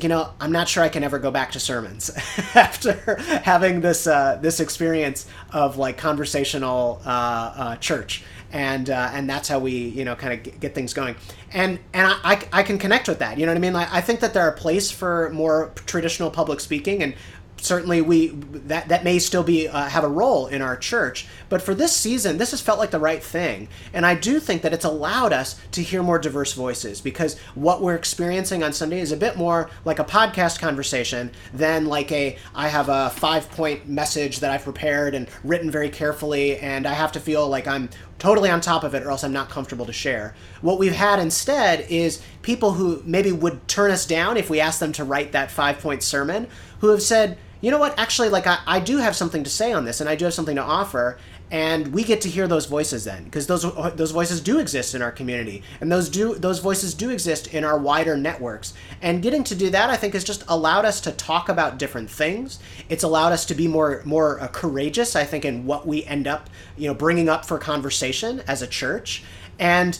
you 0.00 0.08
know, 0.08 0.32
I'm 0.40 0.52
not 0.52 0.68
sure 0.68 0.82
I 0.82 0.88
can 0.88 1.04
ever 1.04 1.18
go 1.18 1.30
back 1.30 1.52
to 1.52 1.60
sermons 1.60 2.10
after 2.54 3.16
having 3.44 3.80
this 3.80 4.06
uh, 4.06 4.38
this 4.40 4.60
experience 4.60 5.26
of 5.52 5.76
like 5.76 5.96
conversational 5.96 7.00
uh, 7.04 7.08
uh, 7.08 7.76
church, 7.76 8.24
and 8.52 8.90
uh, 8.90 9.10
and 9.12 9.28
that's 9.28 9.48
how 9.48 9.58
we 9.58 9.72
you 9.72 10.04
know 10.04 10.16
kind 10.16 10.46
of 10.46 10.60
get 10.60 10.74
things 10.74 10.92
going, 10.92 11.14
and 11.52 11.78
and 11.92 12.06
I, 12.06 12.18
I, 12.24 12.48
I 12.52 12.62
can 12.62 12.78
connect 12.78 13.08
with 13.08 13.20
that. 13.20 13.38
You 13.38 13.46
know 13.46 13.52
what 13.52 13.58
I 13.58 13.60
mean? 13.60 13.72
Like, 13.72 13.92
I 13.92 14.00
think 14.00 14.20
that 14.20 14.34
there 14.34 14.42
are 14.42 14.50
a 14.50 14.56
place 14.56 14.90
for 14.90 15.30
more 15.30 15.72
traditional 15.86 16.30
public 16.30 16.60
speaking, 16.60 17.02
and 17.02 17.14
certainly 17.60 18.00
we 18.00 18.28
that 18.28 18.88
that 18.88 19.04
may 19.04 19.18
still 19.18 19.42
be 19.42 19.68
uh, 19.68 19.86
have 19.88 20.04
a 20.04 20.08
role 20.08 20.46
in 20.46 20.62
our 20.62 20.76
church 20.76 21.26
but 21.48 21.62
for 21.62 21.74
this 21.74 21.94
season 21.94 22.38
this 22.38 22.50
has 22.50 22.60
felt 22.60 22.78
like 22.78 22.90
the 22.90 22.98
right 22.98 23.22
thing. 23.22 23.68
And 23.92 24.06
i 24.06 24.14
do 24.14 24.40
think 24.40 24.62
that 24.62 24.72
it's 24.72 24.84
allowed 24.84 25.32
us 25.32 25.60
to 25.72 25.82
hear 25.82 26.02
more 26.02 26.18
diverse 26.18 26.52
voices 26.52 27.00
because 27.00 27.38
what 27.54 27.82
we're 27.82 27.94
experiencing 27.94 28.62
on 28.62 28.72
sunday 28.72 29.00
is 29.00 29.12
a 29.12 29.16
bit 29.16 29.36
more 29.36 29.70
like 29.84 29.98
a 29.98 30.04
podcast 30.04 30.58
conversation 30.58 31.30
than 31.52 31.86
like 31.86 32.10
a 32.12 32.36
i 32.54 32.68
have 32.68 32.88
a 32.88 33.10
five 33.10 33.50
point 33.50 33.88
message 33.88 34.40
that 34.40 34.50
i've 34.50 34.64
prepared 34.64 35.14
and 35.14 35.28
written 35.44 35.70
very 35.70 35.90
carefully 35.90 36.58
and 36.58 36.86
i 36.86 36.92
have 36.92 37.12
to 37.12 37.20
feel 37.20 37.48
like 37.48 37.66
i'm 37.66 37.88
totally 38.18 38.50
on 38.50 38.60
top 38.60 38.84
of 38.84 38.94
it 38.94 39.02
or 39.02 39.10
else 39.10 39.24
i'm 39.24 39.32
not 39.32 39.48
comfortable 39.48 39.86
to 39.86 39.92
share. 39.92 40.34
What 40.60 40.78
we've 40.78 40.94
had 40.94 41.18
instead 41.18 41.86
is 41.90 42.22
people 42.42 42.72
who 42.72 43.02
maybe 43.04 43.32
would 43.32 43.66
turn 43.66 43.90
us 43.90 44.06
down 44.06 44.36
if 44.36 44.50
we 44.50 44.60
asked 44.60 44.80
them 44.80 44.92
to 44.92 45.04
write 45.04 45.32
that 45.32 45.50
five 45.50 45.78
point 45.78 46.02
sermon 46.02 46.46
who 46.80 46.88
have 46.88 47.02
said 47.02 47.38
you 47.60 47.70
know 47.70 47.78
what? 47.78 47.98
Actually, 47.98 48.28
like 48.30 48.46
I, 48.46 48.58
I 48.66 48.80
do 48.80 48.98
have 48.98 49.14
something 49.14 49.44
to 49.44 49.50
say 49.50 49.72
on 49.72 49.84
this, 49.84 50.00
and 50.00 50.08
I 50.08 50.16
do 50.16 50.24
have 50.24 50.34
something 50.34 50.56
to 50.56 50.62
offer, 50.62 51.18
and 51.50 51.88
we 51.88 52.04
get 52.04 52.20
to 52.22 52.28
hear 52.28 52.48
those 52.48 52.66
voices 52.66 53.04
then, 53.04 53.24
because 53.24 53.46
those 53.46 53.62
those 53.96 54.12
voices 54.12 54.40
do 54.40 54.58
exist 54.58 54.94
in 54.94 55.02
our 55.02 55.12
community, 55.12 55.62
and 55.80 55.90
those 55.92 56.08
do 56.08 56.34
those 56.34 56.58
voices 56.58 56.94
do 56.94 57.10
exist 57.10 57.52
in 57.54 57.64
our 57.64 57.78
wider 57.78 58.16
networks. 58.16 58.72
And 59.02 59.22
getting 59.22 59.44
to 59.44 59.54
do 59.54 59.70
that, 59.70 59.90
I 59.90 59.96
think, 59.96 60.14
has 60.14 60.24
just 60.24 60.44
allowed 60.48 60.84
us 60.84 61.00
to 61.02 61.12
talk 61.12 61.48
about 61.48 61.78
different 61.78 62.10
things. 62.10 62.60
It's 62.88 63.02
allowed 63.02 63.32
us 63.32 63.44
to 63.46 63.54
be 63.54 63.68
more 63.68 64.02
more 64.04 64.40
uh, 64.40 64.48
courageous, 64.48 65.14
I 65.14 65.24
think, 65.24 65.44
in 65.44 65.66
what 65.66 65.86
we 65.86 66.04
end 66.04 66.26
up, 66.26 66.48
you 66.76 66.88
know, 66.88 66.94
bringing 66.94 67.28
up 67.28 67.44
for 67.44 67.58
conversation 67.58 68.42
as 68.46 68.62
a 68.62 68.66
church, 68.66 69.22
and 69.58 69.98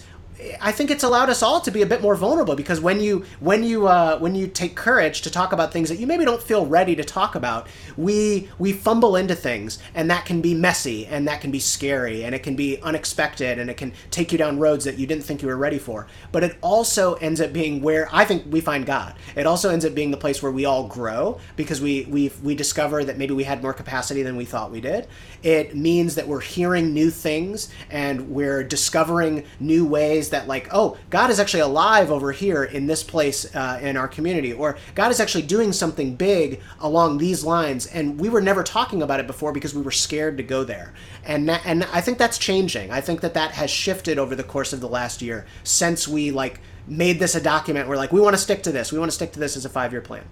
I 0.61 0.73
think 0.73 0.91
it's 0.91 1.05
allowed 1.05 1.31
us 1.31 1.43
all 1.43 1.61
to 1.61 1.71
be 1.71 1.83
a 1.83 1.87
bit 1.87 2.01
more 2.01 2.15
vulnerable 2.15 2.55
because 2.55 2.81
when 2.81 3.01
you 3.01 3.25
when 3.41 3.63
you 3.63 3.87
uh, 3.87 4.19
when 4.19 4.35
you 4.35 4.47
take 4.47 4.75
courage 4.75 5.23
to 5.23 5.31
talk 5.31 5.53
about 5.53 5.73
things 5.73 5.89
that 5.89 5.99
you 5.99 6.07
maybe 6.07 6.25
don't 6.25 6.43
feel 6.43 6.67
ready 6.67 6.97
to 6.97 7.05
talk 7.05 7.35
about, 7.35 7.69
we 7.97 8.49
we 8.59 8.73
fumble 8.73 9.17
into 9.17 9.35
things, 9.35 9.79
and 9.95 10.11
that 10.11 10.25
can 10.25 10.41
be 10.41 10.55
messy, 10.55 11.07
and 11.07 11.29
that 11.29 11.41
can 11.41 11.51
be 11.51 11.59
scary, 11.59 12.25
and 12.25 12.35
it 12.35 12.43
can 12.43 12.57
be 12.57 12.81
unexpected, 12.83 13.59
and 13.59 13.71
it 13.71 13.77
can 13.77 13.93
take 14.11 14.33
you 14.33 14.39
down 14.39 14.59
roads 14.59 14.85
that 14.85 14.99
you 14.99 15.07
didn't 15.07 15.25
think 15.25 15.43
you 15.43 15.49
were 15.49 15.57
ready 15.57 15.79
for. 15.79 16.07
But 16.33 16.45
it 16.45 16.57
also 16.63 17.15
ends 17.15 17.41
up 17.41 17.53
being 17.53 17.83
where 17.83 18.09
I 18.13 18.25
think 18.25 18.45
we 18.51 18.61
find 18.61 18.87
God. 18.87 19.15
It 19.37 19.47
also 19.47 19.71
ends 19.71 19.85
up 19.85 19.95
being 19.95 20.11
the 20.11 20.17
place 20.17 20.43
where 20.43 20.53
we 20.53 20.65
all 20.65 20.87
grow 20.87 21.39
because 21.57 21.81
we 21.81 22.07
we 22.09 22.33
we 22.43 22.55
discover 22.55 23.05
that 23.05 23.19
maybe 23.19 23.35
we 23.35 23.45
had 23.45 23.63
more 23.63 23.75
capacity 23.75 24.23
than 24.23 24.37
we 24.37 24.45
thought 24.45 24.71
we 24.71 24.81
did. 24.81 25.07
It 25.43 25.77
means 25.77 26.15
that 26.15 26.27
we're 26.27 26.41
hearing 26.41 26.95
new 26.95 27.11
things 27.11 27.69
and 27.91 28.31
we're 28.31 28.63
discovering 28.63 29.45
new 29.59 29.87
ways 29.87 30.30
that 30.31 30.49
like 30.49 30.69
oh 30.73 30.97
god 31.11 31.31
is 31.31 31.39
actually 31.39 31.61
alive 31.61 32.11
over 32.11 32.33
here 32.33 32.65
in 32.65 32.87
this 32.87 33.03
place 33.03 33.55
uh, 33.55 33.79
in 33.83 33.97
our 33.97 34.09
community 34.09 34.53
or 34.53 34.77
god 34.95 35.11
is 35.11 35.21
actually 35.21 35.43
doing 35.43 35.73
something 35.73 36.15
big 36.15 36.61
along 36.81 37.19
these 37.19 37.45
lines. 37.45 37.87
And 37.87 38.19
we 38.19 38.29
were 38.29 38.41
never 38.41 38.63
talking 38.63 39.03
about 39.03 39.21
it 39.21 39.27
before 39.27 39.53
because 39.53 39.75
we 39.75 39.83
were 39.83 39.91
scared 39.91 40.37
to 40.37 40.43
go 40.43 40.65
there. 40.65 40.93
And 41.25 41.49
that, 41.49 41.63
and 41.65 41.85
i 41.85 42.01
think 42.01 42.19
that's 42.19 42.39
changing. 42.39 42.91
I 42.91 43.01
think 43.01 43.21
that 43.21 43.35
that 43.35 43.53
has 43.53 43.71
shifted 43.71 44.19
over 44.19 44.35
the 44.35 44.45
course 44.45 44.73
of 44.73 44.81
the 44.81 44.89
last 44.89 45.23
year 45.23 45.47
since 45.65 46.09
we 46.09 46.31
like 46.31 46.61
made 46.87 47.19
this 47.19 47.35
a 47.35 47.41
document. 47.41 47.89
We're 47.89 47.97
like 47.97 48.13
we 48.13 48.21
want 48.21 48.35
to 48.35 48.43
stick 48.43 48.63
to 48.65 48.73
this. 48.73 48.93
We 48.93 48.99
want 48.99 49.11
to 49.11 49.15
stick 49.15 49.33
to 49.33 49.41
this 49.41 49.57
as 49.57 49.65
a 49.65 49.69
five 49.69 49.93
year 49.93 50.01
plan. 50.01 50.25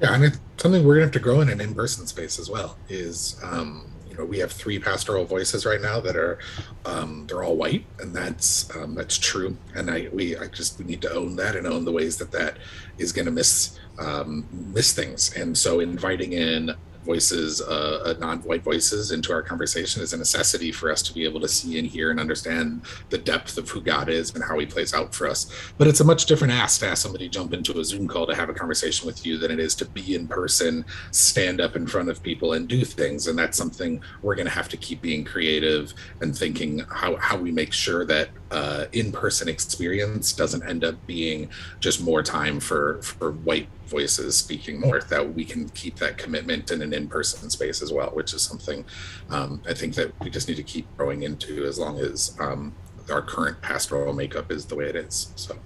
Yeah, 0.00 0.14
and 0.14 0.24
it's 0.24 0.38
something 0.58 0.84
we're 0.84 0.94
gonna 0.94 1.06
have 1.06 1.12
to 1.12 1.20
grow 1.20 1.40
in 1.40 1.48
an 1.48 1.60
in-person 1.60 2.06
space 2.06 2.38
as 2.38 2.48
well. 2.48 2.76
Is 2.88 3.36
um, 3.42 3.90
we 4.24 4.38
have 4.38 4.52
three 4.52 4.78
pastoral 4.78 5.24
voices 5.24 5.64
right 5.64 5.80
now 5.80 6.00
that 6.00 6.16
are 6.16 6.38
um, 6.84 7.26
they're 7.26 7.42
all 7.42 7.56
white 7.56 7.84
and 8.00 8.14
that's 8.14 8.74
um, 8.76 8.94
that's 8.94 9.18
true. 9.18 9.56
And 9.74 9.90
i 9.90 10.08
we 10.12 10.36
i 10.36 10.46
just 10.46 10.78
we 10.78 10.84
need 10.84 11.02
to 11.02 11.12
own 11.12 11.36
that 11.36 11.56
and 11.56 11.66
own 11.66 11.84
the 11.84 11.92
ways 11.92 12.16
that 12.18 12.32
that 12.32 12.58
is 12.98 13.12
going 13.12 13.26
to 13.26 13.32
miss 13.32 13.78
um, 13.98 14.46
miss 14.50 14.92
things. 14.92 15.34
And 15.36 15.56
so 15.56 15.80
inviting 15.80 16.32
in 16.32 16.74
voices, 17.08 17.62
uh, 17.62 18.02
uh, 18.04 18.14
non-white 18.20 18.62
voices 18.62 19.12
into 19.12 19.32
our 19.32 19.40
conversation 19.40 20.02
is 20.02 20.12
a 20.12 20.16
necessity 20.18 20.70
for 20.70 20.92
us 20.92 21.00
to 21.00 21.14
be 21.14 21.24
able 21.24 21.40
to 21.40 21.48
see 21.48 21.78
and 21.78 21.88
hear 21.88 22.10
and 22.10 22.20
understand 22.20 22.82
the 23.08 23.16
depth 23.16 23.56
of 23.56 23.66
who 23.70 23.80
God 23.80 24.10
is 24.10 24.34
and 24.34 24.44
how 24.44 24.58
He 24.58 24.66
plays 24.66 24.92
out 24.92 25.14
for 25.14 25.26
us. 25.26 25.50
But 25.78 25.88
it's 25.88 26.00
a 26.00 26.04
much 26.04 26.26
different 26.26 26.52
ask 26.52 26.80
to 26.80 26.86
ask 26.86 27.02
somebody 27.02 27.26
jump 27.30 27.54
into 27.54 27.80
a 27.80 27.84
Zoom 27.84 28.06
call 28.06 28.26
to 28.26 28.34
have 28.34 28.50
a 28.50 28.52
conversation 28.52 29.06
with 29.06 29.24
you 29.24 29.38
than 29.38 29.50
it 29.50 29.58
is 29.58 29.74
to 29.76 29.86
be 29.86 30.14
in 30.14 30.28
person, 30.28 30.84
stand 31.10 31.62
up 31.62 31.76
in 31.76 31.86
front 31.86 32.10
of 32.10 32.22
people, 32.22 32.52
and 32.52 32.68
do 32.68 32.84
things. 32.84 33.26
And 33.26 33.38
that's 33.38 33.56
something 33.56 34.02
we're 34.20 34.34
going 34.34 34.46
to 34.46 34.52
have 34.52 34.68
to 34.68 34.76
keep 34.76 35.00
being 35.00 35.24
creative 35.24 35.94
and 36.20 36.36
thinking 36.36 36.80
how 36.90 37.16
how 37.16 37.38
we 37.38 37.50
make 37.50 37.72
sure 37.72 38.04
that 38.04 38.28
uh, 38.50 38.84
in-person 38.92 39.48
experience 39.48 40.32
doesn't 40.34 40.62
end 40.62 40.84
up 40.84 40.94
being 41.06 41.48
just 41.80 42.02
more 42.02 42.22
time 42.22 42.60
for 42.60 43.00
for 43.02 43.32
white 43.32 43.68
voices 43.88 44.36
speaking 44.36 44.78
more 44.78 45.00
that 45.00 45.34
we 45.34 45.44
can 45.44 45.68
keep 45.70 45.96
that 45.96 46.18
commitment 46.18 46.70
in 46.70 46.82
an 46.82 46.92
in-person 46.98 47.48
space 47.48 47.80
as 47.80 47.92
well 47.92 48.10
which 48.10 48.34
is 48.34 48.42
something 48.42 48.84
um, 49.30 49.62
i 49.66 49.72
think 49.72 49.94
that 49.94 50.12
we 50.20 50.28
just 50.28 50.48
need 50.48 50.56
to 50.56 50.62
keep 50.62 50.86
growing 50.96 51.22
into 51.22 51.64
as 51.64 51.78
long 51.78 51.98
as 51.98 52.36
um, 52.38 52.74
our 53.10 53.22
current 53.22 53.60
pastoral 53.62 54.12
makeup 54.12 54.52
is 54.52 54.66
the 54.66 54.74
way 54.74 54.84
it 54.84 54.96
is 54.96 55.32
so 55.36 55.56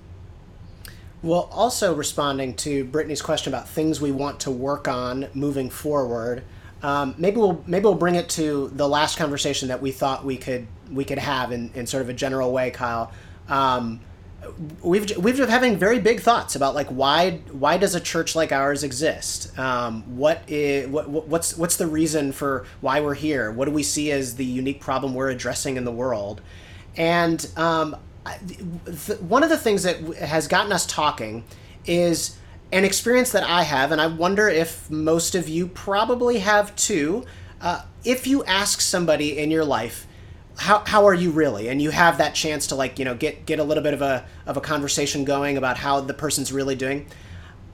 well 1.22 1.48
also 1.50 1.94
responding 1.94 2.54
to 2.54 2.84
brittany's 2.84 3.22
question 3.22 3.52
about 3.52 3.68
things 3.68 4.00
we 4.00 4.12
want 4.12 4.38
to 4.38 4.50
work 4.50 4.86
on 4.86 5.26
moving 5.34 5.68
forward 5.68 6.44
um, 6.82 7.14
maybe 7.16 7.36
we'll 7.36 7.62
maybe 7.66 7.84
we'll 7.84 7.94
bring 7.94 8.16
it 8.16 8.28
to 8.30 8.70
the 8.74 8.88
last 8.88 9.16
conversation 9.16 9.68
that 9.68 9.80
we 9.80 9.92
thought 9.92 10.24
we 10.24 10.36
could 10.36 10.66
we 10.90 11.04
could 11.04 11.18
have 11.18 11.52
in, 11.52 11.70
in 11.74 11.86
sort 11.86 12.02
of 12.02 12.08
a 12.08 12.12
general 12.12 12.52
way, 12.52 12.70
Kyle. 12.70 13.12
Um, 13.48 14.00
we've 14.82 15.16
we've 15.16 15.36
been 15.36 15.48
having 15.48 15.76
very 15.76 15.98
big 15.98 16.20
thoughts 16.20 16.56
about 16.56 16.74
like 16.74 16.88
why 16.88 17.38
why 17.50 17.76
does 17.76 17.94
a 17.94 18.00
church 18.00 18.34
like 18.34 18.52
ours 18.52 18.82
exist? 18.82 19.56
Um, 19.58 20.02
what 20.16 20.42
is 20.48 20.88
what 20.88 21.08
what's 21.08 21.56
what's 21.56 21.76
the 21.76 21.86
reason 21.86 22.32
for 22.32 22.66
why 22.80 23.00
we're 23.00 23.14
here? 23.14 23.50
What 23.52 23.66
do 23.66 23.70
we 23.70 23.82
see 23.82 24.10
as 24.10 24.36
the 24.36 24.44
unique 24.44 24.80
problem 24.80 25.14
we're 25.14 25.30
addressing 25.30 25.76
in 25.76 25.84
the 25.84 25.92
world? 25.92 26.40
And 26.96 27.46
um, 27.56 27.96
th- 29.06 29.20
one 29.20 29.42
of 29.42 29.50
the 29.50 29.56
things 29.56 29.84
that 29.84 29.96
has 30.16 30.48
gotten 30.48 30.72
us 30.72 30.86
talking 30.86 31.44
is 31.86 32.38
an 32.72 32.84
experience 32.84 33.32
that 33.32 33.44
I 33.44 33.62
have, 33.64 33.92
and 33.92 34.00
I 34.00 34.06
wonder 34.06 34.48
if 34.48 34.90
most 34.90 35.34
of 35.34 35.48
you 35.48 35.68
probably 35.68 36.38
have 36.38 36.74
too. 36.76 37.24
Uh, 37.60 37.82
if 38.04 38.26
you 38.26 38.44
ask 38.44 38.80
somebody 38.80 39.38
in 39.38 39.50
your 39.50 39.64
life, 39.64 40.06
how, 40.58 40.82
how 40.86 41.06
are 41.06 41.14
you 41.14 41.30
really? 41.30 41.68
And 41.68 41.80
you 41.80 41.90
have 41.90 42.18
that 42.18 42.34
chance 42.34 42.66
to 42.68 42.74
like 42.74 42.98
you 42.98 43.04
know 43.04 43.14
get 43.14 43.46
get 43.46 43.58
a 43.58 43.64
little 43.64 43.82
bit 43.82 43.94
of 43.94 44.02
a 44.02 44.26
of 44.46 44.56
a 44.56 44.60
conversation 44.60 45.24
going 45.24 45.56
about 45.56 45.78
how 45.78 46.00
the 46.00 46.14
person's 46.14 46.52
really 46.52 46.74
doing. 46.74 47.06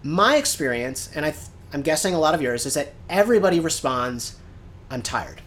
My 0.02 0.36
experience 0.36 1.10
and 1.14 1.26
I 1.26 1.34
i'm 1.72 1.82
guessing 1.82 2.14
a 2.14 2.18
lot 2.18 2.34
of 2.34 2.40
yours 2.40 2.64
is 2.64 2.74
that 2.74 2.94
everybody 3.10 3.60
responds 3.60 4.36
i'm 4.90 5.02
tired. 5.02 5.42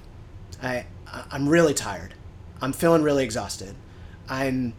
I 0.62 0.86
i'm 1.32 1.48
really 1.48 1.74
tired. 1.74 2.14
I'm 2.62 2.74
feeling 2.74 3.02
really 3.02 3.24
exhausted. 3.24 3.76
I'm 4.30 4.74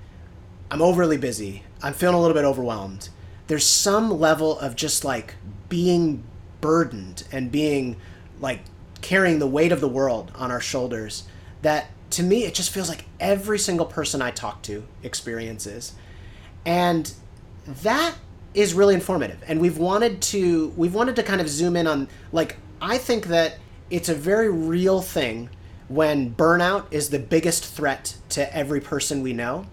i'm 0.70 0.82
overly 0.82 1.16
busy. 1.16 1.64
I'm 1.82 1.94
feeling 1.94 2.16
a 2.16 2.20
little 2.20 2.34
bit 2.34 2.44
overwhelmed. 2.44 3.08
There's 3.48 3.66
some 3.66 4.20
level 4.20 4.58
of 4.60 4.76
just 4.76 5.04
like 5.04 5.34
being 5.68 6.22
burdened 6.60 7.24
and 7.32 7.50
being 7.50 7.96
like 8.40 8.60
carrying 9.00 9.40
the 9.40 9.46
weight 9.46 9.72
of 9.72 9.80
the 9.80 9.88
world 9.88 10.30
on 10.36 10.50
our 10.50 10.60
shoulders 10.60 11.24
that 11.62 11.90
to 12.12 12.22
me 12.22 12.44
it 12.44 12.54
just 12.54 12.70
feels 12.70 12.88
like 12.88 13.04
every 13.20 13.58
single 13.58 13.86
person 13.86 14.22
I 14.22 14.30
talk 14.30 14.62
to 14.62 14.84
experiences. 15.02 15.92
And 16.64 17.12
that 17.66 18.14
is 18.54 18.74
really 18.74 18.94
informative. 18.94 19.42
And 19.46 19.60
we've 19.60 19.78
wanted 19.78 20.20
to 20.22 20.68
we've 20.76 20.94
wanted 20.94 21.16
to 21.16 21.22
kind 21.22 21.40
of 21.40 21.48
zoom 21.48 21.76
in 21.76 21.86
on 21.86 22.08
like 22.32 22.56
I 22.80 22.98
think 22.98 23.26
that 23.26 23.58
it's 23.90 24.08
a 24.08 24.14
very 24.14 24.50
real 24.50 25.02
thing 25.02 25.50
when 25.88 26.34
burnout 26.34 26.86
is 26.90 27.10
the 27.10 27.18
biggest 27.18 27.64
threat 27.66 28.16
to 28.30 28.56
every 28.56 28.80
person 28.80 29.22
we 29.22 29.32
know. 29.32 29.66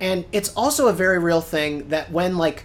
And 0.00 0.24
it's 0.32 0.52
also 0.54 0.88
a 0.88 0.92
very 0.92 1.18
real 1.18 1.40
thing 1.40 1.88
that 1.88 2.10
when 2.10 2.38
like 2.38 2.64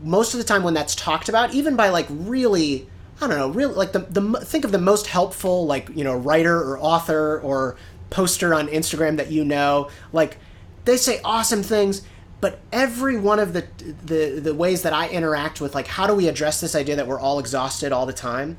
most 0.00 0.34
of 0.34 0.38
the 0.38 0.44
time 0.44 0.62
when 0.62 0.74
that's 0.74 0.94
talked 0.94 1.28
about, 1.28 1.54
even 1.54 1.76
by 1.76 1.88
like 1.88 2.06
really, 2.10 2.88
I 3.20 3.26
don't 3.26 3.38
know, 3.38 3.50
really 3.50 3.74
like 3.74 3.92
the, 3.92 4.00
the 4.00 4.40
think 4.40 4.64
of 4.64 4.72
the 4.72 4.78
most 4.78 5.06
helpful 5.06 5.66
like 5.66 5.88
you 5.94 6.04
know 6.04 6.14
writer 6.14 6.56
or 6.56 6.78
author 6.78 7.40
or 7.40 7.76
poster 8.10 8.54
on 8.54 8.68
Instagram 8.68 9.16
that 9.16 9.30
you 9.30 9.44
know, 9.44 9.90
like 10.12 10.38
they 10.84 10.96
say 10.96 11.20
awesome 11.24 11.62
things, 11.62 12.02
but 12.40 12.60
every 12.72 13.18
one 13.18 13.38
of 13.38 13.52
the 13.52 13.66
the 14.04 14.40
the 14.40 14.54
ways 14.54 14.82
that 14.82 14.92
I 14.92 15.08
interact 15.08 15.60
with 15.60 15.74
like 15.74 15.86
how 15.86 16.06
do 16.06 16.14
we 16.14 16.28
address 16.28 16.60
this 16.60 16.74
idea 16.74 16.96
that 16.96 17.06
we're 17.06 17.20
all 17.20 17.38
exhausted 17.38 17.92
all 17.92 18.06
the 18.06 18.12
time, 18.12 18.56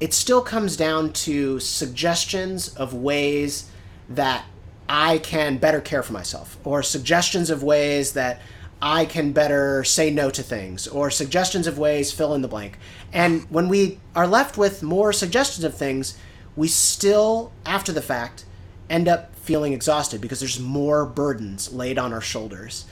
it 0.00 0.12
still 0.12 0.42
comes 0.42 0.76
down 0.76 1.12
to 1.12 1.60
suggestions 1.60 2.68
of 2.74 2.94
ways 2.94 3.70
that 4.08 4.44
I 4.88 5.18
can 5.18 5.56
better 5.58 5.80
care 5.80 6.02
for 6.02 6.12
myself 6.12 6.58
or 6.64 6.82
suggestions 6.82 7.50
of 7.50 7.62
ways 7.62 8.12
that 8.12 8.40
I 8.82 9.06
can 9.06 9.32
better 9.32 9.82
say 9.84 10.10
no 10.10 10.28
to 10.28 10.42
things 10.42 10.86
or 10.86 11.10
suggestions 11.10 11.66
of 11.66 11.78
ways, 11.78 12.12
fill 12.12 12.34
in 12.34 12.42
the 12.42 12.48
blank. 12.48 12.78
And 13.12 13.46
when 13.50 13.68
we 13.68 13.98
are 14.14 14.26
left 14.26 14.58
with 14.58 14.82
more 14.82 15.12
suggestions 15.12 15.64
of 15.64 15.74
things, 15.74 16.18
we 16.54 16.68
still, 16.68 17.50
after 17.64 17.92
the 17.92 18.02
fact, 18.02 18.44
end 18.88 19.08
up 19.08 19.34
feeling 19.36 19.72
exhausted 19.72 20.20
because 20.20 20.40
there's 20.40 20.60
more 20.60 21.04
burdens 21.04 21.72
laid 21.72 21.98
on 21.98 22.12
our 22.12 22.20
shoulders. 22.20 22.86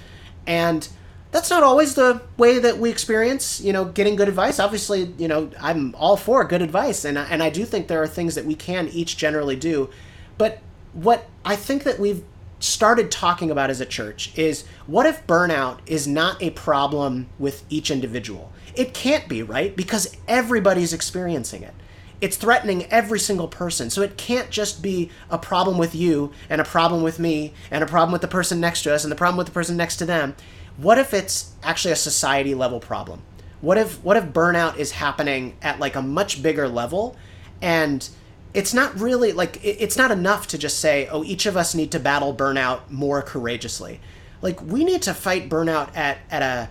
And 0.47 0.89
that's 1.33 1.49
not 1.49 1.63
always 1.63 1.95
the 1.95 2.21
way 2.37 2.59
that 2.59 2.79
we 2.79 2.91
experience, 2.91 3.61
you 3.61 3.73
know, 3.73 3.87
getting 3.87 4.17
good 4.17 4.29
advice. 4.29 4.61
Obviously, 4.61 5.15
you 5.17 5.27
know, 5.27 5.51
I'm 5.61 5.95
all 5.95 6.17
for 6.17 6.45
good 6.45 6.63
advice, 6.63 7.05
and 7.05 7.17
and 7.17 7.43
I 7.43 7.49
do 7.49 7.65
think 7.65 7.89
there 7.89 8.03
are 8.03 8.07
things 8.07 8.35
that 8.35 8.45
we 8.45 8.55
can 8.55 8.89
each 8.89 9.17
generally 9.17 9.57
do. 9.57 9.89
But 10.37 10.61
what 10.93 11.29
I 11.45 11.57
think 11.57 11.85
that 11.85 11.99
we've 11.99 12.23
started 12.61 13.11
talking 13.11 13.51
about 13.51 13.71
as 13.71 13.81
a 13.81 13.87
church 13.87 14.37
is 14.39 14.65
what 14.87 15.07
if 15.07 15.27
burnout 15.27 15.79
is 15.87 16.07
not 16.07 16.41
a 16.43 16.51
problem 16.51 17.29
with 17.39 17.65
each 17.71 17.91
individual? 17.91 18.53
It 18.75 18.95
can't 18.95 19.27
be, 19.27 19.43
right? 19.43 19.75
Because 19.75 20.17
everybody's 20.29 20.93
experiencing 20.93 21.63
it. 21.63 21.75
It's 22.23 22.37
threatening 22.37 22.87
every 22.87 23.19
single 23.19 23.49
person. 23.49 23.91
So 23.91 24.01
it 24.01 24.17
can't 24.17 24.49
just 24.49 24.81
be 24.81 25.11
a 25.29 25.37
problem 25.37 25.77
with 25.77 25.95
you 25.95 26.33
and 26.49 26.61
a 26.61 26.65
problem 26.65 27.03
with 27.03 27.19
me 27.19 27.53
and 27.69 27.83
a 27.83 27.87
problem 27.87 28.13
with 28.13 28.23
the 28.23 28.29
person 28.29 28.61
next 28.61 28.85
to 28.85 28.95
us 28.95 29.05
and 29.05 29.11
the 29.11 29.17
problem 29.17 29.37
with 29.37 29.49
the 29.49 29.53
person 29.53 29.77
next 29.77 29.97
to 29.97 30.07
them. 30.07 30.37
What 30.77 30.99
if 30.99 31.13
it's 31.13 31.51
actually 31.65 31.93
a 31.93 31.97
society 31.97 32.55
level 32.55 32.79
problem? 32.79 33.23
What 33.61 33.77
if 33.77 34.03
what 34.05 34.17
if 34.17 34.25
burnout 34.27 34.79
is 34.79 34.93
happening 34.93 35.57
at 35.63 35.81
like 35.81 35.97
a 35.97 36.03
much 36.03 36.43
bigger 36.43 36.69
level 36.69 37.17
and 37.61 38.09
it's 38.55 38.73
not 38.73 38.99
really 39.01 39.33
like 39.33 39.59
it's 39.65 39.97
not 39.97 40.11
enough 40.11 40.47
to 40.49 40.59
just 40.59 40.79
say 40.79 41.09
oh 41.09 41.25
each 41.25 41.47
of 41.47 41.57
us 41.57 41.75
need 41.75 41.91
to 41.93 41.99
battle 41.99 42.35
burnout 42.35 42.91
more 42.91 43.23
courageously 43.23 44.01
like 44.43 44.61
we 44.63 44.85
need 44.85 45.03
to 45.03 45.15
fight 45.15 45.49
burnout 45.49 45.97
at, 45.97 46.19
at 46.31 46.43
a 46.43 46.71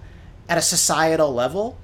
at 0.50 0.58
a 0.58 0.62
societal 0.62 1.34
level 1.34 1.78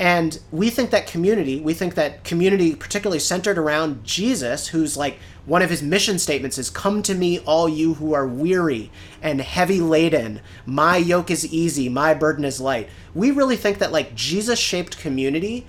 and 0.00 0.40
we 0.50 0.70
think 0.70 0.90
that 0.90 1.06
community 1.06 1.60
we 1.60 1.74
think 1.74 1.94
that 1.94 2.24
community 2.24 2.74
particularly 2.74 3.20
centered 3.20 3.58
around 3.58 4.02
jesus 4.02 4.68
who's 4.68 4.96
like 4.96 5.18
one 5.46 5.62
of 5.62 5.70
his 5.70 5.82
mission 5.82 6.18
statements 6.18 6.58
is 6.58 6.70
come 6.70 7.02
to 7.02 7.14
me 7.14 7.38
all 7.40 7.68
you 7.68 7.94
who 7.94 8.12
are 8.14 8.26
weary 8.26 8.90
and 9.22 9.40
heavy 9.40 9.80
laden 9.80 10.40
my 10.66 10.96
yoke 10.96 11.30
is 11.30 11.46
easy 11.52 11.88
my 11.88 12.14
burden 12.14 12.44
is 12.44 12.60
light 12.60 12.88
we 13.14 13.30
really 13.30 13.56
think 13.56 13.78
that 13.78 13.92
like 13.92 14.14
jesus 14.14 14.58
shaped 14.58 14.98
community 14.98 15.66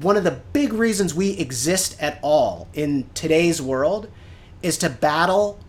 one 0.00 0.16
of 0.16 0.24
the 0.24 0.40
big 0.52 0.72
reasons 0.72 1.14
we 1.14 1.32
exist 1.32 1.96
at 2.00 2.18
all 2.22 2.68
in 2.72 3.08
today's 3.12 3.60
world 3.60 4.08
is 4.62 4.78
to 4.78 4.88
battle 4.88 5.60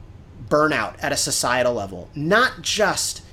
burnout 0.49 0.95
at 1.01 1.11
a 1.11 1.17
societal 1.17 1.73
level, 1.73 2.09
not 2.15 2.61
just 2.61 3.23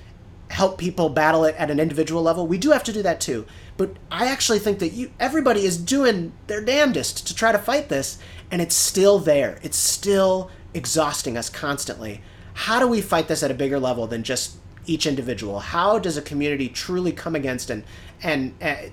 help 0.48 0.78
people 0.78 1.08
battle 1.08 1.44
it 1.44 1.54
at 1.56 1.70
an 1.70 1.78
individual 1.78 2.22
level. 2.22 2.46
We 2.46 2.58
do 2.58 2.70
have 2.70 2.82
to 2.84 2.92
do 2.92 3.02
that 3.02 3.20
too. 3.20 3.46
But 3.80 3.96
I 4.10 4.26
actually 4.26 4.58
think 4.58 4.78
that 4.80 4.92
you 4.92 5.10
everybody 5.18 5.64
is 5.64 5.78
doing 5.78 6.34
their 6.48 6.62
damnedest 6.62 7.26
to 7.26 7.34
try 7.34 7.50
to 7.50 7.58
fight 7.58 7.88
this 7.88 8.18
and 8.50 8.60
it's 8.60 8.74
still 8.74 9.18
there. 9.18 9.58
It's 9.62 9.78
still 9.78 10.50
exhausting 10.74 11.38
us 11.38 11.48
constantly. 11.48 12.20
How 12.52 12.78
do 12.78 12.86
we 12.86 13.00
fight 13.00 13.28
this 13.28 13.42
at 13.42 13.50
a 13.50 13.54
bigger 13.54 13.80
level 13.80 14.06
than 14.06 14.22
just 14.22 14.56
each 14.84 15.06
individual? 15.06 15.60
How 15.60 15.98
does 15.98 16.18
a 16.18 16.22
community 16.22 16.68
truly 16.68 17.10
come 17.10 17.34
against 17.34 17.70
and 17.70 17.84
and 18.22 18.52
uh, 18.60 18.90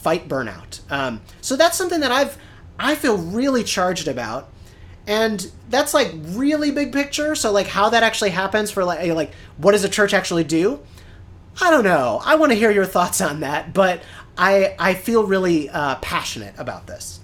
fight 0.00 0.28
burnout. 0.28 0.80
Um, 0.92 1.22
so 1.40 1.56
that's 1.56 1.76
something 1.76 1.98
that 1.98 2.12
I've 2.12 2.38
I 2.78 2.94
feel 2.94 3.18
really 3.18 3.64
charged 3.64 4.06
about, 4.06 4.48
and 5.08 5.50
that's 5.68 5.92
like 5.92 6.12
really 6.14 6.70
big 6.70 6.92
picture. 6.92 7.34
So 7.34 7.50
like 7.50 7.66
how 7.66 7.90
that 7.90 8.04
actually 8.04 8.30
happens 8.30 8.70
for 8.70 8.84
like 8.84 9.12
like 9.12 9.32
what 9.56 9.72
does 9.72 9.82
a 9.82 9.88
church 9.88 10.14
actually 10.14 10.44
do? 10.44 10.80
I 11.60 11.70
don't 11.70 11.84
know. 11.84 12.22
I 12.24 12.36
want 12.36 12.52
to 12.52 12.56
hear 12.56 12.70
your 12.70 12.86
thoughts 12.86 13.20
on 13.20 13.40
that, 13.40 13.74
but 13.74 14.02
I 14.40 14.74
I 14.78 14.94
feel 14.94 15.24
really 15.24 15.68
uh, 15.68 15.96
passionate 15.96 16.54
about 16.56 16.86
this. 16.86 17.20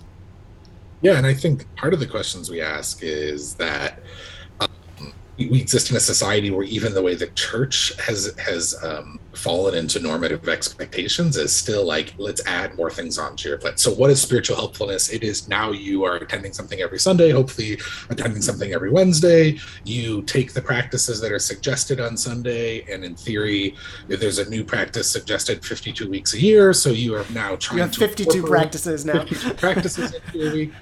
Yeah, 1.00 1.16
and 1.16 1.26
I 1.26 1.32
think 1.32 1.66
part 1.76 1.94
of 1.94 2.00
the 2.00 2.06
questions 2.06 2.50
we 2.50 2.60
ask 2.60 3.02
is 3.02 3.54
that 3.54 4.00
um, 4.60 4.68
we 5.38 5.60
exist 5.60 5.90
in 5.90 5.96
a 5.96 6.00
society 6.00 6.50
where 6.50 6.64
even 6.64 6.92
the 6.92 7.02
way 7.02 7.14
the 7.14 7.28
church 7.28 7.94
has 8.00 8.34
has 8.38 8.76
um, 8.84 9.18
fallen 9.36 9.74
into 9.74 10.00
normative 10.00 10.48
expectations 10.48 11.36
is 11.36 11.54
still 11.54 11.84
like 11.84 12.14
let's 12.18 12.44
add 12.46 12.74
more 12.76 12.90
things 12.90 13.18
onto 13.18 13.48
your 13.48 13.58
plate. 13.58 13.78
So 13.78 13.92
what 13.92 14.10
is 14.10 14.20
spiritual 14.20 14.56
helpfulness? 14.56 15.10
It 15.10 15.22
is 15.22 15.48
now 15.48 15.72
you 15.72 16.04
are 16.04 16.16
attending 16.16 16.52
something 16.52 16.80
every 16.80 16.98
sunday 16.98 17.30
hopefully 17.30 17.78
attending 18.10 18.42
something 18.42 18.72
every 18.72 18.90
wednesday. 18.90 19.58
You 19.84 20.22
take 20.22 20.52
the 20.52 20.62
practices 20.62 21.20
that 21.20 21.32
are 21.32 21.38
suggested 21.38 22.00
on 22.00 22.16
sunday 22.16 22.84
and 22.92 23.04
in 23.04 23.14
theory 23.14 23.74
if 24.08 24.20
there's 24.20 24.38
a 24.38 24.48
new 24.48 24.64
practice 24.64 25.10
suggested 25.10 25.64
52 25.64 26.08
weeks 26.08 26.34
a 26.34 26.40
year 26.40 26.72
so 26.72 26.90
you 26.90 27.14
are 27.14 27.24
now 27.32 27.56
trying 27.56 27.78
you 27.78 27.82
have 27.82 27.94
52 27.94 28.42
practices 28.44 29.04
now. 29.04 29.24
52 29.24 29.54
practices 29.54 30.14
in 30.14 30.20
theory. 30.32 30.72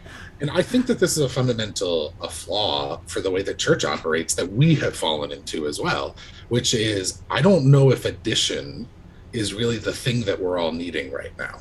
And 0.41 0.51
I 0.51 0.63
think 0.63 0.87
that 0.87 0.99
this 0.99 1.17
is 1.17 1.23
a 1.23 1.29
fundamental 1.29 2.13
a 2.21 2.29
flaw 2.29 3.01
for 3.07 3.21
the 3.21 3.31
way 3.31 3.43
that 3.43 3.57
church 3.57 3.85
operates 3.85 4.35
that 4.35 4.51
we 4.51 4.75
have 4.77 4.97
fallen 4.97 5.31
into 5.31 5.67
as 5.67 5.81
well, 5.81 6.17
which 6.49 6.75
is 6.75 7.23
I 7.31 7.43
don't 7.43 7.71
know 7.71 7.91
if 7.91 8.05
addition 8.05 8.89
is 9.33 9.53
really 9.53 9.79
the 9.79 9.93
thing 9.93 10.23
that 10.23 10.41
we're 10.41 10.59
all 10.59 10.73
needing 10.73 11.11
right 11.11 11.37
now. 11.37 11.59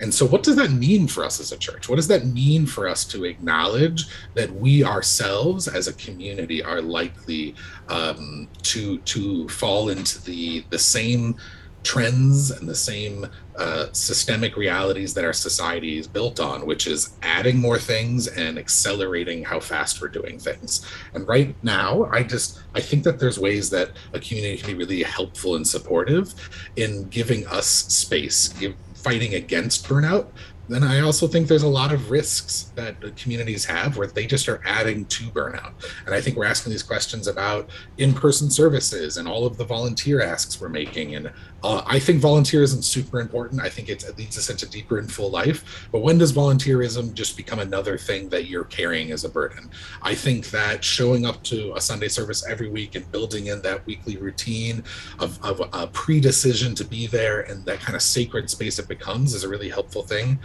And 0.00 0.12
so, 0.12 0.26
what 0.26 0.42
does 0.42 0.56
that 0.56 0.70
mean 0.70 1.06
for 1.06 1.24
us 1.24 1.40
as 1.40 1.52
a 1.52 1.56
church? 1.56 1.88
What 1.88 1.96
does 1.96 2.08
that 2.08 2.26
mean 2.26 2.66
for 2.66 2.88
us 2.88 3.04
to 3.06 3.24
acknowledge 3.24 4.06
that 4.34 4.52
we 4.52 4.84
ourselves, 4.84 5.68
as 5.68 5.88
a 5.88 5.94
community, 5.94 6.62
are 6.62 6.82
likely 6.82 7.54
um, 7.88 8.48
to 8.62 8.98
to 8.98 9.48
fall 9.48 9.88
into 9.88 10.22
the 10.22 10.64
the 10.70 10.78
same 10.78 11.36
trends 11.84 12.50
and 12.50 12.68
the 12.68 12.74
same 12.74 13.26
uh, 13.56 13.86
systemic 13.92 14.56
realities 14.56 15.14
that 15.14 15.24
our 15.24 15.32
society 15.32 15.98
is 15.98 16.08
built 16.08 16.40
on, 16.40 16.66
which 16.66 16.86
is 16.86 17.16
adding 17.22 17.58
more 17.58 17.78
things 17.78 18.26
and 18.26 18.58
accelerating 18.58 19.44
how 19.44 19.60
fast 19.60 20.00
we're 20.00 20.08
doing 20.08 20.38
things. 20.38 20.84
And 21.14 21.26
right 21.28 21.54
now, 21.62 22.04
I 22.10 22.22
just 22.22 22.60
I 22.74 22.80
think 22.80 23.04
that 23.04 23.18
there's 23.18 23.38
ways 23.38 23.70
that 23.70 23.90
a 24.12 24.18
community 24.18 24.56
can 24.56 24.66
be 24.72 24.74
really 24.74 25.02
helpful 25.02 25.56
and 25.56 25.66
supportive 25.66 26.34
in 26.76 27.04
giving 27.10 27.46
us 27.46 27.66
space, 27.66 28.48
give, 28.48 28.74
fighting 28.94 29.34
against 29.34 29.86
burnout, 29.86 30.26
then 30.68 30.82
I 30.82 31.00
also 31.00 31.26
think 31.26 31.46
there's 31.46 31.62
a 31.62 31.68
lot 31.68 31.92
of 31.92 32.10
risks 32.10 32.72
that 32.74 33.16
communities 33.16 33.64
have 33.66 33.96
where 33.96 34.06
they 34.06 34.26
just 34.26 34.48
are 34.48 34.62
adding 34.64 35.04
to 35.06 35.24
burnout. 35.24 35.72
And 36.06 36.14
I 36.14 36.20
think 36.20 36.36
we're 36.36 36.46
asking 36.46 36.72
these 36.72 36.82
questions 36.82 37.26
about 37.26 37.68
in 37.98 38.14
person 38.14 38.50
services 38.50 39.16
and 39.16 39.28
all 39.28 39.46
of 39.46 39.56
the 39.56 39.64
volunteer 39.64 40.22
asks 40.22 40.60
we're 40.60 40.68
making. 40.68 41.16
And 41.16 41.30
uh, 41.62 41.82
I 41.86 41.98
think 41.98 42.22
volunteerism 42.22 42.78
is 42.78 42.86
super 42.86 43.20
important. 43.20 43.60
I 43.60 43.68
think 43.68 43.88
it 43.88 44.04
leads 44.16 44.38
us 44.38 44.50
into 44.50 44.66
deeper 44.66 44.98
and 44.98 45.10
full 45.10 45.30
life. 45.30 45.88
But 45.92 46.00
when 46.00 46.18
does 46.18 46.32
volunteerism 46.32 47.14
just 47.14 47.36
become 47.36 47.58
another 47.58 47.98
thing 47.98 48.28
that 48.30 48.46
you're 48.46 48.64
carrying 48.64 49.12
as 49.12 49.24
a 49.24 49.28
burden? 49.28 49.70
I 50.02 50.14
think 50.14 50.50
that 50.50 50.82
showing 50.82 51.26
up 51.26 51.42
to 51.44 51.74
a 51.74 51.80
Sunday 51.80 52.08
service 52.08 52.46
every 52.48 52.70
week 52.70 52.94
and 52.94 53.10
building 53.12 53.46
in 53.48 53.60
that 53.62 53.84
weekly 53.86 54.16
routine 54.16 54.82
of, 55.18 55.42
of 55.44 55.62
a 55.72 55.86
pre 55.88 56.20
decision 56.20 56.74
to 56.74 56.84
be 56.84 57.06
there 57.06 57.42
and 57.42 57.64
that 57.66 57.80
kind 57.80 57.96
of 57.96 58.02
sacred 58.02 58.48
space 58.48 58.78
it 58.78 58.88
becomes 58.88 59.34
is 59.34 59.44
a 59.44 59.48
really 59.48 59.68
helpful 59.68 60.02
thing. 60.02 60.38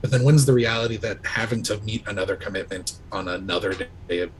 But 0.00 0.10
then 0.10 0.22
when's 0.22 0.46
the 0.46 0.52
reality 0.52 0.96
that 0.98 1.24
having 1.24 1.62
to 1.64 1.78
meet 1.80 2.06
another 2.06 2.36
commitment 2.36 2.98
on 3.12 3.28
another 3.28 3.74
day 4.08 4.20
of 4.20 4.30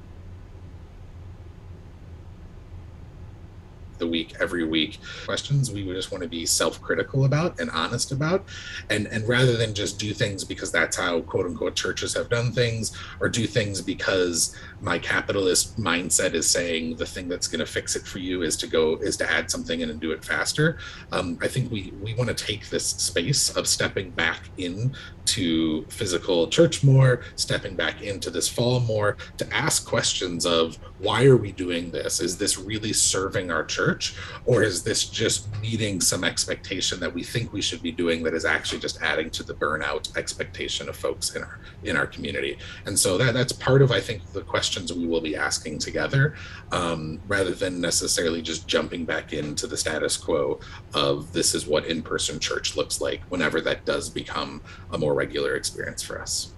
the 3.98 4.06
week 4.06 4.34
every 4.40 4.64
week 4.64 4.98
questions 5.24 5.70
we 5.70 5.82
would 5.82 5.96
just 5.96 6.10
want 6.12 6.22
to 6.22 6.28
be 6.28 6.44
self-critical 6.44 7.24
about 7.24 7.58
and 7.58 7.70
honest 7.70 8.12
about 8.12 8.44
and 8.90 9.06
and 9.06 9.26
rather 9.28 9.56
than 9.56 9.74
just 9.74 9.98
do 9.98 10.12
things 10.12 10.44
because 10.44 10.70
that's 10.70 10.96
how 10.96 11.20
quote 11.22 11.46
unquote 11.46 11.74
churches 11.74 12.14
have 12.14 12.28
done 12.28 12.52
things 12.52 12.96
or 13.20 13.28
do 13.28 13.46
things 13.46 13.80
because 13.80 14.54
my 14.80 14.98
capitalist 14.98 15.78
mindset 15.78 16.34
is 16.34 16.48
saying 16.48 16.96
the 16.96 17.06
thing 17.06 17.28
that's 17.28 17.48
going 17.48 17.60
to 17.60 17.66
fix 17.66 17.96
it 17.96 18.02
for 18.02 18.18
you 18.18 18.42
is 18.42 18.56
to 18.56 18.66
go 18.66 18.96
is 18.96 19.16
to 19.16 19.30
add 19.30 19.50
something 19.50 19.80
in 19.80 19.90
and 19.90 20.00
do 20.00 20.12
it 20.12 20.24
faster 20.24 20.78
um, 21.12 21.38
i 21.42 21.48
think 21.48 21.70
we 21.70 21.92
we 22.02 22.14
want 22.14 22.28
to 22.28 22.34
take 22.34 22.68
this 22.68 22.86
space 22.86 23.50
of 23.56 23.66
stepping 23.66 24.10
back 24.10 24.48
in 24.58 24.94
to 25.26 25.84
physical 25.88 26.48
church 26.48 26.82
more, 26.82 27.22
stepping 27.34 27.74
back 27.74 28.02
into 28.02 28.30
this 28.30 28.48
fall 28.48 28.80
more, 28.80 29.16
to 29.36 29.54
ask 29.54 29.86
questions 29.86 30.46
of 30.46 30.78
why 30.98 31.24
are 31.26 31.36
we 31.36 31.52
doing 31.52 31.90
this? 31.90 32.20
Is 32.20 32.38
this 32.38 32.58
really 32.58 32.92
serving 32.92 33.50
our 33.50 33.64
church? 33.64 34.16
Or 34.46 34.62
is 34.62 34.82
this 34.82 35.04
just 35.04 35.48
meeting 35.60 36.00
some 36.00 36.24
expectation 36.24 37.00
that 37.00 37.12
we 37.12 37.22
think 37.22 37.52
we 37.52 37.60
should 37.60 37.82
be 37.82 37.92
doing 37.92 38.22
that 38.22 38.34
is 38.34 38.44
actually 38.44 38.80
just 38.80 39.02
adding 39.02 39.28
to 39.30 39.42
the 39.42 39.54
burnout 39.54 40.16
expectation 40.16 40.88
of 40.88 40.96
folks 40.96 41.34
in 41.34 41.42
our 41.42 41.58
in 41.84 41.96
our 41.96 42.06
community? 42.06 42.56
And 42.86 42.98
so 42.98 43.18
that 43.18 43.34
that's 43.34 43.52
part 43.52 43.82
of 43.82 43.90
I 43.92 44.00
think 44.00 44.32
the 44.32 44.42
questions 44.66 44.92
we 44.92 45.06
will 45.06 45.20
be 45.20 45.36
asking 45.36 45.78
together, 45.78 46.34
um, 46.72 47.20
rather 47.28 47.54
than 47.54 47.80
necessarily 47.80 48.42
just 48.42 48.66
jumping 48.66 49.04
back 49.04 49.32
into 49.32 49.68
the 49.68 49.76
status 49.76 50.16
quo 50.16 50.58
of 50.92 51.32
this 51.32 51.54
is 51.54 51.68
what 51.68 51.86
in-person 51.86 52.40
church 52.40 52.76
looks 52.76 53.00
like 53.00 53.20
whenever 53.28 53.60
that 53.60 53.84
does 53.84 54.10
become 54.10 54.60
a 54.90 54.98
more 54.98 55.14
regular 55.14 55.54
experience 55.54 56.02
for 56.02 56.20
us. 56.20 56.52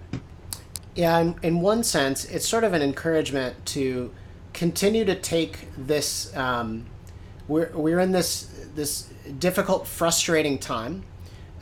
Yeah, 0.95 1.19
in, 1.19 1.35
in 1.43 1.61
one 1.61 1.83
sense, 1.83 2.25
it's 2.25 2.47
sort 2.47 2.63
of 2.63 2.73
an 2.73 2.81
encouragement 2.81 3.63
to 3.77 4.11
continue 4.53 5.05
to 5.05 5.13
take 5.13 5.67
this. 5.77 6.35
Um, 6.35 6.87
we're 7.47 7.71
we're 7.75 7.99
in 7.99 8.11
this 8.11 8.47
this 8.73 9.07
difficult, 9.37 9.87
frustrating 9.87 10.57
time, 10.57 11.03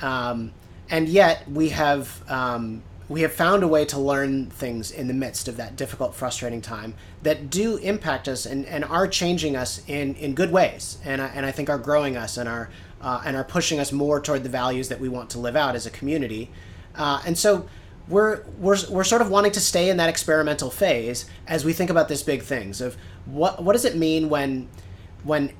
um, 0.01 0.53
and 0.89 1.09
yet 1.09 1.45
we 1.51 1.69
have 1.69 2.23
um, 2.29 2.81
we 3.09 3.21
have 3.21 3.33
found 3.33 3.63
a 3.63 3.67
way 3.67 3.85
to 3.85 3.99
learn 3.99 4.49
things 4.49 4.91
in 4.91 5.07
the 5.07 5.13
midst 5.13 5.47
of 5.47 5.57
that 5.57 5.75
difficult, 5.75 6.13
frustrating 6.13 6.61
time 6.61 6.93
that 7.23 7.49
do 7.49 7.77
impact 7.77 8.27
us 8.27 8.45
and, 8.45 8.65
and 8.65 8.83
are 8.83 9.07
changing 9.07 9.55
us 9.55 9.81
in, 9.87 10.15
in 10.15 10.33
good 10.33 10.51
ways, 10.51 10.97
and 11.05 11.21
and 11.21 11.45
I 11.45 11.51
think 11.51 11.69
are 11.69 11.77
growing 11.77 12.17
us 12.17 12.37
and 12.37 12.49
are 12.49 12.69
uh, 13.01 13.21
and 13.25 13.35
are 13.35 13.43
pushing 13.43 13.79
us 13.79 13.91
more 13.91 14.19
toward 14.19 14.43
the 14.43 14.49
values 14.49 14.89
that 14.89 14.99
we 14.99 15.09
want 15.09 15.29
to 15.31 15.39
live 15.39 15.55
out 15.55 15.75
as 15.75 15.85
a 15.85 15.91
community. 15.91 16.49
Uh, 16.95 17.21
and 17.25 17.37
so 17.37 17.67
we're, 18.07 18.43
we're, 18.57 18.77
we're 18.89 19.03
sort 19.03 19.21
of 19.21 19.29
wanting 19.29 19.51
to 19.51 19.59
stay 19.59 19.89
in 19.89 19.97
that 19.97 20.09
experimental 20.09 20.69
phase 20.69 21.25
as 21.47 21.65
we 21.65 21.73
think 21.73 21.89
about 21.89 22.07
this 22.07 22.23
big 22.23 22.41
things 22.41 22.81
of 22.81 22.95
what, 23.25 23.63
what 23.63 23.73
does 23.73 23.85
it 23.85 23.95
mean 23.95 24.29
when, 24.29 24.67
when 25.23 25.53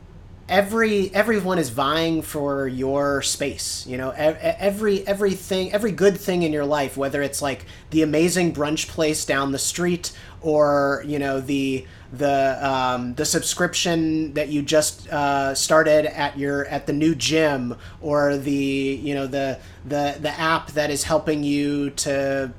every 0.49 1.13
everyone 1.13 1.59
is 1.59 1.69
vying 1.69 2.21
for 2.21 2.67
your 2.67 3.21
space 3.21 3.85
you 3.85 3.97
know 3.97 4.11
every 4.11 5.05
everything 5.05 5.71
every 5.73 5.91
good 5.91 6.17
thing 6.17 6.43
in 6.43 6.53
your 6.53 6.65
life 6.65 6.95
whether 6.95 7.21
it's 7.21 7.41
like 7.41 7.65
the 7.89 8.01
amazing 8.01 8.53
brunch 8.53 8.87
place 8.87 9.25
down 9.25 9.51
the 9.51 9.59
street 9.59 10.11
or 10.41 11.03
you 11.05 11.19
know 11.19 11.41
the 11.41 11.85
the 12.13 12.65
um, 12.65 13.13
the 13.15 13.25
subscription 13.25 14.33
that 14.33 14.47
you 14.47 14.61
just 14.61 15.09
uh, 15.09 15.53
started 15.53 16.05
at 16.05 16.37
your 16.37 16.65
at 16.67 16.87
the 16.87 16.93
new 16.93 17.13
gym 17.13 17.75
or 17.99 18.37
the 18.37 18.51
you 18.51 19.13
know 19.13 19.27
the 19.27 19.59
the 19.85 20.17
the 20.21 20.39
app 20.39 20.71
that 20.71 20.89
is 20.89 21.03
helping 21.03 21.43
you 21.43 21.89
to 21.91 22.51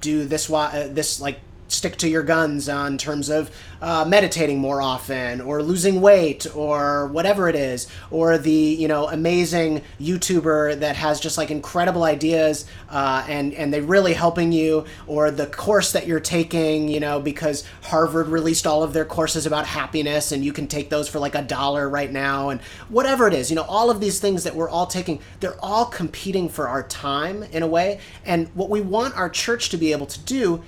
do 0.00 0.24
this 0.24 0.50
uh, 0.50 0.88
this 0.90 1.20
like 1.20 1.38
stick 1.78 1.96
to 1.96 2.08
your 2.08 2.22
guns 2.22 2.68
on 2.68 2.98
terms 2.98 3.28
of 3.28 3.50
uh, 3.80 4.04
meditating 4.06 4.58
more 4.58 4.82
often 4.82 5.40
or 5.40 5.62
losing 5.62 6.00
weight 6.00 6.46
or 6.54 7.06
whatever 7.06 7.48
it 7.48 7.54
is 7.54 7.86
or 8.10 8.36
the 8.36 8.50
you 8.50 8.88
know 8.88 9.08
amazing 9.08 9.82
youtuber 10.00 10.78
that 10.78 10.96
has 10.96 11.20
just 11.20 11.38
like 11.38 11.50
incredible 11.50 12.04
ideas 12.04 12.66
uh, 12.90 13.24
and 13.28 13.54
and 13.54 13.72
they 13.72 13.80
really 13.80 14.12
helping 14.12 14.52
you 14.52 14.84
or 15.06 15.30
the 15.30 15.46
course 15.46 15.92
that 15.92 16.06
you're 16.06 16.20
taking 16.20 16.88
you 16.88 17.00
know 17.00 17.20
because 17.20 17.64
harvard 17.82 18.28
released 18.28 18.66
all 18.66 18.82
of 18.82 18.92
their 18.92 19.04
courses 19.04 19.46
about 19.46 19.66
happiness 19.66 20.32
and 20.32 20.44
you 20.44 20.52
can 20.52 20.66
take 20.66 20.90
those 20.90 21.08
for 21.08 21.18
like 21.18 21.34
a 21.34 21.42
dollar 21.42 21.88
right 21.88 22.12
now 22.12 22.50
and 22.50 22.60
whatever 22.88 23.26
it 23.28 23.34
is 23.34 23.48
you 23.48 23.56
know 23.56 23.62
all 23.62 23.90
of 23.90 24.00
these 24.00 24.20
things 24.20 24.44
that 24.44 24.54
we're 24.54 24.68
all 24.68 24.86
taking 24.86 25.20
they're 25.40 25.58
all 25.62 25.86
competing 25.86 26.48
for 26.48 26.68
our 26.68 26.82
time 26.82 27.42
in 27.44 27.62
a 27.62 27.66
way. 27.66 28.00
And 28.24 28.48
what 28.54 28.70
we 28.70 28.80
want 28.80 29.16
our 29.16 29.28
church 29.28 29.70
to 29.70 29.76
be 29.76 29.92
able 29.92 30.06
to 30.06 30.20
do 30.20 30.62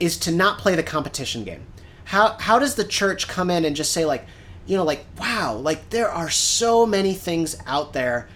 is 0.00 0.16
to 0.18 0.30
not 0.30 0.58
play 0.58 0.74
the 0.74 0.82
competition 0.82 1.44
game. 1.44 1.66
How 2.04 2.36
how 2.38 2.58
does 2.58 2.74
the 2.74 2.84
church 2.84 3.28
come 3.28 3.50
in 3.50 3.64
and 3.64 3.74
just 3.74 3.92
say 3.92 4.04
like, 4.04 4.26
you 4.66 4.76
know, 4.76 4.84
like 4.84 5.04
wow, 5.18 5.54
like 5.54 5.90
there 5.90 6.10
are 6.10 6.30
so 6.30 6.86
many 6.86 7.14
things 7.14 7.56
out 7.66 7.92
there 7.92 8.28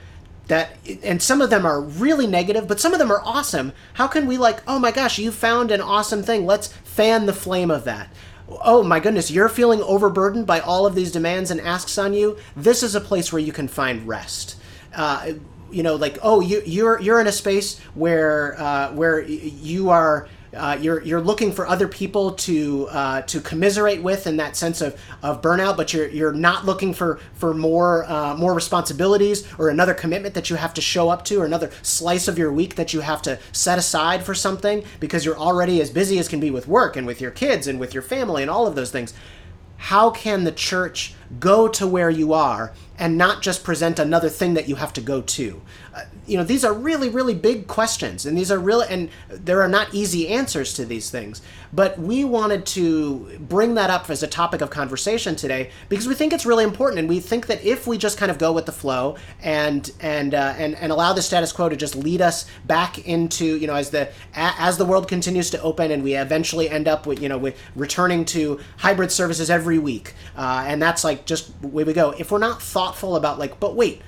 that 0.48 0.76
and 1.04 1.22
some 1.22 1.40
of 1.40 1.50
them 1.50 1.64
are 1.64 1.80
really 1.80 2.26
negative, 2.26 2.66
but 2.66 2.80
some 2.80 2.92
of 2.92 2.98
them 2.98 3.11
are 3.11 3.22
awesome. 3.24 3.72
How 3.94 4.08
can 4.08 4.26
we 4.26 4.36
like, 4.36 4.62
oh 4.66 4.78
my 4.78 4.90
gosh, 4.90 5.18
you 5.18 5.30
found 5.30 5.70
an 5.70 5.80
awesome 5.80 6.22
thing. 6.22 6.44
Let's 6.44 6.68
fan 6.68 7.26
the 7.26 7.32
flame 7.32 7.70
of 7.70 7.84
that. 7.84 8.12
Oh 8.48 8.82
my 8.82 8.98
goodness, 8.98 9.30
you're 9.30 9.48
feeling 9.48 9.80
overburdened 9.82 10.46
by 10.46 10.58
all 10.58 10.86
of 10.86 10.96
these 10.96 11.12
demands 11.12 11.52
and 11.52 11.61
asks 11.61 11.96
on 11.98 12.12
you. 12.12 12.36
This 12.56 12.82
is 12.82 12.96
a 12.96 13.00
place 13.00 13.32
where 13.32 13.40
you 13.40 13.52
can 13.52 13.68
find 13.68 14.08
rest. 14.08 14.56
Uh, 14.92 15.34
you 15.70 15.84
know, 15.84 15.94
like 15.94 16.18
oh, 16.22 16.40
you 16.40 16.62
you're 16.66 17.00
you're 17.00 17.20
in 17.20 17.28
a 17.28 17.32
space 17.32 17.78
where 17.94 18.61
uh, 18.61 18.92
where 18.92 19.20
you 19.22 19.90
are 19.90 20.28
uh, 20.55 20.76
you're 20.80 21.01
you're 21.03 21.20
looking 21.20 21.53
for 21.53 21.66
other 21.66 21.86
people 21.86 22.32
to 22.32 22.88
uh, 22.90 23.22
to 23.22 23.40
commiserate 23.40 24.03
with 24.03 24.26
in 24.26 24.36
that 24.38 24.57
sense 24.57 24.80
of, 24.80 25.01
of 25.22 25.40
burnout, 25.40 25.76
but 25.76 25.92
you're 25.92 26.09
you're 26.09 26.32
not 26.32 26.64
looking 26.66 26.92
for 26.92 27.20
for 27.34 27.55
more 27.55 28.05
uh, 28.11 28.34
more 28.34 28.53
responsibilities 28.53 29.46
or 29.59 29.68
another 29.68 29.94
commitment 29.94 30.34
that 30.34 30.51
you 30.51 30.57
have 30.57 30.74
to 30.74 30.80
show 30.80 31.09
up 31.09 31.24
to 31.24 31.40
or 31.40 31.44
another 31.44 31.70
slice 31.82 32.26
of 32.26 32.36
your 32.38 32.53
week 32.53 32.74
that 32.74 32.92
you 32.92 33.01
have 33.01 33.22
to 33.22 33.38
set 33.53 33.78
aside 33.78 34.24
for 34.24 34.34
something 34.34 34.84
because 34.98 35.24
you're 35.24 35.38
already 35.38 35.80
as 35.80 35.90
busy 35.90 36.18
as 36.18 36.28
can 36.28 36.40
be 36.40 36.51
with 36.51 36.66
work 36.66 36.96
and 36.96 37.07
with 37.07 37.20
your 37.20 37.30
kids 37.30 37.66
and 37.66 37.78
with 37.78 37.94
your 37.94 38.03
family 38.03 38.42
and 38.42 38.51
all 38.51 38.66
of 38.66 38.74
those 38.74 38.90
things. 38.90 39.14
How 39.76 40.11
can 40.11 40.44
the 40.44 40.53
church 40.53 41.14
go 41.38 41.66
to 41.68 41.86
where 41.86 42.11
you 42.11 42.34
are 42.34 42.74
and 42.98 43.16
not 43.16 43.40
just 43.40 43.64
present 43.64 43.98
another 43.98 44.28
thing 44.28 44.53
that 44.55 44.68
you 44.68 44.74
have 44.74 44.92
to 44.92 45.01
go 45.01 45.22
to? 45.22 45.62
You 46.31 46.37
know, 46.37 46.45
these 46.45 46.64
are 46.64 46.72
really, 46.72 47.09
really 47.09 47.35
big 47.35 47.66
questions, 47.66 48.24
and 48.24 48.39
these 48.39 48.53
are 48.53 48.59
really, 48.59 48.87
and 48.89 49.11
there 49.28 49.61
are 49.62 49.68
not 49.68 49.93
easy 49.93 50.28
answers 50.28 50.72
to 50.74 50.85
these 50.85 51.11
things. 51.11 51.43
But 51.72 51.99
we 51.99 52.24
wanted 52.24 52.66
to 52.66 53.37
bring 53.41 53.74
that 53.74 53.91
up 53.91 54.09
as 54.11 54.22
a 54.22 54.28
topic 54.28 54.61
of 54.61 54.70
conversation 54.70 55.35
today 55.35 55.70
because 55.89 56.07
we 56.07 56.14
think 56.14 56.33
it's 56.33 56.47
really 56.47 56.62
important, 56.62 57.01
and 57.01 57.09
we 57.09 57.18
think 57.18 57.49
that 57.49 57.64
if 57.64 57.89
we 57.89 57.99
just 57.99 58.16
kind 58.16 58.31
of 58.31 58.39
go 58.39 58.53
with 58.53 58.66
the 58.66 58.72
flow 58.72 59.16
and 59.43 59.91
and 59.99 60.33
uh, 60.35 60.55
and 60.57 60.76
and 60.76 60.93
allow 60.93 61.12
the 61.12 61.22
status 61.22 61.51
quo 61.51 61.68
to 61.68 61.74
just 61.74 61.97
lead 61.97 62.20
us 62.20 62.47
back 62.64 63.07
into 63.09 63.57
you 63.57 63.66
know 63.66 63.74
as 63.74 63.91
the 63.91 64.09
as 64.35 64.78
the 64.78 64.85
world 64.85 65.09
continues 65.09 65.51
to 65.51 65.61
open 65.62 65.91
and 65.91 66.05
we 66.05 66.14
eventually 66.14 66.70
end 66.70 66.87
up 66.87 67.07
with 67.07 67.20
you 67.20 67.28
know 67.28 67.39
with 67.39 67.59
returning 67.74 68.24
to 68.24 68.61
hybrid 68.76 69.11
services 69.11 69.51
every 69.51 69.81
week, 69.81 70.14
uh, 70.37 70.64
and 70.64 70.81
that's 70.81 71.03
like 71.03 71.26
just 71.26 71.53
way 71.61 71.83
we 71.83 71.93
go. 71.93 72.12
If 72.12 72.31
we're 72.31 72.39
not 72.39 72.62
thoughtful 72.62 73.16
about 73.16 73.41
like, 73.41 73.59
but 73.59 73.74
wait, 73.74 74.03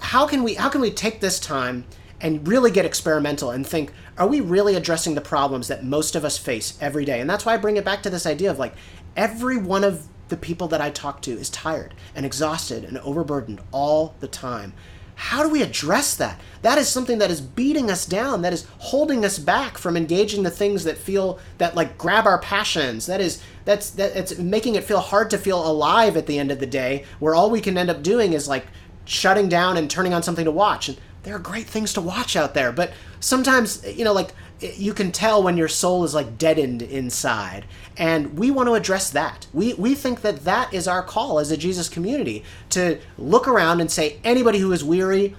how 0.00 0.26
can 0.26 0.42
we 0.42 0.54
how 0.54 0.68
can 0.68 0.80
we 0.80 0.90
take 0.90 1.20
this 1.20 1.38
time 1.38 1.84
and 2.20 2.46
really 2.48 2.70
get 2.70 2.84
experimental 2.84 3.50
and 3.50 3.66
think 3.66 3.92
are 4.16 4.26
we 4.26 4.40
really 4.40 4.74
addressing 4.74 5.14
the 5.14 5.20
problems 5.20 5.68
that 5.68 5.84
most 5.84 6.16
of 6.16 6.24
us 6.24 6.38
face 6.38 6.78
every 6.80 7.04
day? 7.04 7.20
And 7.20 7.28
that's 7.28 7.44
why 7.44 7.54
i 7.54 7.56
bring 7.56 7.76
it 7.76 7.84
back 7.84 8.02
to 8.04 8.10
this 8.10 8.26
idea 8.26 8.50
of 8.50 8.58
like 8.58 8.74
every 9.16 9.56
one 9.56 9.84
of 9.84 10.06
the 10.28 10.36
people 10.36 10.68
that 10.68 10.80
i 10.80 10.90
talk 10.90 11.22
to 11.22 11.32
is 11.32 11.50
tired 11.50 11.94
and 12.14 12.26
exhausted 12.26 12.84
and 12.84 12.98
overburdened 12.98 13.60
all 13.70 14.14
the 14.20 14.28
time. 14.28 14.72
How 15.18 15.42
do 15.42 15.48
we 15.48 15.62
address 15.62 16.14
that? 16.16 16.38
That 16.60 16.76
is 16.76 16.88
something 16.88 17.18
that 17.18 17.30
is 17.30 17.40
beating 17.40 17.90
us 17.90 18.04
down 18.04 18.42
that 18.42 18.52
is 18.52 18.66
holding 18.78 19.24
us 19.24 19.38
back 19.38 19.78
from 19.78 19.96
engaging 19.96 20.42
the 20.42 20.50
things 20.50 20.84
that 20.84 20.98
feel 20.98 21.38
that 21.56 21.74
like 21.74 21.96
grab 21.96 22.26
our 22.26 22.38
passions. 22.38 23.06
That 23.06 23.22
is 23.22 23.42
that's 23.64 23.90
that 23.90 24.14
it's 24.14 24.36
making 24.38 24.74
it 24.74 24.84
feel 24.84 25.00
hard 25.00 25.30
to 25.30 25.38
feel 25.38 25.66
alive 25.66 26.18
at 26.18 26.26
the 26.26 26.38
end 26.38 26.50
of 26.50 26.60
the 26.60 26.66
day 26.66 27.04
where 27.18 27.34
all 27.34 27.50
we 27.50 27.62
can 27.62 27.78
end 27.78 27.88
up 27.88 28.02
doing 28.02 28.34
is 28.34 28.46
like 28.46 28.66
shutting 29.06 29.48
down 29.48 29.76
and 29.76 29.90
turning 29.90 30.12
on 30.12 30.22
something 30.22 30.44
to 30.44 30.50
watch. 30.50 30.88
And 30.88 30.98
there 31.22 31.34
are 31.34 31.40
great 31.40 31.66
things 31.66 31.92
to 31.94 32.00
watch 32.00 32.36
out 32.36 32.54
there 32.54 32.70
but 32.70 32.92
sometimes 33.18 33.84
you 33.84 34.04
know 34.04 34.12
like 34.12 34.32
you 34.60 34.94
can 34.94 35.12
tell 35.12 35.42
when 35.42 35.56
your 35.56 35.68
soul 35.68 36.04
is 36.04 36.14
like 36.14 36.38
deadened 36.38 36.82
inside. 36.82 37.66
And 37.96 38.38
we 38.38 38.50
want 38.50 38.68
to 38.68 38.74
address 38.74 39.10
that. 39.10 39.46
We 39.52 39.74
we 39.74 39.94
think 39.94 40.22
that 40.22 40.44
that 40.44 40.72
is 40.72 40.88
our 40.88 41.02
call 41.02 41.38
as 41.38 41.50
a 41.50 41.56
jesus 41.56 41.88
community 41.88 42.44
to 42.70 42.98
look 43.18 43.48
around 43.48 43.80
and 43.80 43.90
say 43.90 44.18
anybody 44.24 44.58
who 44.58 44.72
is 44.72 44.84
weary 44.84 45.34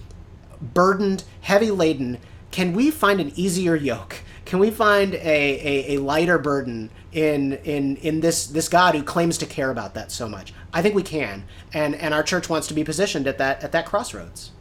burdened 0.61 1.23
heavy 1.41 1.71
laden 1.71 2.17
can 2.51 2.73
we 2.73 2.91
find 2.91 3.19
an 3.19 3.31
easier 3.35 3.75
yoke? 3.75 4.17
Can 4.45 4.59
we 4.59 4.71
find 4.71 5.13
a, 5.13 5.17
a, 5.17 5.95
a 5.95 6.01
lighter 6.01 6.37
burden 6.37 6.89
in 7.11 7.53
in 7.63 7.97
in 7.97 8.19
this 8.21 8.47
this 8.47 8.67
god 8.69 8.95
who 8.95 9.03
claims 9.03 9.37
to 9.39 9.45
care 9.45 9.69
about 9.69 9.93
that 9.93 10.11
so 10.11 10.27
much 10.27 10.53
i 10.77 10.81
think 10.81 10.95
we 10.95 11.03
can. 11.03 11.43
And 11.73 11.95
and 11.95 12.13
our 12.13 12.23
church 12.23 12.47
wants 12.49 12.67
to 12.67 12.73
be 12.73 12.83
positioned 12.83 13.27
at 13.27 13.37
that 13.39 13.63
at 13.63 13.71
that 13.71 13.85
crossroads 13.85 14.51